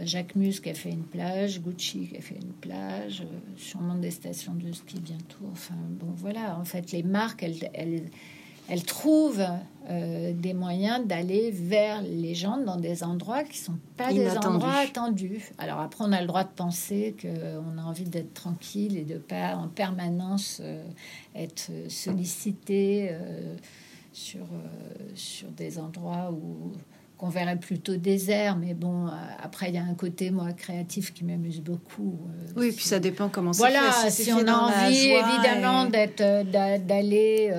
Jacques 0.03 0.37
Mus 0.37 0.61
qui 0.61 0.69
a 0.69 0.73
fait 0.73 0.91
une 0.91 1.03
plage, 1.03 1.59
Gucci 1.61 2.07
qui 2.07 2.15
a 2.15 2.21
fait 2.21 2.35
une 2.41 2.53
plage, 2.53 3.23
sûrement 3.57 3.95
des 3.95 4.11
stations 4.11 4.53
de 4.53 4.71
ski 4.71 5.01
bientôt. 5.01 5.49
Enfin, 5.51 5.75
bon, 5.89 6.13
voilà. 6.15 6.57
En 6.57 6.63
fait, 6.63 6.93
les 6.93 7.03
marques, 7.03 7.43
elles 7.43 8.09
elle 8.69 8.83
trouve 8.83 9.43
euh, 9.89 10.31
des 10.33 10.53
moyens 10.53 11.05
d'aller 11.05 11.51
vers 11.51 12.01
les 12.01 12.35
gens 12.35 12.57
dans 12.57 12.77
des 12.77 13.03
endroits 13.03 13.43
qui 13.43 13.57
sont 13.57 13.77
pas 13.97 14.13
des 14.13 14.37
endroits 14.37 14.75
attendus. 14.75 15.51
Alors 15.57 15.79
après, 15.79 16.05
on 16.07 16.11
a 16.13 16.21
le 16.21 16.27
droit 16.27 16.43
de 16.43 16.53
penser 16.55 17.15
qu'on 17.21 17.77
a 17.77 17.81
envie 17.81 18.05
d'être 18.05 18.33
tranquille 18.33 18.97
et 18.97 19.03
de 19.03 19.17
pas 19.17 19.55
en 19.55 19.67
permanence 19.67 20.61
euh, 20.63 20.83
être 21.35 21.69
sollicité 21.89 23.09
euh, 23.11 23.55
sur, 24.13 24.45
sur 25.15 25.49
des 25.49 25.79
endroits 25.79 26.31
où 26.31 26.71
on 27.23 27.29
verrait 27.29 27.57
plutôt 27.57 27.95
désert, 27.95 28.57
mais 28.57 28.73
bon, 28.73 29.07
euh, 29.07 29.11
après, 29.41 29.69
il 29.69 29.75
y 29.75 29.77
a 29.77 29.83
un 29.83 29.93
côté, 29.93 30.29
moi, 30.29 30.51
créatif 30.51 31.13
qui 31.13 31.23
m'amuse 31.23 31.61
beaucoup. 31.61 32.19
Euh, 32.27 32.51
oui, 32.57 32.73
puis 32.73 32.83
ça 32.83 32.99
dépend 32.99 33.29
comment 33.29 33.51
voilà, 33.51 33.93
si, 34.09 34.33
on 34.33 34.45
a 34.45 34.53
envie, 34.53 35.07
évidemment, 35.07 35.85
d'être, 35.85 36.19
euh, 36.19 36.43
d'aller 36.79 37.53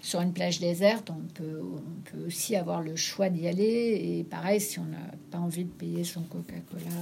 sur 0.00 0.22
une 0.22 0.32
plage 0.32 0.60
déserte, 0.60 1.10
on 1.10 1.28
peut, 1.34 1.60
on 1.62 2.10
peut 2.10 2.26
aussi 2.26 2.56
avoir 2.56 2.80
le 2.80 2.96
choix 2.96 3.28
d'y 3.28 3.46
aller. 3.46 4.00
Et 4.02 4.24
pareil, 4.24 4.62
si 4.62 4.78
on 4.78 4.86
n'a 4.86 5.12
pas 5.30 5.38
envie 5.38 5.64
de 5.64 5.72
payer 5.72 6.02
son 6.02 6.22
Coca-Cola 6.22 6.96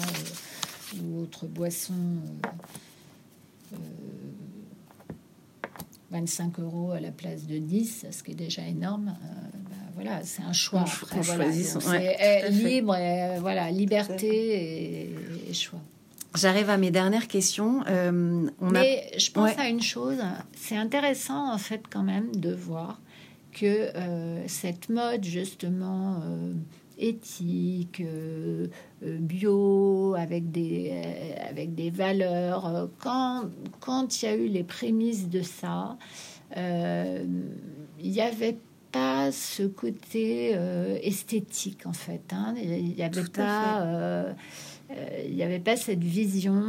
ou 1.01 1.20
autre 1.22 1.47
boisson. 1.47 1.95
25 6.11 6.59
euros 6.59 6.90
à 6.90 7.01
la 7.01 7.11
place 7.11 7.47
de 7.47 7.59
10, 7.59 8.07
ce 8.11 8.22
qui 8.22 8.32
est 8.32 8.36
déjà 8.36 8.62
énorme 8.62 9.16
voilà, 9.95 10.22
c'est 10.24 10.42
un 10.42 10.53
choix. 10.53 10.84
c'est 10.86 12.51
libre, 12.51 12.97
voilà, 13.40 13.70
liberté 13.70 15.11
et, 15.49 15.55
choix. 15.55 15.80
J'arrive 16.34 16.68
à 16.68 16.76
mes 16.76 16.90
dernières 16.90 17.28
questions. 17.28 17.84
Euh, 17.88 18.49
on 18.61 18.70
Mais 18.70 19.12
je 19.16 19.30
pense 19.30 19.57
à 19.57 19.68
une 19.68 19.82
chose, 19.82 20.18
c'est 20.57 20.76
intéressant 20.76 21.53
en 21.53 21.59
fait 21.59 21.82
quand 21.88 22.03
même 22.03 22.34
de 22.34 22.53
voir 22.53 23.01
que 23.53 23.66
euh, 23.66 24.42
cette 24.49 24.88
mode 24.88 25.22
justement 25.22 26.20
euh, 26.24 26.55
éthique, 26.99 28.03
bio, 29.01 30.16
avec 30.18 30.51
des, 30.51 30.92
avec 31.49 31.76
des 31.76 31.90
valeurs, 31.90 32.88
quand, 32.99 33.45
quand 33.78 34.20
il 34.20 34.24
y 34.24 34.28
a 34.28 34.34
eu 34.34 34.49
les 34.49 34.64
prémices 34.64 35.28
de 35.28 35.42
ça, 35.42 35.97
il 36.57 37.26
y 38.01 38.20
avait 38.20 38.59
pas 38.95 39.32
ce 39.32 39.64
côté 39.64 40.53
euh, 40.55 40.97
esthétique 41.03 41.84
en 41.84 41.92
fait. 41.92 42.22
Hein. 42.30 42.55
Il 42.62 42.95
n'y 42.95 43.03
avait 43.03 43.24
pas, 43.24 43.82
euh, 43.82 44.32
euh, 44.92 45.22
il 45.26 45.34
n'y 45.34 45.42
avait 45.42 45.59
pas 45.59 45.76
cette 45.76 46.05
vision 46.05 46.62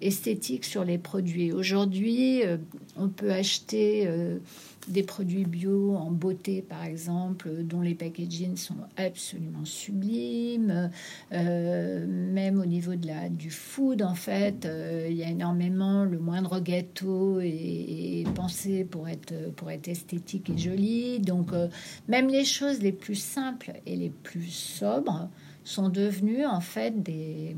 esthétique 0.00 0.64
sur 0.64 0.84
les 0.84 0.96
produits. 0.96 1.52
Aujourd'hui, 1.52 2.42
on 2.96 3.08
peut 3.08 3.30
acheter 3.30 4.08
des 4.88 5.02
produits 5.02 5.44
bio 5.44 5.94
en 5.96 6.10
beauté, 6.10 6.62
par 6.62 6.84
exemple, 6.84 7.50
dont 7.62 7.80
les 7.80 7.94
packagings 7.94 8.56
sont 8.56 8.76
absolument 8.96 9.64
sublimes. 9.64 10.90
Euh, 11.32 12.06
même 12.06 12.60
au 12.60 12.66
niveau 12.66 12.94
de 12.94 13.06
la, 13.06 13.28
du 13.28 13.50
food, 13.50 14.02
en 14.02 14.14
fait, 14.14 14.66
euh, 14.66 15.06
il 15.08 15.16
y 15.16 15.22
a 15.22 15.30
énormément, 15.30 16.04
le 16.04 16.18
moindre 16.18 16.60
gâteau 16.60 17.40
est, 17.40 18.24
pensé 18.34 18.84
pour 18.84 19.08
être, 19.08 19.52
pour 19.54 19.70
être 19.70 19.88
esthétique 19.88 20.50
et 20.50 20.58
joli. 20.58 21.20
Donc, 21.20 21.52
euh, 21.52 21.68
même 22.08 22.28
les 22.28 22.44
choses 22.44 22.80
les 22.80 22.92
plus 22.92 23.14
simples 23.14 23.72
et 23.86 23.96
les 23.96 24.10
plus 24.10 24.50
sobres 24.50 25.28
sont 25.64 25.88
devenues, 25.88 26.44
en 26.44 26.60
fait, 26.60 27.02
des 27.02 27.56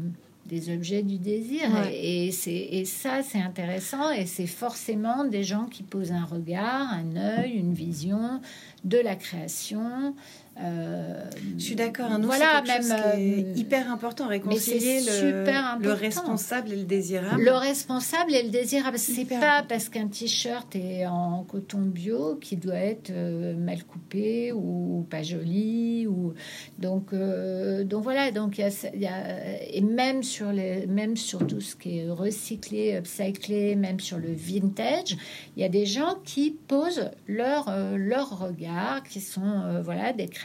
des 0.54 0.72
objets 0.72 1.02
du 1.02 1.18
désir. 1.18 1.68
Et, 1.92 2.30
c'est, 2.30 2.52
et 2.52 2.84
ça, 2.84 3.22
c'est 3.22 3.40
intéressant. 3.40 4.10
Et 4.10 4.26
c'est 4.26 4.46
forcément 4.46 5.24
des 5.24 5.42
gens 5.42 5.66
qui 5.66 5.82
posent 5.82 6.12
un 6.12 6.24
regard, 6.24 6.92
un 6.92 7.16
œil, 7.16 7.52
une 7.52 7.74
vision 7.74 8.40
de 8.84 8.98
la 8.98 9.16
création, 9.16 10.14
euh, 10.62 11.24
je 11.58 11.62
suis 11.64 11.74
d'accord. 11.74 12.06
Un 12.12 12.20
voilà, 12.20 12.62
même 12.62 12.92
euh, 12.92 13.52
hyper 13.56 13.90
important 13.90 14.28
réconcilier 14.28 15.00
le, 15.00 15.44
le, 15.82 15.92
responsable 15.92 16.72
et 16.72 16.76
le 16.76 16.84
désirable. 16.84 17.42
Le 17.42 17.52
responsable 17.52 18.34
et 18.34 18.42
le 18.44 18.50
désirable, 18.50 18.98
c'est 18.98 19.24
pas 19.24 19.64
parce 19.68 19.88
qu'un 19.88 20.06
t-shirt 20.06 20.76
est 20.76 21.06
en 21.06 21.42
coton 21.44 21.80
bio 21.80 22.36
qui 22.36 22.56
doit 22.56 22.76
être 22.76 23.10
euh, 23.10 23.56
mal 23.56 23.82
coupé 23.84 24.52
ou 24.52 25.04
pas 25.10 25.22
joli 25.22 26.06
ou 26.06 26.34
donc 26.78 27.12
donc 27.14 28.02
voilà 28.02 28.30
donc 28.30 28.58
il 28.58 29.00
y, 29.00 29.06
a, 29.06 29.60
et 29.70 29.80
même 29.80 30.22
sur 30.22 30.52
les 30.52 30.86
même 30.86 31.16
sur 31.16 31.46
tout 31.46 31.60
ce 31.60 31.74
qui 31.74 31.98
est 31.98 32.10
recyclé, 32.10 32.96
upcyclé, 32.96 33.74
même 33.74 33.98
sur 33.98 34.18
le 34.18 34.32
vintage, 34.32 35.16
il 35.56 35.62
y 35.62 35.64
a 35.64 35.68
des 35.68 35.86
gens 35.86 36.14
qui 36.24 36.52
posent 36.52 37.10
leur 37.26 37.72
leur 37.96 38.38
regard, 38.38 39.02
qui 39.02 39.20
sont 39.20 39.80
voilà 39.82 40.12
des 40.12 40.28
créateurs. 40.28 40.43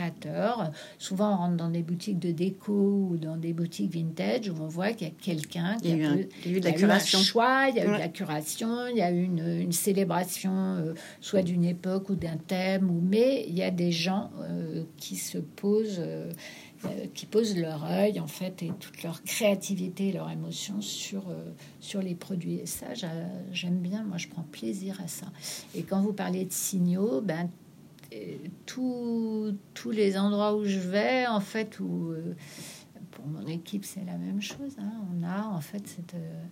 Souvent, 0.98 1.34
on 1.34 1.38
rentre 1.38 1.58
dans 1.58 1.70
des 1.70 1.84
boutiques 1.84 2.20
de 2.20 2.32
déco 2.32 3.08
ou 3.12 3.18
dans 3.18 3.38
des 3.38 3.54
boutiques 3.54 3.94
vintage 3.94 4.50
où 4.50 4.56
on 4.62 4.68
voit 4.68 4.94
qu'il 4.94 5.08
y 5.08 5.12
a 5.12 5.14
quelqu'un 5.14 5.78
qui 5.82 5.92
a, 5.92 5.96
eu, 5.96 6.60
de 6.60 6.64
la 6.64 6.72
curation. 6.72 7.20
un 7.20 7.24
choix, 7.24 7.68
il 7.70 7.76
y 7.76 7.80
a 7.80 7.86
eu 7.86 7.94
de 7.94 8.00
la 8.00 8.08
curation, 8.08 8.88
il 8.88 8.98
y 8.98 9.02
a 9.02 9.12
eu 9.12 9.24
une, 9.24 9.72
célébration, 9.72 10.52
euh, 10.54 10.94
soit 11.22 11.42
d'une 11.42 11.66
époque 11.66 12.10
ou 12.10 12.16
d'un 12.16 12.38
thème, 12.38 12.90
ou, 12.90 13.02
mais 13.02 13.46
il 13.48 13.58
y 13.58 13.64
a 13.64 13.72
des 13.72 13.92
gens 13.92 14.32
euh, 14.42 14.84
qui 14.98 15.16
se 15.16 15.38
posent. 15.38 16.02
Euh, 16.04 16.32
qui 17.14 17.26
posent 17.26 17.58
leur 17.58 17.84
œil 17.84 18.22
en 18.22 18.28
fait 18.28 18.64
et 18.64 18.72
toute 18.80 19.04
leur 19.04 19.22
créativité 19.24 20.08
et 20.08 20.12
leur 20.14 20.30
émotion 20.30 20.80
sur, 20.80 21.26
sur 21.82 22.02
les 22.02 22.16
produits. 22.16 22.56
Et 22.56 22.66
ça, 22.66 22.86
j'aime 23.52 23.80
bien, 23.80 24.04
moi 24.04 24.16
je 24.16 24.30
prends 24.30 24.46
plaisir 24.50 24.98
à 25.04 25.10
ça. 25.10 25.26
Et 25.76 25.84
quand 25.84 26.00
vous 26.00 26.14
parlez 26.14 26.46
de 26.46 26.54
signaux, 26.54 27.20
ben, 27.20 27.50
tous 28.66 29.92
les 29.92 30.18
endroits 30.18 30.56
où 30.56 30.66
je 30.66 30.80
vais, 30.80 31.28
en 31.28 31.40
fait, 31.40 31.80
où 31.80 32.12
euh, 32.12 32.34
pour 33.12 33.26
mon 33.28 33.46
équipe, 33.48 33.86
c'est 33.86 34.06
la 34.06 34.18
même 34.18 34.42
chose. 34.42 34.76
Hein. 34.80 34.92
On 35.14 35.24
a 35.24 35.44
en 35.44 35.62
fait 35.62 35.88
cette, 35.88 36.14
euh, 36.16 36.44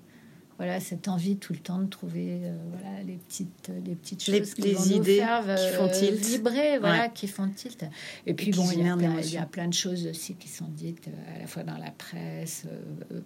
voilà, 0.57 0.79
cette 0.79 1.07
envie 1.07 1.37
tout 1.37 1.53
le 1.53 1.59
temps 1.59 1.79
de 1.79 1.87
trouver 1.87 2.41
euh, 2.43 2.57
voilà, 2.71 3.03
les, 3.03 3.17
petites, 3.17 3.71
les 3.85 3.95
petites 3.95 4.23
choses 4.23 4.53
qui 4.53 4.73
vont 4.73 4.83
idées 4.83 5.21
nous 5.21 5.55
qui 5.55 5.69
font 5.75 5.89
tilt. 5.89 6.25
vibrer, 6.25 6.79
voilà, 6.79 7.09
qui 7.09 7.27
font 7.27 7.49
tilt. 7.49 7.85
Et 8.25 8.33
puis, 8.33 8.51
bon, 8.51 8.69
il 8.71 8.79
y, 8.79 8.89
a 8.89 8.95
il 8.95 9.31
y, 9.31 9.37
a 9.37 9.45
plein 9.45 9.67
de 9.67 9.73
choses 9.73 10.07
aussi 10.07 10.35
qui 10.35 10.49
sont 10.49 10.67
dites 10.69 11.09
à 11.35 11.39
la 11.39 11.47
fois 11.47 11.63
dans 11.63 11.77
la 11.77 11.91
presse, 11.91 12.65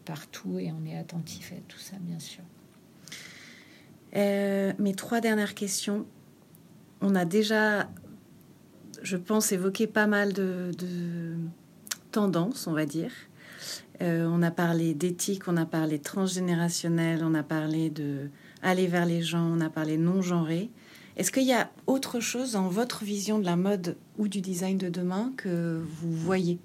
partout, 0.05 0.59
et 0.59 0.71
on 0.71 0.85
est 0.85 0.97
attentif 0.97 1.53
à 1.53 1.61
tout 1.67 1.79
ça, 1.79 1.97
bien 2.01 2.19
sûr. 2.19 2.43
mes 4.13 4.95
trois 4.95 5.21
dernières 5.21 5.55
questions. 5.55 6.05
On 7.03 7.15
a 7.15 7.25
déjà 7.25 7.89
je 9.01 9.17
pense, 9.17 9.51
évoquer 9.51 9.87
pas 9.87 10.07
mal 10.07 10.33
de, 10.33 10.71
tendances, 12.11 12.67
on 12.67 12.73
va 12.73 12.85
dire. 12.85 13.11
Euh, 14.01 14.27
on 14.29 14.41
a 14.41 14.51
parlé 14.51 14.93
d'éthique, 14.93 15.47
on 15.47 15.57
a 15.57 15.65
parlé 15.65 15.99
transgénérationnel, 15.99 17.21
on 17.23 17.33
a 17.35 17.43
parlé 17.43 17.89
de 17.89 18.29
aller 18.63 18.87
vers 18.87 19.05
les 19.05 19.21
gens, 19.21 19.45
on 19.45 19.61
a 19.61 19.69
parlé 19.69 19.97
non 19.97 20.21
genré. 20.21 20.69
Est-ce 21.17 21.31
qu'il 21.31 21.43
y 21.43 21.53
a 21.53 21.69
autre 21.87 22.19
chose 22.19 22.53
dans 22.53 22.67
votre 22.67 23.03
vision 23.03 23.39
de 23.39 23.45
la 23.45 23.55
mode 23.55 23.97
ou 24.17 24.27
du 24.27 24.41
design 24.41 24.77
de 24.77 24.89
demain 24.89 25.31
que 25.37 25.81
vous 25.83 26.11
voyez? 26.11 26.57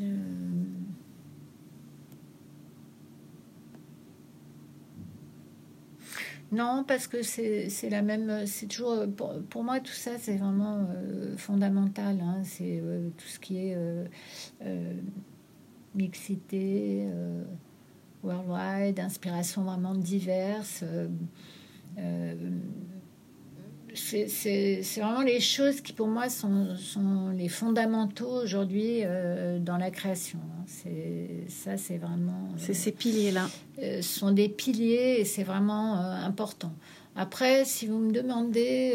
Euh, 0.00 0.57
Non, 6.50 6.84
parce 6.86 7.06
que 7.06 7.22
c'est 7.22 7.90
la 7.90 8.02
même. 8.02 8.46
C'est 8.46 8.66
toujours. 8.66 9.04
Pour, 9.50 9.64
moi, 9.64 9.80
tout 9.80 9.92
ça, 9.92 10.12
c'est 10.18 10.36
vraiment 10.36 10.86
euh, 10.90 11.36
fondamental. 11.36 12.18
Hein. 12.22 12.42
c'est 12.44 12.80
euh, 12.82 13.10
tout 13.16 13.26
ce 13.26 13.38
qui 13.38 13.58
est 13.58 13.76
euh, 13.76 14.94
mixité, 15.94 17.06
worldwide, 18.22 18.98
inspiration 19.00 19.62
vraiment 19.62 19.94
diverse 19.94 20.84
c'est 23.98 25.00
vraiment 25.00 25.22
les 25.22 25.40
choses 25.40 25.80
qui, 25.80 25.92
pour 25.92 26.08
moi, 26.08 26.28
sont, 26.28 26.76
sont 26.76 27.30
les 27.36 27.48
fondamentaux 27.48 28.42
aujourd'hui 28.42 29.00
euh, 29.02 29.58
dans 29.58 29.76
la 29.76 29.90
création. 29.90 30.38
Hein. 30.38 30.64
C'est 30.66 31.44
ça, 31.48 31.76
c'est 31.76 31.98
vraiment. 31.98 32.48
c'est 32.56 32.74
ces 32.74 32.92
piliers-là. 32.92 33.48
Euh, 33.82 34.02
sont 34.02 34.32
des 34.32 34.48
piliers 34.48 35.16
et 35.20 35.24
c'est 35.24 35.42
vraiment 35.42 35.96
euh, 35.96 36.26
important. 36.26 36.72
Après, 37.16 37.64
si 37.64 37.86
vous 37.86 37.98
me 37.98 38.12
demandez 38.12 38.94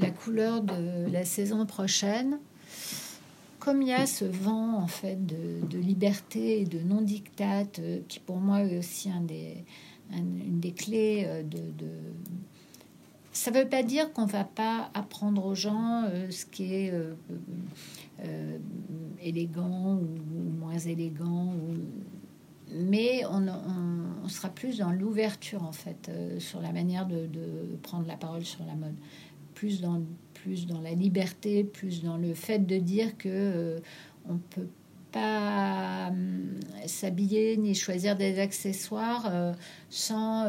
la 0.00 0.10
couleur 0.10 0.62
de 0.62 1.12
la 1.12 1.26
saison 1.26 1.66
prochaine, 1.66 2.38
comme 3.58 3.82
il 3.82 3.88
y 3.88 3.92
a 3.92 4.06
ce 4.06 4.24
vent 4.24 4.78
en 4.78 4.86
fait 4.86 5.18
de, 5.26 5.76
liberté 5.76 6.62
et 6.62 6.64
de 6.64 6.78
non 6.78 7.02
dictat 7.02 7.66
qui 8.08 8.20
pour 8.20 8.38
moi 8.38 8.62
est 8.62 8.78
aussi 8.78 9.10
un 9.10 9.20
des, 9.20 9.66
une 10.16 10.60
des 10.60 10.72
clés 10.72 11.28
de 11.44 11.60
ça 13.38 13.52
ne 13.52 13.58
veut 13.60 13.68
pas 13.68 13.84
dire 13.84 14.12
qu'on 14.12 14.26
va 14.26 14.42
pas 14.42 14.90
apprendre 14.94 15.46
aux 15.46 15.54
gens 15.54 16.02
euh, 16.06 16.28
ce 16.28 16.44
qui 16.44 16.74
est 16.74 16.90
euh, 16.90 17.14
euh, 18.24 18.58
élégant 19.22 19.94
ou, 19.94 20.58
moins 20.58 20.76
élégant, 20.76 21.54
mais 22.72 23.22
on, 23.26 24.28
sera 24.28 24.48
plus 24.48 24.78
dans 24.78 24.90
l'ouverture 24.90 25.62
en 25.62 25.72
fait 25.72 26.10
sur 26.38 26.60
la 26.60 26.72
manière 26.72 27.06
de, 27.06 27.28
prendre 27.82 28.06
la 28.08 28.16
parole 28.16 28.44
sur 28.44 28.64
la 28.66 28.74
mode, 28.74 28.96
plus 29.54 29.80
dans 29.80 30.02
plus 30.34 30.66
dans 30.66 30.80
la 30.80 30.92
liberté, 30.92 31.64
plus 31.64 32.02
dans 32.02 32.16
le 32.16 32.34
fait 32.34 32.58
de 32.58 32.76
dire 32.76 33.16
que 33.16 33.80
on 34.28 34.36
peut 34.36 34.68
pas 35.12 36.12
s'habiller 36.86 37.56
ni 37.56 37.74
choisir 37.74 38.16
des 38.16 38.38
accessoires 38.40 39.54
sans 39.88 40.44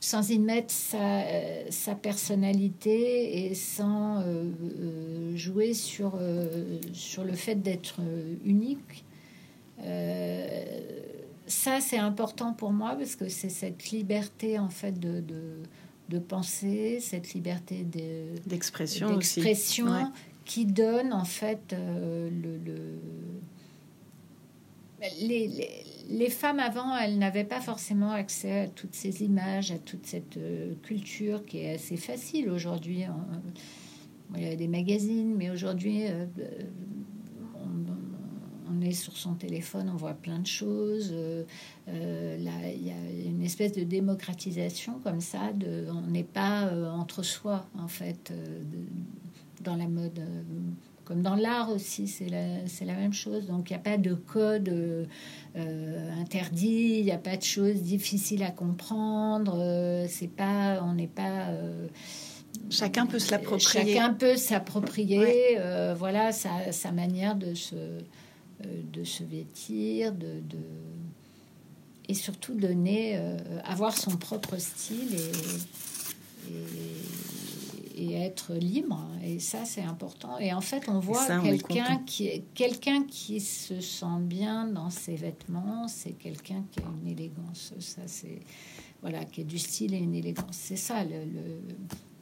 sans 0.00 0.30
y 0.30 0.38
mettre 0.38 0.72
sa, 0.72 1.20
euh, 1.20 1.64
sa 1.68 1.94
personnalité 1.94 3.44
et 3.44 3.54
sans 3.54 4.20
euh, 4.20 4.44
euh, 4.62 5.36
jouer 5.36 5.74
sur, 5.74 6.18
sur 6.94 7.22
le 7.22 7.34
fait 7.34 7.56
d'être 7.56 8.00
unique. 8.44 9.04
ça, 11.46 11.80
c'est 11.80 11.98
important 11.98 12.54
pour 12.54 12.72
moi 12.72 12.94
parce 12.96 13.14
que 13.14 13.28
c'est 13.28 13.50
cette 13.50 13.90
liberté 13.90 14.58
en 14.58 14.70
fait 14.70 14.98
de, 14.98 15.20
de, 15.20 15.42
de 16.08 16.18
penser, 16.18 16.98
cette 17.00 17.34
liberté 17.34 17.84
d'expression 18.46 19.14
d'expression 19.14 20.12
qui 20.46 20.64
donne 20.64 21.12
en 21.12 21.24
fait 21.24 21.72
le, 21.72 22.56
le 22.64 22.98
les, 25.20 25.46
les, 25.46 25.84
femmes 26.28 26.58
avant, 26.58 26.96
elles 26.96 27.18
n'avaient 27.18 27.44
pas 27.44 27.60
forcément 27.60 28.10
accès 28.10 28.60
à 28.60 28.68
toutes 28.68 28.94
ces 28.94 29.22
images, 29.22 29.70
à 29.70 29.78
toute 29.78 30.06
cette 30.06 30.36
euh, 30.36 30.74
culture 30.82 31.44
qui 31.44 31.58
est 31.58 31.74
assez 31.74 31.96
facile 31.96 32.50
aujourd'hui. 32.50 33.04
Il 34.36 34.42
y 34.42 34.48
a 34.48 34.56
des 34.56 34.68
magazines, 34.68 35.34
mais 35.36 35.50
aujourd'hui, 35.50 36.06
euh, 36.06 36.26
on, 38.68 38.80
est 38.80 38.92
sur 38.92 39.16
son 39.16 39.34
téléphone, 39.34 39.90
on 39.92 39.96
voit 39.96 40.14
plein 40.14 40.38
de 40.38 40.46
choses. 40.46 41.12
Euh, 41.12 41.44
là, 41.86 42.72
il 42.74 42.86
y 42.86 42.90
a 42.90 43.28
une 43.28 43.42
espèce 43.42 43.72
de 43.72 43.84
démocratisation 43.84 45.00
comme 45.04 45.20
ça. 45.20 45.52
On 45.92 46.10
n'est 46.10 46.24
pas 46.24 46.72
entre 46.92 47.22
soi, 47.22 47.66
en 47.78 47.88
fait, 47.88 48.32
dans 49.62 49.76
la 49.76 49.86
mode 49.86 50.20
comme 51.10 51.22
dans 51.22 51.34
l'art 51.34 51.70
aussi, 51.70 52.06
c'est 52.06 52.28
la, 52.28 52.58
la, 52.86 52.94
même 52.94 53.12
chose. 53.12 53.48
Donc 53.48 53.68
il 53.68 53.72
n'y 53.72 53.76
a 53.78 53.82
pas 53.82 53.98
de 53.98 54.14
code 54.14 54.68
euh, 54.68 55.06
euh, 55.56 56.20
interdit, 56.20 56.98
il 57.00 57.04
n'y 57.04 57.10
a 57.10 57.18
pas 57.18 57.36
de 57.36 57.42
choses 57.42 57.82
difficiles 57.82 58.44
à 58.44 58.52
comprendre. 58.52 59.58
Euh, 59.60 60.06
c'est 60.08 60.28
pas, 60.28 60.80
on 60.84 60.94
n'est 60.94 61.08
pas. 61.08 61.48
chacun 62.70 63.06
peut 63.06 63.18
se 63.18 63.32
l'approprier. 63.32 63.94
Chacun 63.94 64.14
peut 64.14 64.36
s'approprier, 64.36 65.58
voilà, 65.98 66.30
sa, 66.30 66.70
sa, 66.70 66.92
manière 66.92 67.34
de 67.34 67.54
se, 67.54 67.74
de 68.62 69.02
se 69.02 69.24
vêtir, 69.24 70.12
de, 70.12 70.38
de 70.48 70.58
et 72.08 72.14
surtout 72.14 72.54
donner, 72.54 73.20
avoir 73.64 73.96
son 73.96 74.16
propre 74.16 74.58
style 74.58 75.16
et, 75.16 76.52
et 76.52 77.49
et 78.00 78.14
être 78.14 78.54
libre. 78.54 79.06
Et 79.22 79.38
ça, 79.38 79.64
c'est 79.64 79.82
important. 79.82 80.38
Et 80.38 80.54
en 80.54 80.62
fait, 80.62 80.88
on 80.88 81.00
voit 81.00 81.26
quelqu'un 81.42 81.98
qui, 82.06 82.42
quelqu'un 82.54 83.04
qui 83.04 83.40
se 83.40 83.80
sent 83.80 84.20
bien 84.20 84.66
dans 84.66 84.88
ses 84.88 85.16
vêtements, 85.16 85.86
c'est 85.86 86.12
quelqu'un 86.12 86.64
qui 86.70 86.80
a 86.80 86.84
une 87.02 87.08
élégance. 87.08 87.74
Ça, 87.78 88.02
c'est 88.06 88.40
voilà, 89.02 89.24
qui 89.24 89.42
a 89.42 89.44
du 89.44 89.58
style 89.58 89.94
et 89.94 89.98
une 89.98 90.14
élégance. 90.14 90.56
C'est 90.56 90.76
ça, 90.76 91.04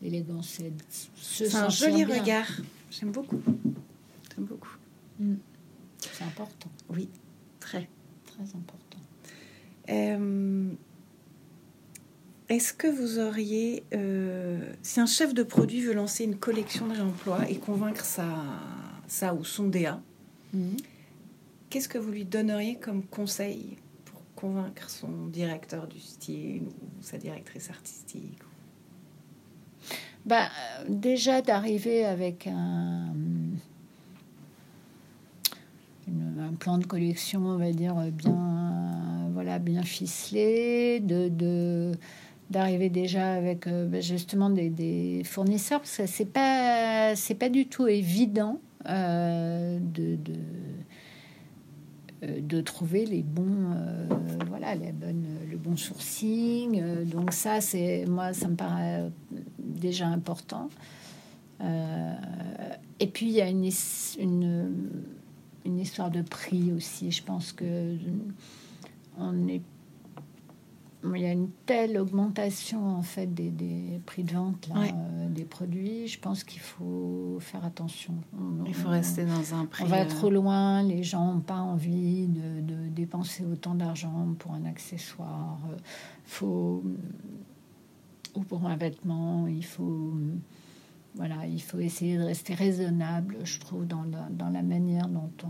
l'élégance. 0.02 0.58
Le, 0.58 0.72
c'est 1.16 1.54
un 1.54 1.68
joli 1.68 2.04
regard. 2.04 2.46
J'aime 2.90 3.12
beaucoup. 3.12 3.40
J'aime 4.34 4.44
beaucoup. 4.46 4.76
Mm. 5.20 5.34
C'est 6.00 6.24
important. 6.24 6.70
Oui, 6.90 7.08
très. 7.60 7.88
Très 8.26 8.44
important. 8.56 8.98
Euh, 9.90 10.72
est-ce 12.48 12.72
que 12.72 12.86
vous 12.86 13.18
auriez, 13.18 13.84
euh, 13.92 14.72
si 14.82 15.00
un 15.00 15.06
chef 15.06 15.34
de 15.34 15.42
produit 15.42 15.82
veut 15.82 15.92
lancer 15.92 16.24
une 16.24 16.36
collection 16.36 16.86
de 16.86 16.94
réemploi 16.94 17.48
et 17.48 17.56
convaincre 17.56 18.04
sa, 18.04 19.34
ou 19.34 19.44
son 19.44 19.68
DA, 19.68 20.00
mhm. 20.54 20.76
qu'est-ce 21.68 21.88
que 21.88 21.98
vous 21.98 22.10
lui 22.10 22.24
donneriez 22.24 22.76
comme 22.76 23.02
conseil 23.02 23.76
pour 24.06 24.22
convaincre 24.34 24.88
son 24.88 25.26
directeur 25.26 25.86
du 25.86 26.00
style 26.00 26.62
ou 26.62 27.02
sa 27.02 27.18
directrice 27.18 27.68
artistique 27.68 28.38
bah, 30.24 30.48
Déjà 30.88 31.42
d'arriver 31.42 32.06
avec 32.06 32.46
un, 32.46 33.12
un 36.40 36.54
plan 36.58 36.78
de 36.78 36.86
collection, 36.86 37.44
on 37.44 37.58
va 37.58 37.72
dire, 37.72 37.94
bien, 38.10 39.28
voilà, 39.34 39.58
bien 39.58 39.82
ficelé, 39.82 41.00
de, 41.00 41.28
de 41.28 41.92
d'arriver 42.50 42.88
déjà 42.88 43.32
avec 43.32 43.66
euh, 43.66 43.86
bah, 43.86 44.00
justement 44.00 44.50
des, 44.50 45.22
fournisseurs 45.24 45.80
parce 45.80 45.98
que 45.98 46.06
c'est 46.06 46.32
pas 46.32 47.14
c'est 47.14 47.34
pas 47.34 47.48
du 47.48 47.66
tout 47.66 47.86
évident 47.86 48.60
euh, 48.88 49.78
euh, 52.22 52.40
de 52.40 52.60
trouver 52.60 53.04
les 53.04 53.22
bons 53.22 53.74
voilà 54.48 54.74
les 54.74 54.92
bonnes 54.92 55.26
le 55.50 55.56
bon 55.56 55.76
sourcing. 55.76 57.04
Donc 57.04 57.32
ça 57.32 57.60
c'est 57.60 58.06
moi 58.06 58.32
ça 58.32 58.48
me 58.48 58.56
paraît 58.56 59.10
déjà 59.58 60.06
important. 60.06 60.68
Et 63.00 63.06
puis 63.06 63.26
il 63.26 63.32
y 63.32 63.40
a 63.40 63.48
une, 63.48 63.64
histoire 65.64 66.10
de 66.10 66.22
prix 66.22 66.72
aussi. 66.72 67.10
Je 67.10 67.22
pense 67.22 67.52
que 67.52 67.96
on 69.18 69.48
est 69.48 69.62
il 71.04 71.22
y 71.22 71.26
a 71.26 71.32
une 71.32 71.50
telle 71.64 71.96
augmentation 71.98 72.84
en 72.84 73.02
fait 73.02 73.32
des, 73.32 73.50
des 73.50 74.00
prix 74.04 74.24
de 74.24 74.32
vente 74.32 74.68
euh, 74.74 75.28
des 75.28 75.44
produits. 75.44 76.08
Je 76.08 76.18
pense 76.18 76.42
qu'il 76.44 76.60
faut 76.60 77.38
faire 77.40 77.64
attention. 77.64 78.14
il 78.66 78.74
faut 78.74 78.88
rester 78.88 79.24
dans 79.24 79.54
un 79.54 79.66
prix. 79.66 79.84
On 79.84 79.86
va 79.86 80.02
euh, 80.02 80.08
trop 80.08 80.30
loin. 80.30 80.82
Les 80.82 81.02
gens 81.02 81.34
n'ont 81.34 81.40
pas 81.40 81.60
envie 81.60 82.26
de, 82.26 82.60
de 82.60 82.88
dépenser 82.88 83.44
autant 83.44 83.74
d'argent 83.74 84.34
pour 84.38 84.52
un 84.52 84.64
accessoire. 84.64 85.58
Faut 86.24 86.82
ou 88.34 88.40
pour 88.42 88.66
un 88.66 88.76
vêtement. 88.76 89.46
Il 89.46 89.64
faut 89.64 90.14
voilà, 91.14 91.46
il 91.46 91.62
faut 91.62 91.78
essayer 91.78 92.16
de 92.16 92.22
rester 92.22 92.54
raisonnable. 92.54 93.38
Je 93.44 93.58
trouve 93.60 93.86
dans 93.86 94.04
la, 94.04 94.28
dans 94.30 94.50
la 94.50 94.62
manière 94.62 95.08
dont 95.08 95.30
on 95.44 95.48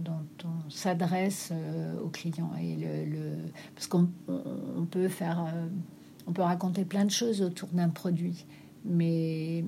dont 0.00 0.26
on 0.44 0.70
s'adresse 0.70 1.50
euh, 1.52 2.00
aux 2.00 2.08
clients. 2.08 2.52
Et 2.60 2.76
le, 2.76 3.36
parce 3.74 3.86
qu'on 3.86 4.08
peut 4.90 5.08
faire 5.08 5.40
euh, 5.40 5.66
on 6.26 6.32
peut 6.32 6.42
raconter 6.42 6.84
plein 6.84 7.04
de 7.04 7.10
choses 7.10 7.42
autour 7.42 7.68
d'un 7.68 7.88
produit 7.88 8.46
mais 8.84 9.64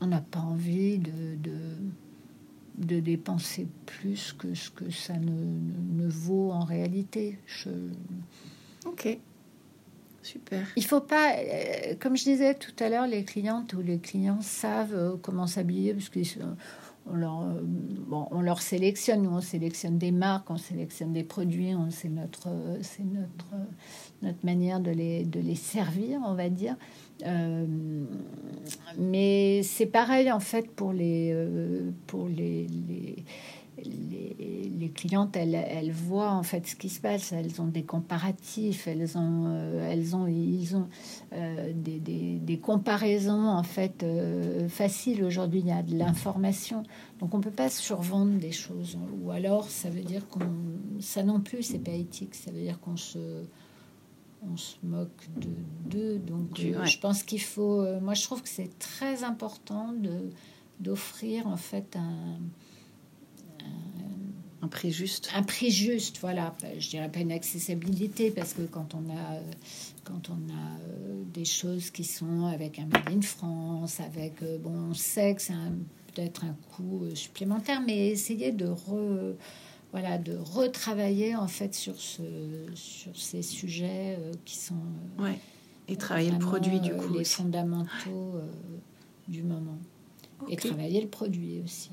on 0.00 0.06
n'a 0.06 0.20
pas 0.20 0.40
envie 0.40 0.98
de, 0.98 1.36
de, 2.78 3.00
dépenser 3.00 3.66
plus 3.86 4.32
que 4.32 4.54
ce 4.54 4.70
que 4.70 4.90
ça 4.90 5.14
ne, 5.14 6.02
ne 6.02 6.08
vaut 6.08 6.52
en 6.52 6.64
réalité. 6.64 7.38
Je... 7.46 7.70
ok. 8.86 9.18
Super. 10.22 10.66
Il 10.76 10.84
faut 10.86 11.02
pas, 11.02 11.34
euh, 11.36 11.94
comme 12.00 12.16
je 12.16 12.24
disais 12.24 12.54
tout 12.54 12.72
à 12.80 12.88
l'heure, 12.88 13.06
les 13.06 13.24
clientes 13.24 13.74
ou 13.74 13.82
les 13.82 13.98
clients 13.98 14.40
savent 14.40 15.18
comment 15.22 15.46
s'habiller 15.46 15.92
parce 15.92 16.08
qu'ils 16.08 16.26
on 17.06 17.16
leur, 17.16 17.42
euh, 17.42 17.60
bon, 17.62 18.26
on 18.30 18.40
leur 18.40 18.62
sélectionne. 18.62 19.22
Nous, 19.22 19.30
on 19.30 19.40
sélectionne 19.40 19.98
des 19.98 20.12
marques, 20.12 20.50
on 20.50 20.56
sélectionne 20.56 21.12
des 21.12 21.24
produits. 21.24 21.72
C'est 21.90 22.08
notre, 22.08 22.48
c'est 22.82 23.04
notre, 23.04 23.54
notre 24.22 24.44
manière 24.44 24.80
de 24.80 24.90
les, 24.90 25.24
de 25.24 25.40
les 25.40 25.54
servir, 25.54 26.20
on 26.26 26.34
va 26.34 26.48
dire. 26.48 26.76
Euh, 27.26 27.66
mais 28.98 29.62
c'est 29.62 29.86
pareil 29.86 30.32
en 30.32 30.40
fait 30.40 30.70
pour 30.70 30.92
les, 30.92 31.30
euh, 31.32 31.90
pour 32.06 32.28
les 32.28 32.66
les, 33.82 34.90
clientes, 34.94 35.36
elles, 35.36 35.54
elles, 35.54 35.90
voient 35.90 36.30
en 36.30 36.42
fait 36.42 36.66
ce 36.66 36.76
qui 36.76 36.88
se 36.88 37.00
passe. 37.00 37.32
Elles 37.32 37.60
ont 37.60 37.66
des 37.66 37.82
comparatifs, 37.82 38.86
elles 38.86 39.18
ont, 39.18 39.46
euh, 39.46 39.90
elles 39.90 40.14
ont, 40.14 40.26
ils 40.26 40.76
ont 40.76 40.88
euh, 41.32 41.72
des, 41.74 41.98
des, 41.98 42.38
des, 42.38 42.58
comparaisons 42.58 43.48
en 43.48 43.62
fait 43.62 44.02
euh, 44.02 44.68
faciles. 44.68 45.24
Aujourd'hui, 45.24 45.60
il 45.60 45.66
y 45.66 45.72
a 45.72 45.82
de 45.82 45.96
l'information, 45.96 46.84
donc 47.18 47.34
on 47.34 47.40
peut 47.40 47.50
pas 47.50 47.70
survendre 47.70 48.38
des 48.38 48.52
choses. 48.52 48.98
Ou 49.22 49.30
alors, 49.30 49.68
ça 49.68 49.90
veut 49.90 50.02
dire 50.04 50.28
qu'on, 50.28 50.52
ça 51.00 51.22
non 51.22 51.40
plus, 51.40 51.62
c'est 51.62 51.78
pas 51.78 51.92
éthique. 51.92 52.34
Ça 52.34 52.50
veut 52.50 52.60
dire 52.60 52.80
qu'on 52.80 52.96
se 52.96 53.44
on 54.52 54.58
se 54.58 54.76
moque 54.82 55.28
de 55.40 55.48
d'eux. 55.90 56.18
Donc, 56.18 56.58
je 56.58 56.98
pense 56.98 57.22
qu'il 57.22 57.40
faut. 57.40 57.82
moi, 58.00 58.14
je 58.14 58.22
trouve 58.24 58.42
que 58.42 58.48
c'est 58.48 58.78
très 58.78 59.24
important 59.24 59.92
de 59.92 60.30
d'offrir 60.80 61.46
en 61.46 61.56
fait 61.56 61.96
un, 61.96 62.38
un 64.64 64.68
prix 64.68 64.90
juste. 64.90 65.30
Un 65.34 65.42
prix 65.42 65.70
juste, 65.70 66.18
voilà. 66.20 66.54
Je 66.78 66.88
dirais 66.88 67.10
pas 67.10 67.20
une 67.20 67.32
accessibilité 67.32 68.30
parce 68.30 68.54
que 68.54 68.62
quand 68.62 68.94
on 68.94 69.10
a, 69.10 69.40
quand 70.04 70.30
on 70.30 70.50
a 70.50 70.78
euh, 70.80 71.22
des 71.34 71.44
choses 71.44 71.90
qui 71.90 72.04
sont 72.04 72.46
avec 72.46 72.78
un 72.78 72.86
Made 72.86 73.10
in 73.14 73.20
France, 73.20 74.00
avec, 74.00 74.42
euh, 74.42 74.56
bon, 74.58 74.90
on 74.90 74.94
sait 74.94 75.34
que 75.34 75.42
c'est 75.42 75.52
peut-être 76.14 76.44
un 76.44 76.56
coût 76.74 77.04
euh, 77.04 77.14
supplémentaire, 77.14 77.82
mais 77.82 78.08
essayer 78.08 78.52
de 78.52 78.66
re, 78.66 79.34
voilà, 79.92 80.16
de 80.16 80.36
retravailler 80.36 81.36
en 81.36 81.48
fait 81.48 81.74
sur, 81.74 82.00
ce, 82.00 82.22
sur 82.74 83.14
ces 83.16 83.42
sujets 83.42 84.18
qui 84.44 84.56
sont. 84.56 84.74
ouais. 85.18 85.38
Et 85.86 85.96
travailler 85.96 86.30
le 86.30 86.38
produit 86.38 86.80
du 86.80 86.94
coup. 86.94 87.12
Les 87.12 87.24
fondamentaux 87.24 88.40
du 89.28 89.42
moment. 89.42 89.76
Et 90.48 90.56
travailler 90.56 91.02
le 91.02 91.08
produit 91.08 91.60
aussi. 91.62 91.90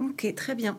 Ok, 0.00 0.32
très 0.34 0.54
bien. 0.54 0.78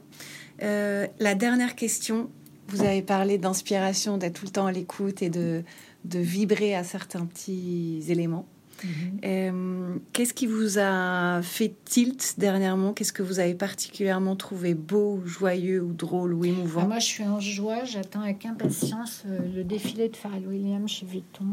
Euh, 0.61 1.07
la 1.19 1.35
dernière 1.35 1.75
question, 1.75 2.29
vous 2.67 2.81
avez 2.81 3.01
parlé 3.01 3.37
d'inspiration, 3.37 4.17
d'être 4.17 4.39
tout 4.39 4.45
le 4.45 4.51
temps 4.51 4.65
à 4.65 4.71
l'écoute 4.71 5.21
et 5.21 5.29
de, 5.29 5.63
de 6.05 6.19
vibrer 6.19 6.75
à 6.75 6.83
certains 6.83 7.25
petits 7.25 8.03
éléments. 8.09 8.45
Mhm. 8.83 9.19
Euh, 9.25 9.95
qu'est-ce 10.13 10.33
qui 10.33 10.47
vous 10.47 10.77
a 10.79 11.41
fait 11.41 11.73
tilt 11.83 12.35
dernièrement? 12.37 12.93
Qu'est-ce 12.93 13.11
que 13.11 13.23
vous 13.23 13.39
avez 13.39 13.53
particulièrement 13.53 14.37
trouvé 14.37 14.73
beau, 14.73 15.21
joyeux 15.25 15.81
ou 15.81 15.91
drôle 15.91 16.33
ou 16.33 16.45
émouvant? 16.45 16.81
Ah, 16.83 16.87
Moi, 16.87 16.99
je 16.99 17.05
suis 17.05 17.23
en 17.25 17.39
joie. 17.41 17.83
J'attends 17.83 18.21
avec 18.21 18.45
impatience 18.45 19.23
euh, 19.25 19.39
le 19.53 19.63
défilé 19.63 20.07
de 20.07 20.15
Pharrell 20.15 20.47
Williams 20.47 20.89
chez 20.89 21.05
Vuitton. 21.05 21.45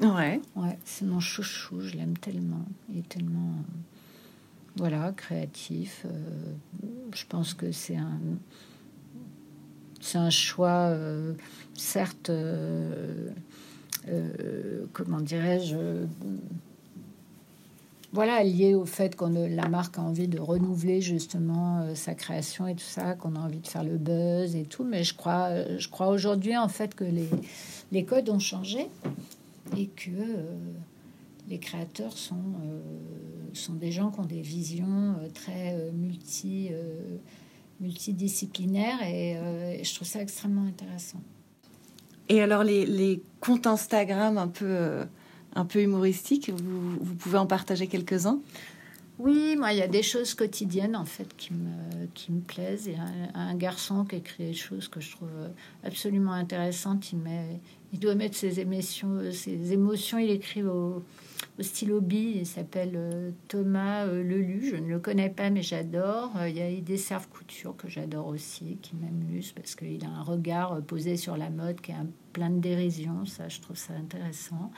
Ouais. 0.00 0.40
Ouais, 0.56 0.78
c'est 0.84 1.06
mon 1.06 1.20
chouchou. 1.20 1.80
Je 1.80 1.96
l'aime 1.96 2.18
tellement. 2.18 2.64
Il 2.92 2.98
est 2.98 3.08
tellement 3.08 3.54
voilà, 4.76 5.12
créatif. 5.12 6.04
Euh, 6.04 6.10
je 7.14 7.24
pense 7.26 7.54
que 7.54 7.72
c'est 7.72 7.96
un, 10.14 10.30
choix, 10.30 10.88
euh, 10.90 11.32
certes, 11.74 12.30
euh, 12.30 13.30
comment 14.92 15.20
dirais-je, 15.20 15.76
voilà, 18.12 18.44
lié 18.44 18.74
au 18.74 18.86
fait 18.86 19.16
qu'on 19.16 19.48
la 19.48 19.68
marque 19.68 19.98
a 19.98 20.02
envie 20.02 20.28
de 20.28 20.38
renouveler 20.38 21.00
justement 21.00 21.94
sa 21.94 22.14
création 22.14 22.66
et 22.66 22.74
tout 22.74 22.80
ça, 22.80 23.14
qu'on 23.14 23.34
a 23.34 23.40
envie 23.40 23.58
de 23.58 23.66
faire 23.66 23.84
le 23.84 23.98
buzz 23.98 24.56
et 24.56 24.64
tout. 24.64 24.84
Mais 24.84 25.04
je 25.04 25.14
crois, 25.14 25.50
aujourd'hui 26.08 26.56
en 26.56 26.68
fait 26.68 26.94
que 26.94 27.04
les 27.92 28.04
codes 28.04 28.28
ont 28.30 28.38
changé 28.38 28.88
et 29.76 29.88
que 29.88 30.10
les 31.48 31.58
créateurs 31.58 32.16
sont, 32.16 32.54
euh, 32.64 32.80
sont 33.52 33.74
des 33.74 33.92
gens 33.92 34.10
qui 34.10 34.20
ont 34.20 34.26
des 34.26 34.40
visions 34.40 35.16
euh, 35.20 35.28
très 35.32 35.74
euh, 35.74 35.90
multi, 35.92 36.70
multidisciplinaires 37.80 39.02
et, 39.02 39.82
je 39.82 39.94
trouve 39.94 40.08
ça 40.08 40.20
extrêmement 40.20 40.66
intéressant. 40.66 41.20
Et 42.28 42.42
alors 42.42 42.64
les, 42.64 42.86
les 42.86 43.22
comptes 43.40 43.66
Instagram 43.66 44.38
un 44.38 44.48
peu, 44.48 45.04
un 45.54 45.64
peu 45.64 45.80
humoristiques, 45.80 46.50
vous, 46.50 46.96
vous 47.00 47.14
pouvez 47.14 47.38
en 47.38 47.46
partager 47.46 47.86
quelques-uns? 47.86 48.40
Oui, 49.18 49.56
moi, 49.56 49.72
il 49.72 49.78
y 49.78 49.82
a 49.82 49.88
des 49.88 50.02
choses 50.02 50.34
quotidiennes, 50.34 50.94
en 50.94 51.06
fait, 51.06 51.34
qui 51.38 51.54
me, 51.54 52.06
qui 52.12 52.32
me 52.32 52.40
plaisent. 52.40 52.84
Il 52.86 52.92
y 52.92 52.96
a 52.96 53.38
un, 53.38 53.54
garçon 53.54 54.04
qui 54.04 54.16
écrit 54.16 54.48
des 54.48 54.52
choses 54.52 54.88
que 54.88 55.00
je 55.00 55.10
trouve 55.12 55.30
absolument 55.84 56.32
intéressantes. 56.32 57.12
Il, 57.12 57.20
met, 57.20 57.60
il 57.96 58.00
doit 58.00 58.14
mettre 58.14 58.36
ses 58.36 58.60
émotions, 58.60 59.22
émotions 59.46 60.18
il 60.18 60.30
écrit 60.30 60.62
au, 60.62 61.02
stylo 61.58 62.02
B. 62.02 62.12
Il 62.12 62.46
s'appelle 62.46 62.92
euh, 62.94 63.30
Thomas 63.48 64.04
euh, 64.04 64.22
Lelu. 64.22 64.68
Je 64.70 64.76
ne 64.76 64.86
le 64.86 64.98
connais 64.98 65.30
pas, 65.30 65.48
mais 65.48 65.62
j'adore. 65.62 66.30
Euh, 66.36 66.50
il 66.50 66.58
y 66.58 66.60
a 66.60 66.80
des 66.82 66.98
serves 66.98 67.26
couture 67.28 67.74
que 67.74 67.88
j'adore 67.88 68.26
aussi, 68.26 68.76
qui 68.82 68.96
m'amuse 68.96 69.52
parce 69.52 69.74
qu'il 69.74 70.04
a 70.04 70.08
un 70.08 70.22
regard 70.22 70.82
posé 70.82 71.16
sur 71.16 71.38
la 71.38 71.48
mode 71.48 71.80
qui 71.80 71.92
est 71.92 71.94
plein 72.34 72.50
de 72.50 72.60
dérision. 72.60 73.24
Ça, 73.24 73.48
je 73.48 73.62
trouve 73.62 73.78
ça 73.78 73.94
intéressant. 73.94 74.70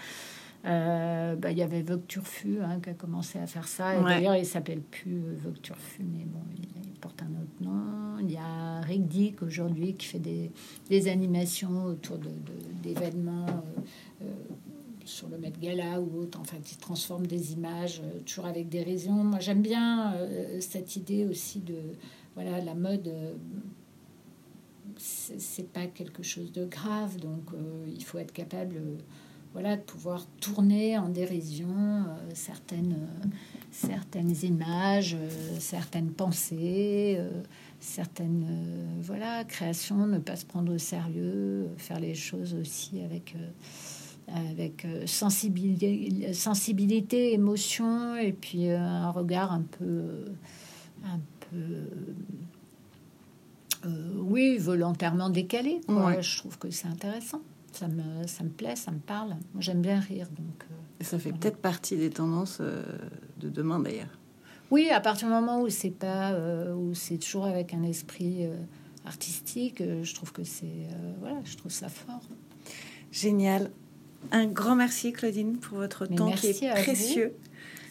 Bah, 0.64 1.50
il 1.50 1.58
y 1.58 1.62
avait 1.62 1.82
Vogue 1.82 2.06
Turfu 2.06 2.60
hein, 2.60 2.80
qui 2.80 2.90
a 2.90 2.94
commencé 2.94 3.38
à 3.38 3.46
faire 3.46 3.68
ça. 3.68 3.96
Et 3.96 4.02
D'ailleurs, 4.02 4.36
il 4.36 4.46
s'appelle 4.46 4.80
plus 4.80 5.20
Vogue 5.42 5.60
Turfu, 5.62 6.02
mais 6.02 6.24
bon, 6.24 6.40
il, 6.56 6.92
porte 7.00 7.22
un 7.22 7.30
autre 7.40 7.52
nom. 7.60 8.18
Il 8.20 8.32
y 8.32 8.36
a 8.36 8.80
Rick 8.80 9.06
Dick 9.06 9.42
aujourd'hui 9.42 9.94
qui 9.94 10.06
fait 10.06 10.18
des, 10.18 10.50
des 10.90 11.08
animations 11.08 11.84
autour 11.84 12.18
d'événements. 12.82 13.46
De, 14.20 14.26
sur 15.08 15.28
le 15.28 15.38
Met 15.38 15.52
Gala 15.60 16.00
ou 16.00 16.20
autre, 16.20 16.38
enfin, 16.40 16.58
qui 16.62 16.76
transforme 16.76 17.26
des 17.26 17.52
images, 17.52 18.00
euh, 18.04 18.20
toujours 18.20 18.46
avec 18.46 18.68
des 18.68 18.82
raisons. 18.82 19.24
Moi, 19.24 19.40
j'aime 19.40 19.62
bien 19.62 20.12
euh, 20.14 20.60
cette 20.60 20.96
idée 20.96 21.26
aussi 21.26 21.60
de, 21.60 21.78
voilà, 22.34 22.60
la 22.60 22.74
mode, 22.74 23.08
euh, 23.08 23.32
c'est 24.98 25.72
pas 25.72 25.86
quelque 25.86 26.22
chose 26.22 26.52
de 26.52 26.64
grave, 26.64 27.18
donc 27.18 27.50
il 27.86 28.02
faut 28.04 28.18
être 28.18 28.32
capable, 28.32 28.74
voilà, 29.58 29.76
de 29.76 29.82
pouvoir 29.82 30.26
tourner 30.40 30.98
en 30.98 31.08
dérision 31.08 32.04
certaines, 32.32 32.96
certaines 33.70 34.34
images, 34.44 35.16
certaines 35.58 36.10
pensées 36.10 37.20
certaines 37.80 38.44
voilà 39.00 39.44
créations, 39.44 40.08
ne 40.08 40.18
pas 40.18 40.34
se 40.34 40.44
prendre 40.44 40.74
au 40.74 40.78
sérieux, 40.78 41.68
faire 41.76 42.00
les 42.00 42.14
choses 42.14 42.54
aussi 42.54 43.00
avec 43.00 43.36
avec 44.34 44.84
euh, 44.84 45.06
sensibilité, 45.06 46.32
sensibilité, 46.32 47.32
émotion 47.32 48.16
et 48.16 48.32
puis 48.32 48.68
euh, 48.68 48.78
un 48.78 49.10
regard 49.10 49.52
un 49.52 49.62
peu, 49.62 49.84
euh, 49.84 50.26
un 51.04 51.20
peu, 51.50 53.88
oui, 54.18 54.58
volontairement 54.58 55.30
décalé. 55.30 55.80
Je 55.88 56.38
trouve 56.38 56.58
que 56.58 56.70
c'est 56.70 56.88
intéressant. 56.88 57.40
Ça 57.78 57.88
me, 57.88 58.26
ça 58.26 58.44
me 58.44 58.48
plaît, 58.48 58.76
ça 58.76 58.90
me 58.90 58.98
parle. 58.98 59.36
J'aime 59.58 59.82
bien 59.82 60.00
rire, 60.00 60.28
donc. 60.36 60.64
ça 61.00 61.18
fait 61.18 61.32
peut-être 61.32 61.58
partie 61.58 61.96
des 61.96 62.10
tendances 62.10 62.60
de 62.60 63.48
demain, 63.48 63.78
d'ailleurs. 63.78 64.18
Oui, 64.70 64.90
à 64.90 65.00
partir 65.00 65.28
du 65.28 65.34
moment 65.34 65.62
où 65.62 65.68
c'est 65.68 65.90
pas, 65.90 66.36
où 66.74 66.94
c'est 66.94 67.18
toujours 67.18 67.46
avec 67.46 67.72
un 67.74 67.84
esprit 67.84 68.48
artistique, 69.06 69.80
je 69.80 70.14
trouve 70.14 70.32
que 70.32 70.44
c'est, 70.44 70.88
voilà, 71.20 71.36
je 71.44 71.56
trouve 71.56 71.72
ça 71.72 71.88
fort. 71.88 72.28
Génial. 73.12 73.70
Un 74.32 74.46
grand 74.46 74.74
merci, 74.74 75.12
Claudine, 75.12 75.58
pour 75.58 75.78
votre 75.78 76.06
temps 76.06 76.32
qui 76.32 76.48
est 76.48 76.82
précieux. 76.82 77.34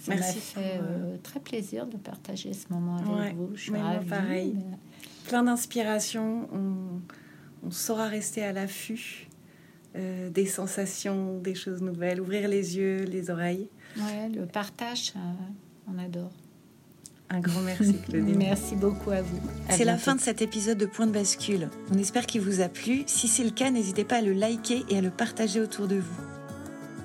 Ça 0.02 0.16
m'a 0.16 0.22
fait 0.22 0.80
euh, 0.80 1.18
très 1.22 1.40
plaisir 1.40 1.86
de 1.86 1.98
partager 1.98 2.54
ce 2.54 2.72
moment 2.72 2.98
avec 2.98 3.36
vous. 3.36 3.52
Je 3.56 3.62
suis 3.62 3.76
ravie, 3.76 4.06
pareil. 4.06 4.56
Plein 5.28 5.44
d'inspiration. 5.44 6.48
On, 6.54 7.72
saura 7.72 8.08
rester 8.08 8.44
à 8.44 8.54
l'affût 8.54 9.27
euh, 9.98 10.30
des 10.30 10.46
sensations, 10.46 11.40
des 11.40 11.56
choses 11.56 11.82
nouvelles, 11.82 12.22
ouvrir 12.22 12.48
les 12.48 12.78
yeux, 12.78 13.04
les 13.04 13.30
oreilles. 13.30 13.68
Ouais, 13.98 14.30
le 14.30 14.46
partage, 14.46 15.14
on 15.88 15.98
adore. 15.98 16.32
Un 17.30 17.40
grand 17.40 17.62
merci, 17.62 17.96
Claudine. 18.10 18.38
merci 18.38 18.76
beaucoup 18.76 19.12
à 19.12 19.22
vous. 19.22 19.40
C'est 19.70 19.84
la 19.86 19.98
fin 19.98 20.16
de 20.16 20.22
cet 20.22 20.42
épisode 20.42 20.78
de 20.78 20.86
Point 20.86 21.08
de 21.08 21.12
bascule. 21.12 21.70
On 21.94 21.98
espère 21.98 22.26
qu'il 22.26 22.42
vous 22.42 22.62
a 22.62 22.70
plu. 22.70 23.04
Si 23.06 23.28
c'est 23.28 23.44
le 23.44 23.50
cas, 23.50 23.70
n'hésitez 23.70 24.06
pas 24.06 24.18
à 24.18 24.22
le 24.22 24.34
liker 24.34 24.86
et 24.90 24.98
à 24.98 25.02
le 25.02 25.10
partager 25.10 25.60
autour 25.60 25.88
de 25.88 25.96
vous. 25.96 26.22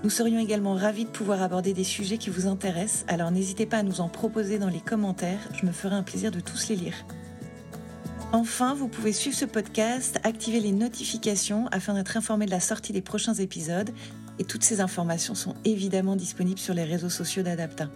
Nous 0.05 0.11
serions 0.11 0.40
également 0.40 0.74
ravis 0.74 1.05
de 1.05 1.11
pouvoir 1.11 1.43
aborder 1.43 1.74
des 1.74 1.84
sujets 1.84 2.18
qui 2.18 2.28
vous 2.28 2.49
intéressent, 2.49 3.05
alors 3.07 3.30
n'hésitez 3.30 3.66
pas 3.66 3.78
à 3.78 3.82
nous 3.84 4.01
en 4.01 4.09
proposer 4.09 4.59
dans 4.59 4.68
les 4.68 4.80
commentaires, 4.80 5.38
je 5.55 5.64
me 5.64 5.70
ferai 5.70 5.95
un 5.95 6.03
plaisir 6.03 6.32
de 6.32 6.40
tous 6.40 6.68
les 6.68 6.74
lire. 6.74 7.05
Enfin, 8.33 8.74
vous 8.74 8.89
pouvez 8.89 9.12
suivre 9.12 9.37
ce 9.37 9.45
podcast, 9.45 10.18
activer 10.24 10.59
les 10.59 10.72
notifications 10.72 11.66
afin 11.68 11.93
d'être 11.93 12.16
informé 12.16 12.47
de 12.47 12.51
la 12.51 12.61
sortie 12.61 12.95
des 12.95 13.03
prochains 13.03 13.35
épisodes, 13.35 13.91
et 14.39 14.45
toutes 14.45 14.64
ces 14.64 14.80
informations 14.80 15.35
sont 15.35 15.55
évidemment 15.66 16.16
disponibles 16.16 16.59
sur 16.59 16.72
les 16.72 16.85
réseaux 16.85 17.11
sociaux 17.11 17.43
d'Adapta. 17.43 17.91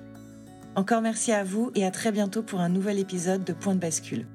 Encore 0.75 1.01
merci 1.01 1.33
à 1.33 1.43
vous 1.43 1.71
et 1.75 1.87
à 1.87 1.91
très 1.91 2.13
bientôt 2.13 2.43
pour 2.43 2.61
un 2.61 2.69
nouvel 2.69 2.99
épisode 2.99 3.45
de 3.45 3.55
Point 3.55 3.77
de 3.77 3.81
bascule. 3.81 4.27